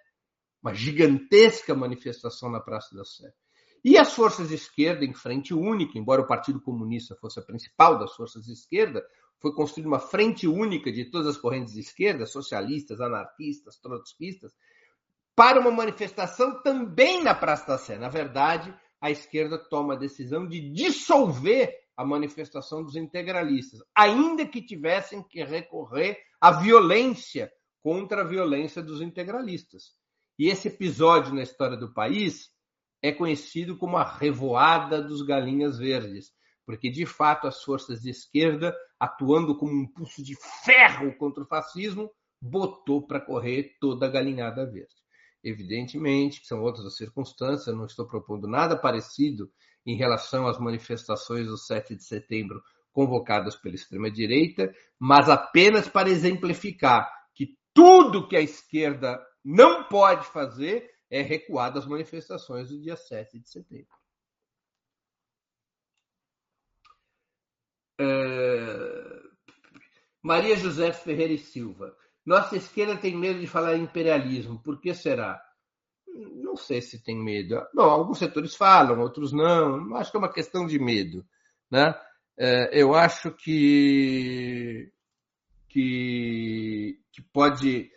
uma 0.62 0.74
gigantesca 0.74 1.74
manifestação 1.74 2.50
na 2.50 2.60
Praça 2.60 2.96
da 2.96 3.04
Sé. 3.04 3.34
E 3.84 3.98
as 3.98 4.14
forças 4.14 4.50
de 4.50 4.56
esquerda, 4.56 5.04
em 5.04 5.14
frente 5.14 5.54
única, 5.54 5.98
embora 5.98 6.22
o 6.22 6.28
Partido 6.28 6.62
Comunista 6.62 7.16
fosse 7.16 7.40
a 7.40 7.44
principal 7.44 7.98
das 7.98 8.16
forças 8.16 8.46
de 8.46 8.54
esquerda, 8.54 9.04
foi 9.40 9.54
construída 9.54 9.88
uma 9.88 10.00
frente 10.00 10.48
única 10.48 10.92
de 10.92 11.06
todas 11.06 11.28
as 11.28 11.38
correntes 11.38 11.74
de 11.74 11.80
esquerda, 11.80 12.28
socialistas, 12.28 13.02
anarquistas, 13.02 13.80
trotskistas, 13.80 14.54
para 15.36 15.60
uma 15.60 15.72
manifestação 15.72 16.62
também 16.62 17.24
na 17.24 17.34
Praça 17.34 17.66
da 17.66 17.78
Sé. 17.80 17.98
Na 17.98 18.10
verdade, 18.10 18.72
a 19.02 19.10
esquerda 19.10 19.58
toma 19.58 19.96
a 19.96 19.98
decisão 19.98 20.48
de 20.48 20.72
dissolver 20.72 21.76
a 21.98 22.06
manifestação 22.06 22.84
dos 22.84 22.96
integralistas, 22.96 23.80
ainda 23.96 24.46
que 24.46 24.62
tivessem 24.62 25.24
que 25.24 25.44
recorrer 25.44 26.20
à 26.40 26.52
violência 26.52 27.52
contra 27.82 28.22
a 28.22 28.28
violência 28.28 28.82
dos 28.82 29.02
integralistas. 29.02 30.00
E 30.38 30.48
esse 30.48 30.68
episódio 30.68 31.34
na 31.34 31.44
história 31.44 31.78
do 31.78 31.94
país 31.94 32.50
é 33.02 33.12
conhecido 33.12 33.78
como 33.78 33.98
a 33.98 34.04
Revoada 34.04 35.02
dos 35.02 35.22
Galinhas 35.24 35.78
Verdes, 35.78 36.32
porque 36.66 36.90
de 36.90 37.06
fato 37.06 37.48
as 37.48 37.64
forças 37.64 38.02
de 38.02 38.10
esquerda, 38.10 38.76
atuando 39.00 39.58
como 39.58 39.74
um 39.74 39.88
pulso 39.88 40.24
de 40.24 40.36
ferro 40.64 41.16
contra 41.18 41.44
o 41.44 41.48
fascismo, 41.48 42.10
botou 42.42 43.06
para 43.06 43.20
correr 43.20 43.76
toda 43.80 44.06
a 44.06 44.10
galinhada 44.10 44.66
verde. 44.66 44.96
Evidentemente 45.44 46.40
que 46.42 46.48
são 46.48 46.62
outras 46.62 46.86
as 46.86 46.96
circunstâncias, 46.96 47.76
não 47.76 47.86
estou 47.86 48.08
propondo 48.08 48.48
nada 48.48 48.78
parecido 48.78 49.52
em 49.86 49.96
relação 49.96 50.48
às 50.48 50.60
manifestações 50.60 51.48
do 51.48 51.58
7 51.58 51.96
de 51.96 52.04
setembro 52.04 52.62
convocadas 52.92 53.56
pela 53.56 53.76
extrema-direita, 53.76 54.74
mas 55.00 55.30
apenas 55.30 55.88
para 55.88 56.10
exemplificar 56.10 57.10
que 57.34 57.56
tudo 57.74 58.28
que 58.28 58.36
a 58.36 58.42
esquerda 58.42 59.20
não 59.44 59.84
pode 59.84 60.26
fazer 60.28 60.90
é 61.10 61.22
recuar 61.22 61.74
das 61.74 61.86
manifestações 61.86 62.70
do 62.70 62.80
dia 62.80 62.96
7 62.96 63.40
de 63.40 63.50
setembro. 63.50 63.96
É, 68.00 69.22
Maria 70.22 70.56
José 70.56 70.92
Ferreira 70.94 71.34
e 71.34 71.38
Silva. 71.38 71.96
Nossa 72.26 72.56
esquerda 72.56 72.98
tem 72.98 73.16
medo 73.16 73.40
de 73.40 73.48
falar 73.48 73.76
imperialismo. 73.76 74.62
Por 74.62 74.80
que 74.80 74.94
será? 74.94 75.42
Não 76.08 76.56
sei 76.56 76.82
se 76.82 77.02
tem 77.02 77.18
medo. 77.18 77.56
Alguns 77.78 78.20
setores 78.20 78.56
falam, 78.56 79.00
outros 79.00 79.32
não. 79.32 79.96
Acho 79.96 80.12
que 80.12 80.18
é 80.18 80.20
uma 80.20 80.32
questão 80.32 80.66
de 80.66 80.78
medo. 80.78 81.26
Né? 81.70 81.94
É, 82.38 82.70
eu 82.80 82.94
acho 82.94 83.32
que, 83.32 84.92
que, 85.70 87.00
que 87.12 87.22
pode. 87.34 87.92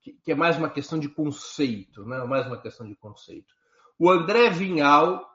Que 0.00 0.32
é 0.32 0.34
mais 0.34 0.56
uma 0.56 0.70
questão 0.70 0.98
de 0.98 1.08
conceito, 1.08 2.04
né? 2.04 2.22
mais 2.24 2.46
uma 2.46 2.60
questão 2.60 2.86
de 2.86 2.94
conceito. 2.94 3.54
O 3.98 4.10
André 4.10 4.50
Vinhal, 4.50 5.28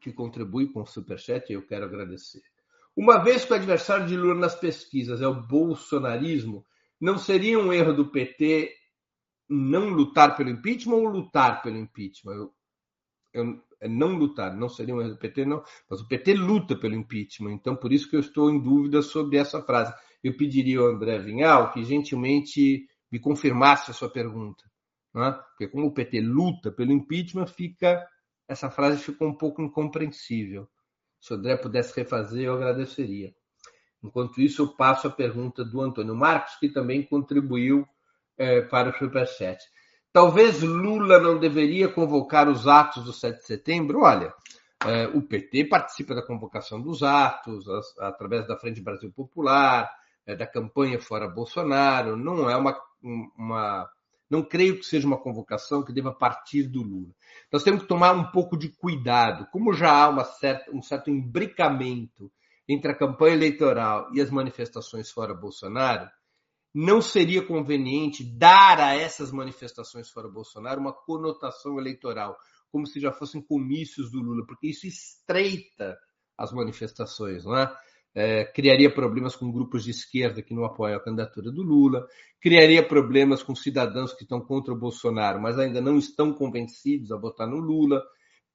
que 0.00 0.12
contribui 0.12 0.72
com 0.72 0.82
o 0.82 0.86
Superchat, 0.86 1.52
eu 1.52 1.66
quero 1.66 1.84
agradecer. 1.84 2.42
Uma 2.96 3.22
vez 3.22 3.44
que 3.44 3.52
o 3.52 3.56
adversário 3.56 4.06
de 4.06 4.16
Lula 4.16 4.34
nas 4.34 4.54
pesquisas 4.54 5.20
é 5.20 5.28
o 5.28 5.42
bolsonarismo, 5.42 6.64
não 7.00 7.18
seria 7.18 7.58
um 7.58 7.72
erro 7.72 7.92
do 7.92 8.10
PT 8.10 8.74
não 9.48 9.90
lutar 9.90 10.36
pelo 10.36 10.50
impeachment 10.50 10.96
ou 10.96 11.06
lutar 11.06 11.62
pelo 11.62 11.76
impeachment? 11.76 12.32
Eu, 12.32 12.54
eu, 13.34 13.62
é 13.80 13.86
não 13.88 14.16
lutar, 14.16 14.56
não 14.56 14.68
seria 14.68 14.94
um 14.94 15.00
erro 15.00 15.10
do 15.10 15.18
PT, 15.18 15.44
não, 15.44 15.62
mas 15.88 16.00
o 16.00 16.08
PT 16.08 16.34
luta 16.34 16.74
pelo 16.74 16.94
impeachment, 16.94 17.52
então 17.52 17.76
por 17.76 17.92
isso 17.92 18.08
que 18.08 18.16
eu 18.16 18.20
estou 18.20 18.50
em 18.50 18.58
dúvida 18.58 19.02
sobre 19.02 19.36
essa 19.36 19.62
frase. 19.62 19.94
Eu 20.24 20.36
pediria 20.36 20.80
ao 20.80 20.86
André 20.86 21.18
Vinhal 21.18 21.70
que 21.70 21.84
gentilmente 21.84 22.88
me 23.10 23.18
confirmasse 23.18 23.90
a 23.90 23.94
sua 23.94 24.10
pergunta, 24.10 24.64
é? 25.16 25.32
porque 25.32 25.68
como 25.68 25.86
o 25.86 25.92
PT 25.92 26.20
luta 26.20 26.70
pelo 26.70 26.92
impeachment, 26.92 27.46
fica 27.46 28.06
essa 28.48 28.70
frase 28.70 29.02
ficou 29.02 29.28
um 29.28 29.34
pouco 29.34 29.60
incompreensível. 29.60 30.68
Se 31.20 31.32
o 31.32 31.36
André 31.36 31.56
pudesse 31.56 31.94
refazer, 31.96 32.44
eu 32.44 32.54
agradeceria. 32.54 33.34
Enquanto 34.02 34.40
isso, 34.40 34.62
eu 34.62 34.68
passo 34.68 35.08
a 35.08 35.10
pergunta 35.10 35.64
do 35.64 35.80
Antônio 35.80 36.14
Marcos, 36.14 36.54
que 36.56 36.68
também 36.68 37.02
contribuiu 37.02 37.86
é, 38.38 38.60
para 38.60 38.90
o 38.90 38.98
Superchat. 38.98 39.58
Talvez 40.12 40.62
Lula 40.62 41.18
não 41.18 41.38
deveria 41.38 41.88
convocar 41.88 42.48
os 42.48 42.68
atos 42.68 43.04
do 43.04 43.12
7 43.12 43.38
de 43.38 43.46
setembro? 43.46 44.02
Olha, 44.02 44.32
é, 44.84 45.08
o 45.08 45.20
PT 45.20 45.64
participa 45.64 46.14
da 46.14 46.24
convocação 46.24 46.80
dos 46.80 47.02
atos, 47.02 47.68
as, 47.68 47.98
através 47.98 48.46
da 48.46 48.56
Frente 48.56 48.80
Brasil 48.80 49.10
Popular, 49.10 49.90
é, 50.24 50.36
da 50.36 50.46
campanha 50.46 51.00
Fora 51.00 51.28
Bolsonaro. 51.28 52.16
Não 52.16 52.48
é 52.48 52.56
uma, 52.56 52.78
uma 53.36 53.88
não 54.28 54.42
creio 54.42 54.78
que 54.78 54.84
seja 54.84 55.06
uma 55.06 55.20
convocação 55.20 55.84
que 55.84 55.92
deva 55.92 56.12
partir 56.12 56.64
do 56.64 56.82
Lula. 56.82 57.14
Nós 57.52 57.62
temos 57.62 57.82
que 57.82 57.88
tomar 57.88 58.12
um 58.12 58.30
pouco 58.32 58.56
de 58.56 58.68
cuidado. 58.68 59.46
Como 59.52 59.72
já 59.72 60.04
há 60.04 60.24
certa, 60.24 60.70
um 60.72 60.82
certo 60.82 61.10
imbricamento 61.10 62.30
entre 62.68 62.90
a 62.90 62.96
campanha 62.96 63.34
eleitoral 63.34 64.12
e 64.12 64.20
as 64.20 64.30
manifestações 64.30 65.12
fora 65.12 65.32
Bolsonaro, 65.32 66.10
não 66.74 67.00
seria 67.00 67.46
conveniente 67.46 68.22
dar 68.22 68.80
a 68.80 68.94
essas 68.94 69.32
manifestações 69.32 70.10
fora 70.10 70.28
Bolsonaro 70.28 70.80
uma 70.80 70.92
conotação 70.92 71.78
eleitoral, 71.78 72.36
como 72.70 72.86
se 72.86 73.00
já 73.00 73.12
fossem 73.12 73.40
comícios 73.40 74.10
do 74.10 74.20
Lula, 74.20 74.44
porque 74.44 74.66
isso 74.66 74.86
estreita 74.86 75.96
as 76.36 76.52
manifestações, 76.52 77.44
não 77.44 77.56
é? 77.56 77.74
É, 78.16 78.46
criaria 78.46 78.90
problemas 78.90 79.36
com 79.36 79.52
grupos 79.52 79.84
de 79.84 79.90
esquerda 79.90 80.40
que 80.40 80.54
não 80.54 80.64
apoiam 80.64 80.96
a 80.96 81.04
candidatura 81.04 81.52
do 81.52 81.62
Lula, 81.62 82.06
criaria 82.40 82.82
problemas 82.82 83.42
com 83.42 83.54
cidadãos 83.54 84.14
que 84.14 84.22
estão 84.22 84.40
contra 84.40 84.72
o 84.72 84.78
Bolsonaro, 84.78 85.38
mas 85.38 85.58
ainda 85.58 85.82
não 85.82 85.98
estão 85.98 86.32
convencidos 86.32 87.12
a 87.12 87.18
votar 87.18 87.46
no 87.46 87.58
Lula, 87.58 88.02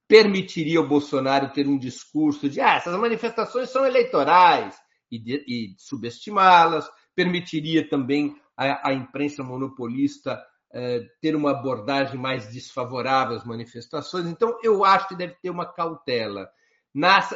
permitiria 0.08 0.80
ao 0.80 0.88
Bolsonaro 0.88 1.54
ter 1.54 1.68
um 1.68 1.78
discurso 1.78 2.50
de 2.50 2.60
ah, 2.60 2.74
essas 2.74 3.00
manifestações 3.00 3.70
são 3.70 3.86
eleitorais 3.86 4.76
e, 5.12 5.18
e 5.48 5.76
subestimá-las, 5.78 6.90
permitiria 7.16 7.88
também 7.88 8.36
a, 8.58 8.90
a 8.90 8.94
imprensa 8.94 9.44
monopolista 9.44 10.44
é, 10.74 11.06
ter 11.22 11.36
uma 11.36 11.52
abordagem 11.52 12.20
mais 12.20 12.52
desfavorável 12.52 13.38
às 13.38 13.46
manifestações. 13.46 14.26
Então, 14.26 14.58
eu 14.64 14.84
acho 14.84 15.08
que 15.10 15.16
deve 15.16 15.36
ter 15.40 15.52
uma 15.52 15.72
cautela. 15.72 16.50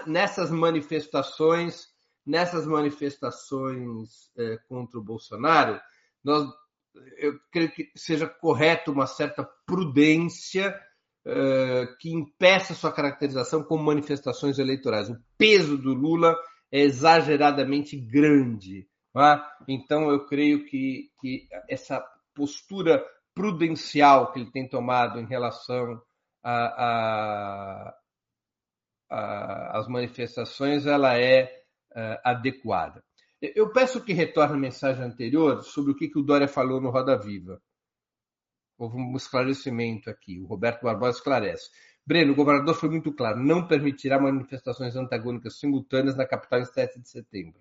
nessas 0.07 0.49
manifestações, 0.49 1.93
nessas 2.25 2.65
manifestações 2.65 4.31
é, 4.37 4.57
contra 4.67 4.99
o 4.99 5.03
Bolsonaro, 5.03 5.79
nós, 6.23 6.47
eu 7.17 7.39
creio 7.51 7.71
que 7.71 7.91
seja 7.95 8.27
correto 8.27 8.91
uma 8.91 9.05
certa 9.05 9.47
prudência 9.65 10.75
é, 11.25 11.87
que 11.99 12.11
impeça 12.11 12.73
sua 12.73 12.91
caracterização 12.91 13.63
como 13.63 13.83
manifestações 13.83 14.59
eleitorais. 14.59 15.09
O 15.09 15.17
peso 15.37 15.77
do 15.77 15.93
Lula 15.93 16.35
é 16.71 16.81
exageradamente 16.81 17.97
grande. 17.97 18.87
É? 19.17 19.41
Então, 19.67 20.09
eu 20.09 20.25
creio 20.25 20.65
que, 20.65 21.09
que 21.21 21.47
essa 21.69 22.03
postura 22.33 23.03
prudencial 23.33 24.31
que 24.31 24.39
ele 24.39 24.51
tem 24.51 24.67
tomado 24.67 25.19
em 25.19 25.25
relação 25.25 26.01
às 29.09 29.87
manifestações, 29.87 30.85
ela 30.85 31.17
é 31.17 31.64
adequada. 32.23 33.03
Eu 33.41 33.71
peço 33.71 34.03
que 34.03 34.13
retorne 34.13 34.55
a 34.55 34.59
mensagem 34.59 35.03
anterior 35.03 35.63
sobre 35.63 35.91
o 35.91 35.95
que, 35.95 36.09
que 36.09 36.19
o 36.19 36.23
Dória 36.23 36.47
falou 36.47 36.81
no 36.81 36.89
Roda 36.89 37.17
Viva. 37.17 37.61
Houve 38.77 38.97
um 38.97 39.15
esclarecimento 39.15 40.09
aqui. 40.09 40.39
O 40.39 40.45
Roberto 40.45 40.83
Barbosa 40.83 41.17
esclarece. 41.17 41.69
Breno, 42.05 42.33
o 42.33 42.35
governador 42.35 42.75
foi 42.75 42.89
muito 42.89 43.11
claro, 43.11 43.39
não 43.39 43.67
permitirá 43.67 44.19
manifestações 44.19 44.95
antagônicas 44.95 45.59
simultâneas 45.59 46.15
na 46.15 46.25
capital 46.25 46.59
em 46.59 46.65
7 46.65 46.99
de 47.01 47.09
setembro. 47.09 47.59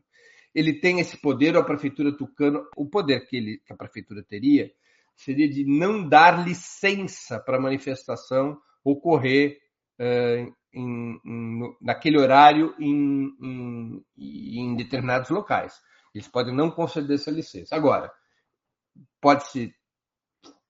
Ele 0.55 0.75
tem 0.81 1.01
esse 1.01 1.17
poder, 1.17 1.57
a 1.57 1.65
prefeitura 1.65 2.17
tucano, 2.17 2.67
o 2.77 2.87
poder 2.87 3.27
que, 3.27 3.37
ele, 3.37 3.59
que 3.65 3.73
a 3.73 3.77
prefeitura 3.77 4.23
teria 4.23 4.71
seria 5.17 5.49
de 5.49 5.65
não 5.65 6.07
dar 6.07 6.45
licença 6.45 7.39
para 7.39 7.57
a 7.57 7.61
manifestação 7.61 8.61
ocorrer 8.85 9.59
uh, 9.99 10.55
em, 10.75 11.77
naquele 11.81 12.19
horário 12.19 12.75
em, 12.79 14.05
em, 14.19 14.77
determinados 14.77 15.31
locais. 15.31 15.81
Eles 16.15 16.29
podem 16.29 16.55
não 16.55 16.71
conceder 16.71 17.17
essa 17.17 17.31
licença. 17.31 17.75
Agora, 17.75 18.13
pode-se 19.21 19.75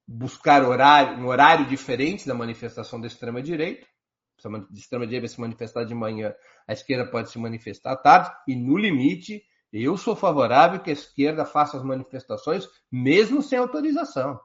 buscar 0.06 0.62
horário, 0.62 1.18
um 1.18 1.26
horário 1.26 1.66
diferente 1.66 2.26
da 2.26 2.34
manifestação 2.34 3.00
da 3.00 3.06
extrema-direita. 3.06 3.86
Se 4.38 4.48
a 4.48 4.50
extrema-direita 4.72 5.26
vai 5.26 5.34
se 5.34 5.40
manifestar 5.40 5.84
de 5.84 5.94
manhã, 5.94 6.34
a 6.66 6.72
esquerda 6.72 7.10
pode 7.10 7.30
se 7.30 7.38
manifestar 7.38 7.92
à 7.92 7.96
tarde, 7.96 8.30
e 8.48 8.54
no 8.56 8.76
limite, 8.76 9.42
eu 9.72 9.96
sou 9.96 10.14
favorável 10.14 10.80
que 10.80 10.90
a 10.90 10.92
esquerda 10.92 11.44
faça 11.44 11.76
as 11.76 11.82
manifestações 11.82 12.68
mesmo 12.90 13.42
sem 13.42 13.58
autorização. 13.58 14.38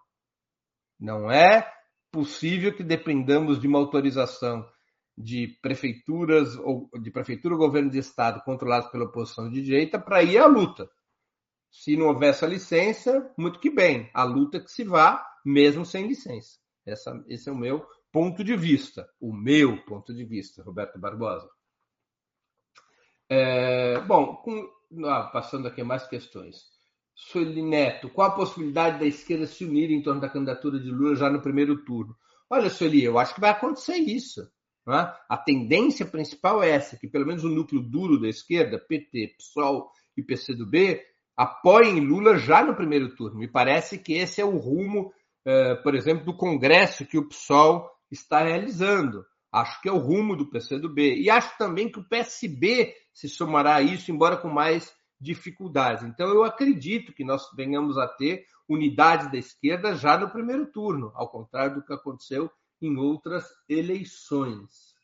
Não 1.00 1.32
é 1.32 1.72
possível 2.12 2.76
que 2.76 2.84
dependamos 2.84 3.60
de 3.60 3.68
uma 3.68 3.80
autorização 3.80 4.66
de 5.20 5.60
prefeituras 5.62 6.56
ou 6.56 6.90
de 7.02 7.12
prefeitura 7.12 7.54
ou 7.54 7.60
governo 7.60 7.90
de 7.90 7.98
estado 7.98 8.42
controlados 8.46 8.90
pela 8.90 9.04
oposição 9.04 9.52
de 9.52 9.62
direita 9.62 10.00
para 10.00 10.24
ir 10.24 10.38
à 10.38 10.46
luta. 10.46 10.90
Se 11.70 11.98
não 11.98 12.08
houver 12.08 12.30
essa 12.30 12.48
licença, 12.48 13.30
muito 13.38 13.60
que 13.60 13.70
bem, 13.70 14.10
a 14.14 14.24
luta 14.24 14.62
que 14.62 14.72
se 14.72 14.86
vá, 14.86 15.22
mesmo 15.46 15.86
sem 15.86 16.08
licença. 16.08 16.58
Essa, 16.86 17.22
esse 17.28 17.50
é 17.50 17.52
o 17.52 17.58
meu 17.58 17.86
ponto 18.14 18.46
de 18.46 18.56
vista, 18.56 19.08
o 19.20 19.34
meu 19.34 19.84
ponto 19.84 20.14
de 20.14 20.24
vista, 20.24 20.64
Roberto 20.64 20.98
Barbosa. 20.98 21.50
É, 23.30 24.00
bom, 24.00 24.38
com, 24.38 24.68
ah, 25.06 25.24
passando 25.24 25.68
aqui 25.68 25.84
mais 25.84 26.08
questões. 26.08 26.64
Sueli 27.14 27.62
Neto, 27.62 28.10
qual 28.10 28.30
a 28.30 28.36
possibilidade 28.36 29.00
da 29.00 29.06
esquerda 29.06 29.46
se 29.46 29.66
unir 29.66 29.92
em 29.92 30.02
torno 30.02 30.22
da 30.22 30.30
candidatura 30.30 30.80
de 30.80 30.90
Lula 30.90 31.16
já 31.18 31.30
no 31.30 31.42
primeiro 31.42 31.84
turno? 31.84 32.16
Olha, 32.50 32.70
Sueli, 32.70 33.04
eu 33.04 33.20
acho 33.20 33.36
que 33.36 33.42
vai 33.42 33.50
acontecer 33.50 33.98
isso. 33.98 34.50
É? 34.88 35.14
A 35.30 35.38
tendência 35.38 36.06
principal 36.06 36.64
é 36.64 36.70
essa, 36.70 36.98
que 36.98 37.08
pelo 37.08 37.26
menos 37.26 37.44
o 37.44 37.50
núcleo 37.50 37.82
duro 37.82 38.20
da 38.20 38.28
esquerda, 38.28 38.80
PT, 38.80 39.36
PSOL 39.38 39.92
e 40.18 40.24
PCdoB, 40.24 41.00
apoiem 41.38 42.00
Lula 42.00 42.38
já 42.38 42.64
no 42.64 42.76
primeiro 42.76 43.16
turno. 43.16 43.40
Me 43.40 43.48
parece 43.48 43.98
que 43.98 44.14
esse 44.14 44.42
é 44.42 44.46
o 44.46 44.58
rumo, 44.58 45.14
eh, 45.46 45.76
por 45.76 45.96
exemplo, 45.96 46.26
do 46.26 46.36
Congresso 46.36 47.06
que 47.06 47.18
o 47.18 47.28
PSOL 47.28 47.90
está 48.12 48.44
realizando. 48.44 49.24
Acho 49.52 49.82
que 49.82 49.90
é 49.90 49.92
o 49.92 49.98
rumo 49.98 50.36
do 50.36 50.50
PCdoB. 50.50 51.22
E 51.22 51.30
acho 51.30 51.58
também 51.58 51.92
que 51.92 52.00
o 52.00 52.08
PSB 52.08 52.94
se 53.14 53.30
somará 53.30 53.76
a 53.76 53.82
isso, 53.82 54.12
embora 54.12 54.38
com 54.38 54.50
mais 54.50 54.94
dificuldades. 55.20 56.04
Então, 56.04 56.28
eu 56.30 56.44
acredito 56.44 57.14
que 57.14 57.24
nós 57.24 57.44
venhamos 57.56 57.98
a 57.98 58.08
ter 58.08 58.46
unidade 58.68 59.32
da 59.32 59.38
esquerda 59.38 59.96
já 59.96 60.18
no 60.18 60.30
primeiro 60.30 60.66
turno, 60.72 61.12
ao 61.16 61.30
contrário 61.30 61.76
do 61.76 61.86
que 61.86 61.94
aconteceu 61.94 62.50
em 62.82 62.98
outras 62.98 63.46
eleições. 63.68 64.96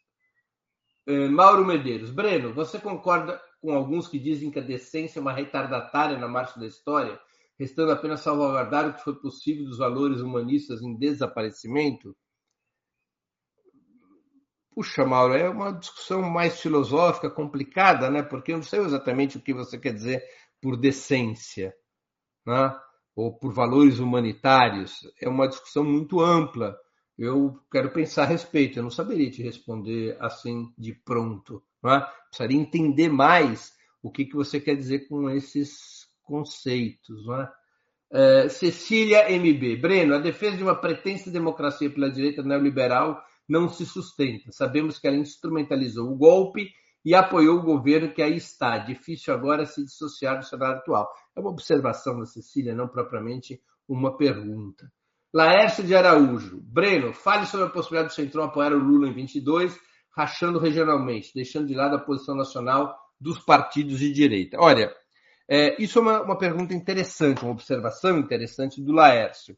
Eh, 1.07 1.28
Mauro 1.30 1.65
Medeiros. 1.65 2.11
Breno, 2.11 2.53
você 2.53 2.80
concorda 2.80 3.41
com 3.61 3.73
alguns 3.73 4.07
que 4.07 4.19
dizem 4.19 4.51
que 4.51 4.59
a 4.59 4.63
decência 4.63 5.19
é 5.19 5.21
uma 5.21 5.34
retardatária 5.34 6.17
na 6.17 6.28
marcha 6.28 6.59
da 6.59 6.65
história, 6.65 7.19
restando 7.59 7.91
apenas 7.91 8.21
salvaguardar 8.21 8.89
o 8.89 8.93
que 8.93 9.03
foi 9.03 9.15
possível 9.15 9.65
dos 9.65 9.78
valores 9.78 10.21
humanistas 10.21 10.82
em 10.82 10.95
desaparecimento? 10.95 12.15
Puxa, 14.73 15.05
Mauro, 15.05 15.34
é 15.34 15.49
uma 15.49 15.71
discussão 15.71 16.21
mais 16.21 16.59
filosófica, 16.59 17.30
complicada, 17.30 18.09
né? 18.09 18.21
Porque 18.21 18.51
eu 18.51 18.57
não 18.57 18.63
sei 18.63 18.82
exatamente 18.82 19.38
o 19.38 19.41
que 19.41 19.53
você 19.53 19.80
quer 19.80 19.93
dizer 19.93 20.21
por 20.61 20.76
decência, 20.76 21.73
né? 22.45 22.78
ou 23.15 23.34
por 23.34 23.53
valores 23.53 23.99
humanitários. 23.99 24.99
É 25.21 25.30
uma 25.30 25.47
discussão 25.47 25.84
muito 25.84 26.19
ampla. 26.19 26.78
Eu 27.18 27.59
quero 27.72 27.91
pensar 27.91 28.24
a 28.24 28.28
respeito. 28.28 28.78
Eu 28.78 28.84
não 28.84 28.91
saberia 28.91 29.32
te 29.32 29.41
responder 29.41 30.18
assim 30.20 30.72
de 30.78 30.93
pronto. 30.93 31.63
Né? 31.84 32.05
Precisaria 32.30 32.59
entender 32.59 33.09
mais 33.09 33.74
o 34.03 34.11
que, 34.11 34.26
que 34.26 34.36
você 34.36 34.59
quer 34.59 34.76
dizer 34.76 35.07
com 35.07 35.30
esses 35.30 36.07
conceitos. 36.24 37.26
Né? 37.26 37.49
É, 38.11 38.49
Cecília 38.49 39.30
MB. 39.30 39.78
Breno, 39.78 40.16
a 40.16 40.20
defesa 40.20 40.57
de 40.57 40.63
uma 40.63 40.76
pretensa 40.76 41.32
democracia 41.32 41.89
pela 41.89 42.11
direita 42.11 42.43
neoliberal 42.43 43.24
não 43.47 43.70
se 43.70 43.86
sustenta. 43.86 44.51
Sabemos 44.51 44.99
que 44.99 45.07
ela 45.07 45.16
instrumentalizou 45.16 46.11
o 46.11 46.18
golpe 46.18 46.72
e 47.03 47.13
apoiou 47.13 47.59
o 47.59 47.63
governo 47.63 48.11
que 48.11 48.22
aí 48.22 48.36
está. 48.36 48.80
Difícil 48.80 49.34
agora 49.34 49.66
se 49.66 49.84
dissociar 49.84 50.39
do 50.39 50.45
cenário 50.45 50.80
atual. 50.80 51.09
É 51.36 51.39
uma 51.39 51.51
observação 51.51 52.20
da 52.20 52.26
Cecília, 52.26 52.74
não 52.74 52.88
propriamente 52.88 53.61
uma 53.88 54.18
pergunta. 54.18 54.91
Laércio 55.36 55.83
de 55.83 55.93
Araújo. 55.93 56.61
Breno, 56.61 57.11
fale 57.11 57.45
sobre 57.45 57.65
a 57.65 57.69
possibilidade 57.69 58.13
do 58.13 58.15
Centrão 58.15 58.45
apoiar 58.45 58.71
o 58.71 58.79
Lula 58.79 59.09
em 59.09 59.11
22, 59.11 59.77
rachando 60.15 60.57
regionalmente, 60.57 61.33
deixando 61.36 61.67
de 61.67 61.73
lado 61.73 61.93
a 61.93 61.99
posição 61.99 62.36
nacional 62.36 62.97
dos 63.19 63.38
partidos 63.39 63.99
de 63.99 64.13
direita. 64.13 64.55
Olha, 64.57 64.95
é, 65.45 65.75
isso 65.77 65.99
é 65.99 66.01
uma, 66.01 66.21
uma 66.21 66.38
pergunta 66.38 66.73
interessante, 66.73 67.43
uma 67.43 67.51
observação 67.51 68.17
interessante 68.17 68.81
do 68.81 68.93
Laércio. 68.93 69.57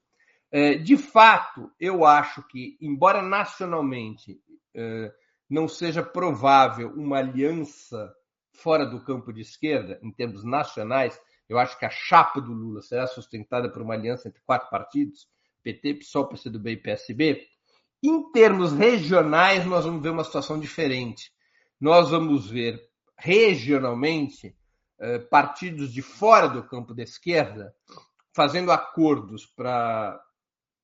É, 0.51 0.73
de 0.73 0.97
fato, 0.97 1.71
eu 1.80 2.03
acho 2.03 2.41
que, 2.47 2.75
embora 2.82 3.21
nacionalmente 3.21 4.41
é, 4.75 5.13
não 5.47 5.67
seja 5.67 6.01
provável 6.01 6.91
uma 6.95 7.19
aliança 7.19 8.11
fora 8.51 8.84
do 8.84 9.03
campo 9.03 9.32
de 9.32 9.41
esquerda, 9.41 9.99
em 10.01 10.11
termos 10.11 10.43
nacionais, 10.43 11.21
eu 11.47 11.59
acho 11.59 11.78
que 11.78 11.86
a 11.86 11.91
chapa 11.91 12.41
do 12.41 12.51
Lula 12.51 12.82
será 12.82 13.05
sustentada 13.05 13.69
por 13.69 13.84
uma 13.84 13.93
aliança 13.93 14.28
entre 14.28 14.41
quatro 14.41 14.71
partidos, 14.71 15.28
PT, 15.68 15.95
PSOL, 15.95 16.30
PCdoB 16.30 16.72
e 16.72 16.78
PSB. 16.78 17.47
Em 18.01 18.32
termos 18.32 18.72
regionais, 18.72 19.65
nós 19.65 19.84
vamos 19.84 20.01
ver 20.01 20.11
uma 20.11 20.24
situação 20.24 20.57
diferente. 20.57 21.30
Nós 21.80 22.09
vamos 22.09 22.49
ver 22.49 22.80
regionalmente 23.18 24.55
é, 24.99 25.20
partidos 25.20 25.91
de 25.91 26.01
fora 26.01 26.47
do 26.47 26.63
campo 26.63 26.93
da 26.93 27.03
esquerda 27.03 27.76
fazendo 28.34 28.72
acordos 28.72 29.45
para 29.45 30.22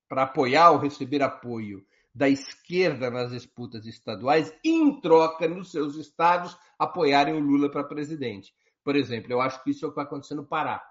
apoiar 0.10 0.72
ou 0.72 0.80
receber 0.80 1.22
apoio 1.22 1.86
da 2.14 2.28
esquerda 2.28 3.10
nas 3.10 3.32
disputas 3.32 3.86
estaduais, 3.86 4.54
em 4.64 5.00
troca, 5.00 5.48
nos 5.48 5.72
seus 5.72 5.96
estados, 5.96 6.58
apoiarem 6.78 7.36
o 7.36 7.40
Lula 7.40 7.72
para 7.72 7.84
presidente. 7.84 8.54
Por 8.84 8.96
exemplo, 8.96 9.32
eu 9.32 9.40
acho 9.40 9.64
que 9.64 9.72
isso 9.72 9.86
é 9.86 9.88
o 9.88 9.92
que 9.92 9.96
vai 9.96 10.06
acontecer 10.06 10.36
no 10.36 10.46
Pará, 10.46 10.84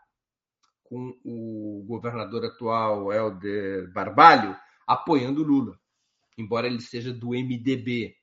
com 0.93 1.19
o 1.25 1.83
governador 1.89 2.45
atual, 2.45 3.11
Helder 3.11 3.91
Barbalho, 3.95 4.55
apoiando 4.87 5.43
Lula, 5.43 5.81
embora 6.37 6.67
ele 6.67 6.83
seja 6.83 7.15
do 7.15 7.31
MDB. 7.31 8.15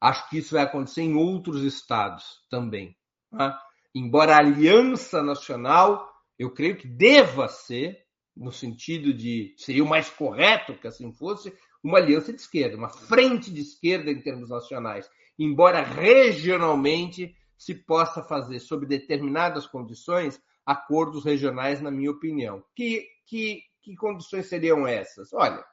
Acho 0.00 0.28
que 0.28 0.38
isso 0.38 0.56
vai 0.56 0.64
acontecer 0.64 1.02
em 1.02 1.14
outros 1.14 1.62
estados 1.62 2.24
também. 2.50 2.96
Tá? 3.30 3.56
Embora 3.94 4.34
a 4.34 4.40
aliança 4.40 5.22
nacional, 5.22 6.04
eu 6.36 6.52
creio 6.52 6.76
que 6.76 6.88
deva 6.88 7.46
ser 7.46 8.04
no 8.36 8.50
sentido 8.50 9.14
de 9.14 9.54
seria 9.56 9.84
o 9.84 9.88
mais 9.88 10.10
correto 10.10 10.74
que 10.74 10.88
assim 10.88 11.12
fosse, 11.12 11.56
uma 11.80 11.98
aliança 11.98 12.32
de 12.32 12.40
esquerda, 12.40 12.76
uma 12.76 12.88
frente 12.88 13.52
de 13.52 13.60
esquerda 13.60 14.10
em 14.10 14.20
termos 14.20 14.50
nacionais, 14.50 15.08
embora 15.38 15.80
regionalmente 15.80 17.36
se 17.56 17.72
possa 17.72 18.20
fazer, 18.20 18.58
sob 18.58 18.84
determinadas 18.84 19.64
condições, 19.64 20.42
acordos 20.66 21.24
regionais, 21.24 21.80
na 21.80 21.90
minha 21.90 22.10
opinião, 22.10 22.62
que, 22.74 23.06
que, 23.24 23.62
que 23.80 23.94
condições 23.94 24.48
seriam 24.48 24.86
essas? 24.86 25.32
Olha, 25.32 25.64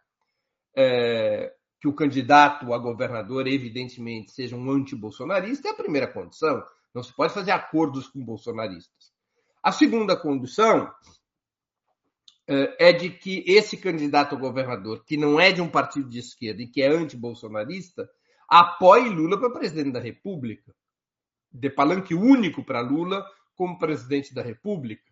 é, 0.77 1.51
que 1.81 1.87
o 1.87 1.93
candidato 1.93 2.73
a 2.73 2.77
governador, 2.77 3.47
evidentemente, 3.47 4.31
seja 4.31 4.55
um 4.55 4.71
anti-bolsonarista 4.71 5.67
é 5.67 5.71
a 5.71 5.75
primeira 5.75 6.07
condição. 6.07 6.63
Não 6.93 7.01
se 7.01 7.13
pode 7.13 7.33
fazer 7.33 7.51
acordos 7.51 8.07
com 8.07 8.23
bolsonaristas. 8.23 9.11
A 9.61 9.71
segunda 9.71 10.15
condição 10.15 10.93
é, 12.47 12.89
é 12.89 12.93
de 12.93 13.09
que 13.09 13.43
esse 13.47 13.77
candidato 13.77 14.35
a 14.35 14.37
governador, 14.37 15.03
que 15.05 15.17
não 15.17 15.39
é 15.39 15.51
de 15.51 15.61
um 15.61 15.69
partido 15.69 16.07
de 16.07 16.19
esquerda 16.19 16.61
e 16.61 16.67
que 16.67 16.81
é 16.81 16.87
anti-bolsonarista, 16.87 18.09
apoie 18.47 19.09
Lula 19.09 19.39
para 19.39 19.49
presidente 19.49 19.91
da 19.91 19.99
República. 19.99 20.73
De 21.51 21.69
palanque 21.69 22.13
único 22.13 22.63
para 22.63 22.81
Lula 22.81 23.25
como 23.55 23.77
presidente 23.77 24.33
da 24.33 24.41
República. 24.41 25.03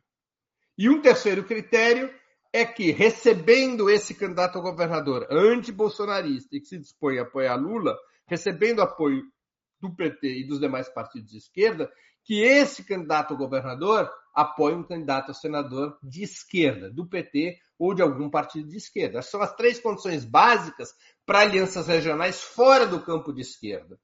E 0.77 0.89
um 0.89 1.01
terceiro 1.01 1.43
critério 1.43 2.13
é 2.53 2.65
que, 2.65 2.91
recebendo 2.91 3.89
esse 3.89 4.13
candidato 4.13 4.57
a 4.57 4.61
governador 4.61 5.27
anti-bolsonarista 5.29 6.55
e 6.55 6.59
que 6.59 6.67
se 6.67 6.77
dispõe 6.77 7.17
a 7.17 7.21
apoiar 7.21 7.55
Lula, 7.55 7.97
recebendo 8.27 8.81
apoio 8.81 9.23
do 9.79 9.95
PT 9.95 10.39
e 10.39 10.47
dos 10.47 10.59
demais 10.59 10.89
partidos 10.89 11.31
de 11.31 11.37
esquerda, 11.37 11.91
que 12.23 12.41
esse 12.41 12.83
candidato 12.83 13.33
a 13.33 13.37
governador 13.37 14.11
apoie 14.33 14.75
um 14.75 14.83
candidato 14.83 15.31
a 15.31 15.33
senador 15.33 15.97
de 16.03 16.23
esquerda, 16.23 16.89
do 16.89 17.07
PT 17.07 17.57
ou 17.77 17.93
de 17.93 18.01
algum 18.01 18.29
partido 18.29 18.69
de 18.69 18.77
esquerda. 18.77 19.19
Essas 19.19 19.31
são 19.31 19.41
as 19.41 19.55
três 19.55 19.79
condições 19.79 20.23
básicas 20.23 20.93
para 21.25 21.39
alianças 21.39 21.87
regionais 21.87 22.41
fora 22.41 22.85
do 22.85 23.01
campo 23.01 23.33
de 23.33 23.41
esquerda. 23.41 23.99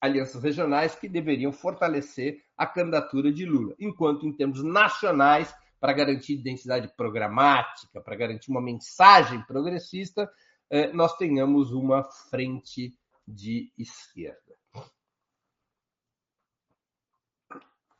Alianças 0.00 0.42
regionais 0.42 0.94
que 0.94 1.08
deveriam 1.08 1.52
fortalecer 1.52 2.42
a 2.56 2.66
candidatura 2.66 3.32
de 3.32 3.44
Lula, 3.44 3.74
enquanto 3.78 4.26
em 4.26 4.32
termos 4.32 4.62
nacionais 4.62 5.54
para 5.80 5.92
garantir 5.92 6.34
identidade 6.34 6.88
programática, 6.96 8.00
para 8.00 8.16
garantir 8.16 8.50
uma 8.50 8.60
mensagem 8.60 9.42
progressista, 9.42 10.30
eh, 10.70 10.92
nós 10.92 11.16
tenhamos 11.16 11.72
uma 11.72 12.02
frente 12.30 12.96
de 13.26 13.72
esquerda. 13.78 14.56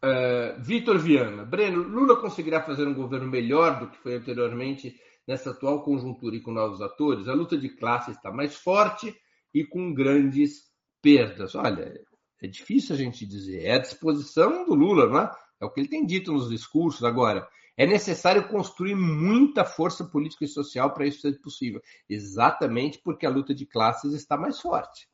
Uh, 0.05 0.63
Vitor 0.63 0.99
Viana, 0.99 1.45
Breno, 1.45 1.83
Lula 1.83 2.21
conseguirá 2.21 2.63
fazer 2.63 2.87
um 2.87 2.95
governo 2.95 3.27
melhor 3.27 3.81
do 3.81 3.91
que 3.91 3.99
foi 3.99 4.15
anteriormente 4.15 4.95
nessa 5.27 5.51
atual 5.51 5.83
conjuntura 5.83 6.37
e 6.37 6.41
com 6.41 6.53
novos 6.53 6.81
atores? 6.81 7.27
A 7.27 7.35
luta 7.35 7.57
de 7.57 7.71
classe 7.71 8.13
está 8.13 8.31
mais 8.31 8.55
forte 8.57 9.13
e 9.53 9.65
com 9.65 9.93
grandes 9.93 10.66
perdas. 11.07 11.55
Olha, 11.55 11.95
é 12.43 12.49
difícil 12.49 12.97
a 12.97 12.99
gente 12.99 13.25
dizer. 13.25 13.65
É 13.65 13.75
a 13.75 13.79
disposição 13.79 14.65
do 14.65 14.75
Lula, 14.75 15.07
não 15.09 15.21
é? 15.21 15.31
É 15.61 15.65
o 15.65 15.71
que 15.71 15.79
ele 15.79 15.89
tem 15.89 16.05
dito 16.05 16.33
nos 16.33 16.49
discursos. 16.49 17.05
Agora, 17.05 17.49
é 17.77 17.87
necessário 17.87 18.49
construir 18.49 18.97
muita 18.97 19.65
força 19.65 20.05
política 20.05 20.45
e 20.45 20.49
social 20.49 20.93
para 20.93 21.07
isso 21.07 21.21
ser 21.21 21.41
possível, 21.41 21.81
exatamente 22.09 22.99
porque 22.99 23.25
a 23.25 23.31
luta 23.31 23.55
de 23.55 23.65
classes 23.67 24.15
está 24.15 24.37
mais 24.37 24.61
forte. 24.61 25.09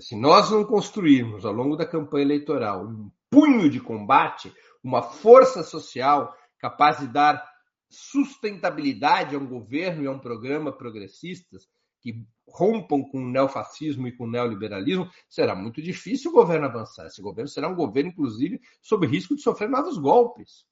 Se 0.00 0.14
nós 0.14 0.50
não 0.50 0.64
construirmos 0.64 1.44
ao 1.44 1.52
longo 1.52 1.76
da 1.76 1.86
campanha 1.86 2.24
eleitoral 2.24 2.84
um 2.86 3.10
punho 3.30 3.70
de 3.70 3.80
combate, 3.80 4.52
uma 4.82 5.02
força 5.02 5.62
social 5.62 6.34
capaz 6.58 6.98
de 6.98 7.06
dar 7.06 7.42
sustentabilidade 7.88 9.34
a 9.34 9.38
um 9.38 9.46
governo 9.46 10.02
e 10.02 10.06
a 10.06 10.10
um 10.10 10.18
programa 10.18 10.72
progressistas 10.72 11.66
que 12.00 12.26
rompam 12.52 13.02
com 13.02 13.18
o 13.18 13.28
neofascismo 13.28 14.06
e 14.06 14.12
com 14.12 14.24
o 14.24 14.30
neoliberalismo, 14.30 15.10
será 15.28 15.54
muito 15.54 15.80
difícil 15.80 16.30
o 16.30 16.34
governo 16.34 16.66
avançar. 16.66 17.06
Esse 17.06 17.22
governo 17.22 17.48
será 17.48 17.68
um 17.68 17.74
governo, 17.74 18.10
inclusive, 18.10 18.60
sob 18.80 19.06
risco 19.06 19.34
de 19.34 19.42
sofrer 19.42 19.68
novos 19.68 19.98
golpes. 19.98 20.64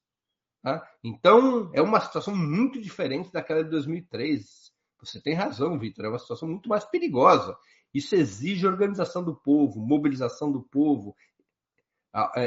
Tá? 0.61 0.87
Então, 1.03 1.71
é 1.73 1.81
uma 1.81 1.99
situação 1.99 2.35
muito 2.35 2.79
diferente 2.79 3.31
daquela 3.31 3.63
de 3.63 3.69
2003. 3.69 4.71
Você 4.99 5.19
tem 5.19 5.33
razão, 5.33 5.79
Vitor, 5.79 6.05
é 6.05 6.09
uma 6.09 6.19
situação 6.19 6.47
muito 6.47 6.69
mais 6.69 6.85
perigosa. 6.85 7.57
Isso 7.93 8.15
exige 8.15 8.67
organização 8.67 9.23
do 9.23 9.35
povo, 9.35 9.79
mobilização 9.81 10.51
do 10.51 10.61
povo, 10.61 11.15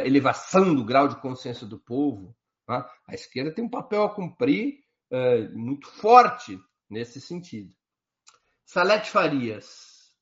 elevação 0.04 0.74
do 0.74 0.84
grau 0.84 1.08
de 1.08 1.20
consciência 1.20 1.66
do 1.66 1.78
povo. 1.78 2.34
Tá? 2.66 2.88
A 3.06 3.14
esquerda 3.14 3.52
tem 3.52 3.64
um 3.64 3.70
papel 3.70 4.04
a 4.04 4.14
cumprir 4.14 4.78
é, 5.10 5.48
muito 5.48 5.88
forte 5.88 6.58
nesse 6.88 7.20
sentido. 7.20 7.74
Salete 8.64 9.10
Farias. 9.10 10.12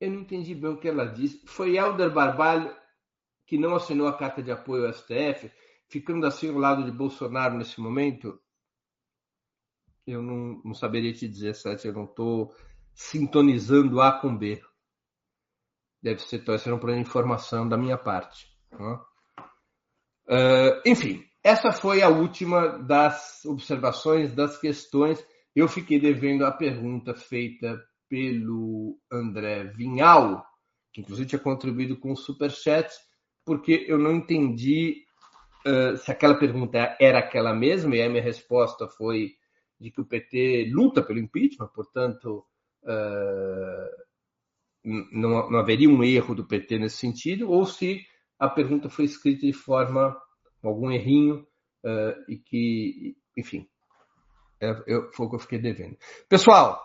Eu 0.00 0.10
não 0.10 0.20
entendi 0.20 0.54
bem 0.54 0.70
o 0.70 0.78
que 0.78 0.88
ela 0.88 1.06
disse. 1.06 1.46
Foi 1.46 1.76
Helder 1.76 2.12
Barbalho 2.12 2.74
que 3.46 3.58
não 3.58 3.74
assinou 3.76 4.08
a 4.08 4.16
carta 4.16 4.42
de 4.42 4.50
apoio 4.50 4.86
ao 4.86 4.92
STF, 4.92 5.50
ficando 5.88 6.26
assim 6.26 6.48
ao 6.48 6.58
lado 6.58 6.84
de 6.84 6.90
Bolsonaro 6.90 7.56
nesse 7.56 7.80
momento, 7.80 8.40
eu 10.06 10.22
não, 10.22 10.60
não 10.64 10.74
saberia 10.74 11.12
te 11.12 11.28
dizer, 11.28 11.54
Sete, 11.54 11.86
eu 11.86 11.92
não 11.92 12.04
estou 12.04 12.54
sintonizando 12.94 14.00
A 14.00 14.12
com 14.20 14.36
B. 14.36 14.62
Deve 16.02 16.20
ser, 16.20 16.38
deve 16.44 16.58
ser 16.58 16.72
um 16.72 16.78
problema 16.78 17.02
de 17.02 17.08
informação 17.08 17.66
da 17.68 17.78
minha 17.78 17.96
parte. 17.96 18.46
Uh, 20.26 20.82
enfim, 20.84 21.24
essa 21.44 21.70
foi 21.70 22.02
a 22.02 22.08
última 22.08 22.78
das 22.78 23.44
observações, 23.44 24.34
das 24.34 24.58
questões. 24.58 25.24
Eu 25.54 25.68
fiquei 25.68 26.00
devendo 26.00 26.44
a 26.44 26.50
pergunta 26.50 27.14
feita 27.14 27.80
pelo 28.08 28.98
André 29.12 29.64
Vinhal, 29.64 30.44
que 30.92 31.02
inclusive 31.02 31.28
tinha 31.28 31.38
contribuído 31.38 31.96
com 31.98 32.12
o 32.12 32.16
Superchat 32.16 32.90
porque 33.44 33.84
eu 33.86 33.98
não 33.98 34.12
entendi 34.12 35.04
uh, 35.66 35.96
se 35.96 36.10
aquela 36.10 36.34
pergunta 36.34 36.96
era 37.00 37.18
aquela 37.18 37.54
mesma, 37.54 37.94
e 37.94 38.02
a 38.02 38.08
minha 38.08 38.22
resposta 38.22 38.88
foi 38.88 39.32
de 39.78 39.90
que 39.90 40.00
o 40.00 40.06
PT 40.06 40.70
luta 40.72 41.02
pelo 41.02 41.18
impeachment, 41.18 41.68
portanto, 41.74 42.44
uh, 42.84 44.04
não, 45.12 45.50
não 45.50 45.58
haveria 45.58 45.88
um 45.90 46.02
erro 46.02 46.34
do 46.34 46.46
PT 46.46 46.78
nesse 46.78 46.96
sentido, 46.96 47.50
ou 47.50 47.66
se 47.66 48.02
a 48.38 48.48
pergunta 48.48 48.88
foi 48.88 49.04
escrita 49.04 49.46
de 49.46 49.52
forma, 49.52 50.16
algum 50.68 50.90
errinho, 50.90 51.46
uh, 51.84 52.24
e 52.28 52.36
que, 52.36 53.16
enfim, 53.36 53.68
é, 54.60 54.82
eu, 54.86 55.12
foi 55.12 55.26
o 55.26 55.30
que 55.30 55.36
eu 55.36 55.40
fiquei 55.40 55.58
devendo. 55.58 55.96
Pessoal, 56.28 56.80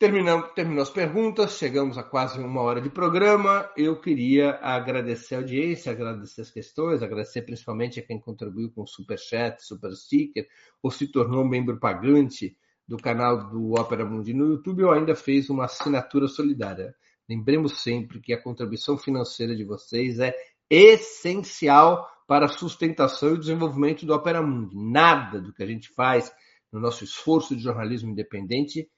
Terminamos, 0.00 0.52
terminou 0.54 0.82
as 0.82 0.88
perguntas, 0.88 1.58
chegamos 1.58 1.98
a 1.98 2.02
quase 2.02 2.40
uma 2.40 2.62
hora 2.62 2.80
de 2.80 2.88
programa. 2.88 3.70
Eu 3.76 4.00
queria 4.00 4.52
agradecer 4.62 5.34
a 5.34 5.38
audiência, 5.40 5.92
agradecer 5.92 6.40
as 6.40 6.50
questões, 6.50 7.02
agradecer 7.02 7.42
principalmente 7.42 8.00
a 8.00 8.02
quem 8.02 8.18
contribuiu 8.18 8.70
com 8.70 8.86
Super 8.86 9.18
Chat, 9.18 9.62
Super 9.62 9.92
Sticker, 9.92 10.48
ou 10.82 10.90
se 10.90 11.06
tornou 11.12 11.46
membro 11.46 11.78
pagante 11.78 12.56
do 12.88 12.96
canal 12.96 13.50
do 13.50 13.78
Opera 13.78 14.06
Mundi 14.06 14.32
no 14.32 14.46
YouTube, 14.46 14.84
ou 14.84 14.92
ainda 14.92 15.14
fez 15.14 15.50
uma 15.50 15.66
assinatura 15.66 16.28
solidária. 16.28 16.94
Lembremos 17.28 17.82
sempre 17.82 18.20
que 18.20 18.32
a 18.32 18.42
contribuição 18.42 18.96
financeira 18.96 19.54
de 19.54 19.64
vocês 19.64 20.18
é 20.18 20.34
essencial 20.70 22.08
para 22.26 22.46
a 22.46 22.48
sustentação 22.48 23.34
e 23.34 23.38
desenvolvimento 23.38 24.06
do 24.06 24.14
Opera 24.14 24.40
Mundi. 24.40 24.76
Nada 24.76 25.40
do 25.40 25.52
que 25.52 25.62
a 25.62 25.66
gente 25.66 25.88
faz 25.88 26.32
no 26.70 26.78
nosso 26.78 27.02
esforço 27.02 27.56
de 27.56 27.62
jornalismo 27.62 28.10
independente 28.10 28.88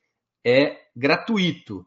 é 0.44 0.78
gratuito. 0.94 1.86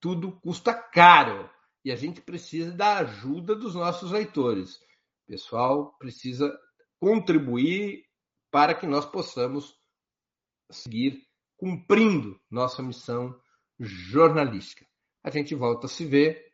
Tudo 0.00 0.38
custa 0.40 0.72
caro 0.72 1.50
e 1.84 1.90
a 1.90 1.96
gente 1.96 2.20
precisa 2.20 2.70
da 2.70 2.98
ajuda 2.98 3.56
dos 3.56 3.74
nossos 3.74 4.12
leitores. 4.12 4.76
O 4.76 5.26
pessoal 5.26 5.96
precisa 5.98 6.56
contribuir 7.00 8.04
para 8.50 8.74
que 8.74 8.86
nós 8.86 9.04
possamos 9.04 9.76
seguir 10.70 11.26
cumprindo 11.56 12.40
nossa 12.50 12.82
missão 12.82 13.38
jornalística. 13.78 14.86
A 15.22 15.30
gente 15.30 15.54
volta 15.54 15.86
a 15.86 15.88
se 15.88 16.04
ver 16.04 16.52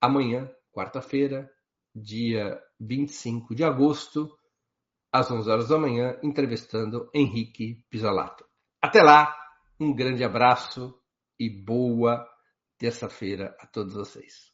amanhã, 0.00 0.50
quarta-feira, 0.72 1.50
dia 1.96 2.60
25 2.78 3.54
de 3.54 3.64
agosto, 3.64 4.30
às 5.10 5.30
11 5.30 5.50
horas 5.50 5.68
da 5.68 5.78
manhã, 5.78 6.18
entrevistando 6.22 7.08
Henrique 7.14 7.82
Pisolato. 7.88 8.44
Até 8.82 9.02
lá! 9.02 9.34
Um 9.80 9.94
grande 9.94 10.22
abraço 10.22 10.94
e 11.38 11.48
boa 11.48 12.26
terça-feira 12.78 13.56
a 13.58 13.66
todos 13.66 13.94
vocês. 13.94 14.52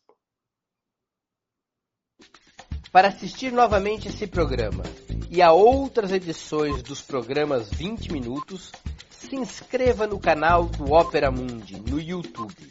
Para 2.93 3.09
assistir 3.09 3.53
novamente 3.53 4.09
esse 4.09 4.27
programa 4.27 4.85
e 5.31 5.41
a 5.41 5.51
outras 5.51 6.13
edições 6.13 6.83
dos 6.83 7.01
programas 7.01 7.71
20 7.73 8.13
Minutos, 8.13 8.71
se 9.11 9.35
inscreva 9.35 10.07
no 10.07 10.21
canal 10.21 10.67
do 10.67 10.93
Opera 10.93 11.31
Mundi 11.31 11.81
no 11.81 11.99
YouTube. 11.99 12.71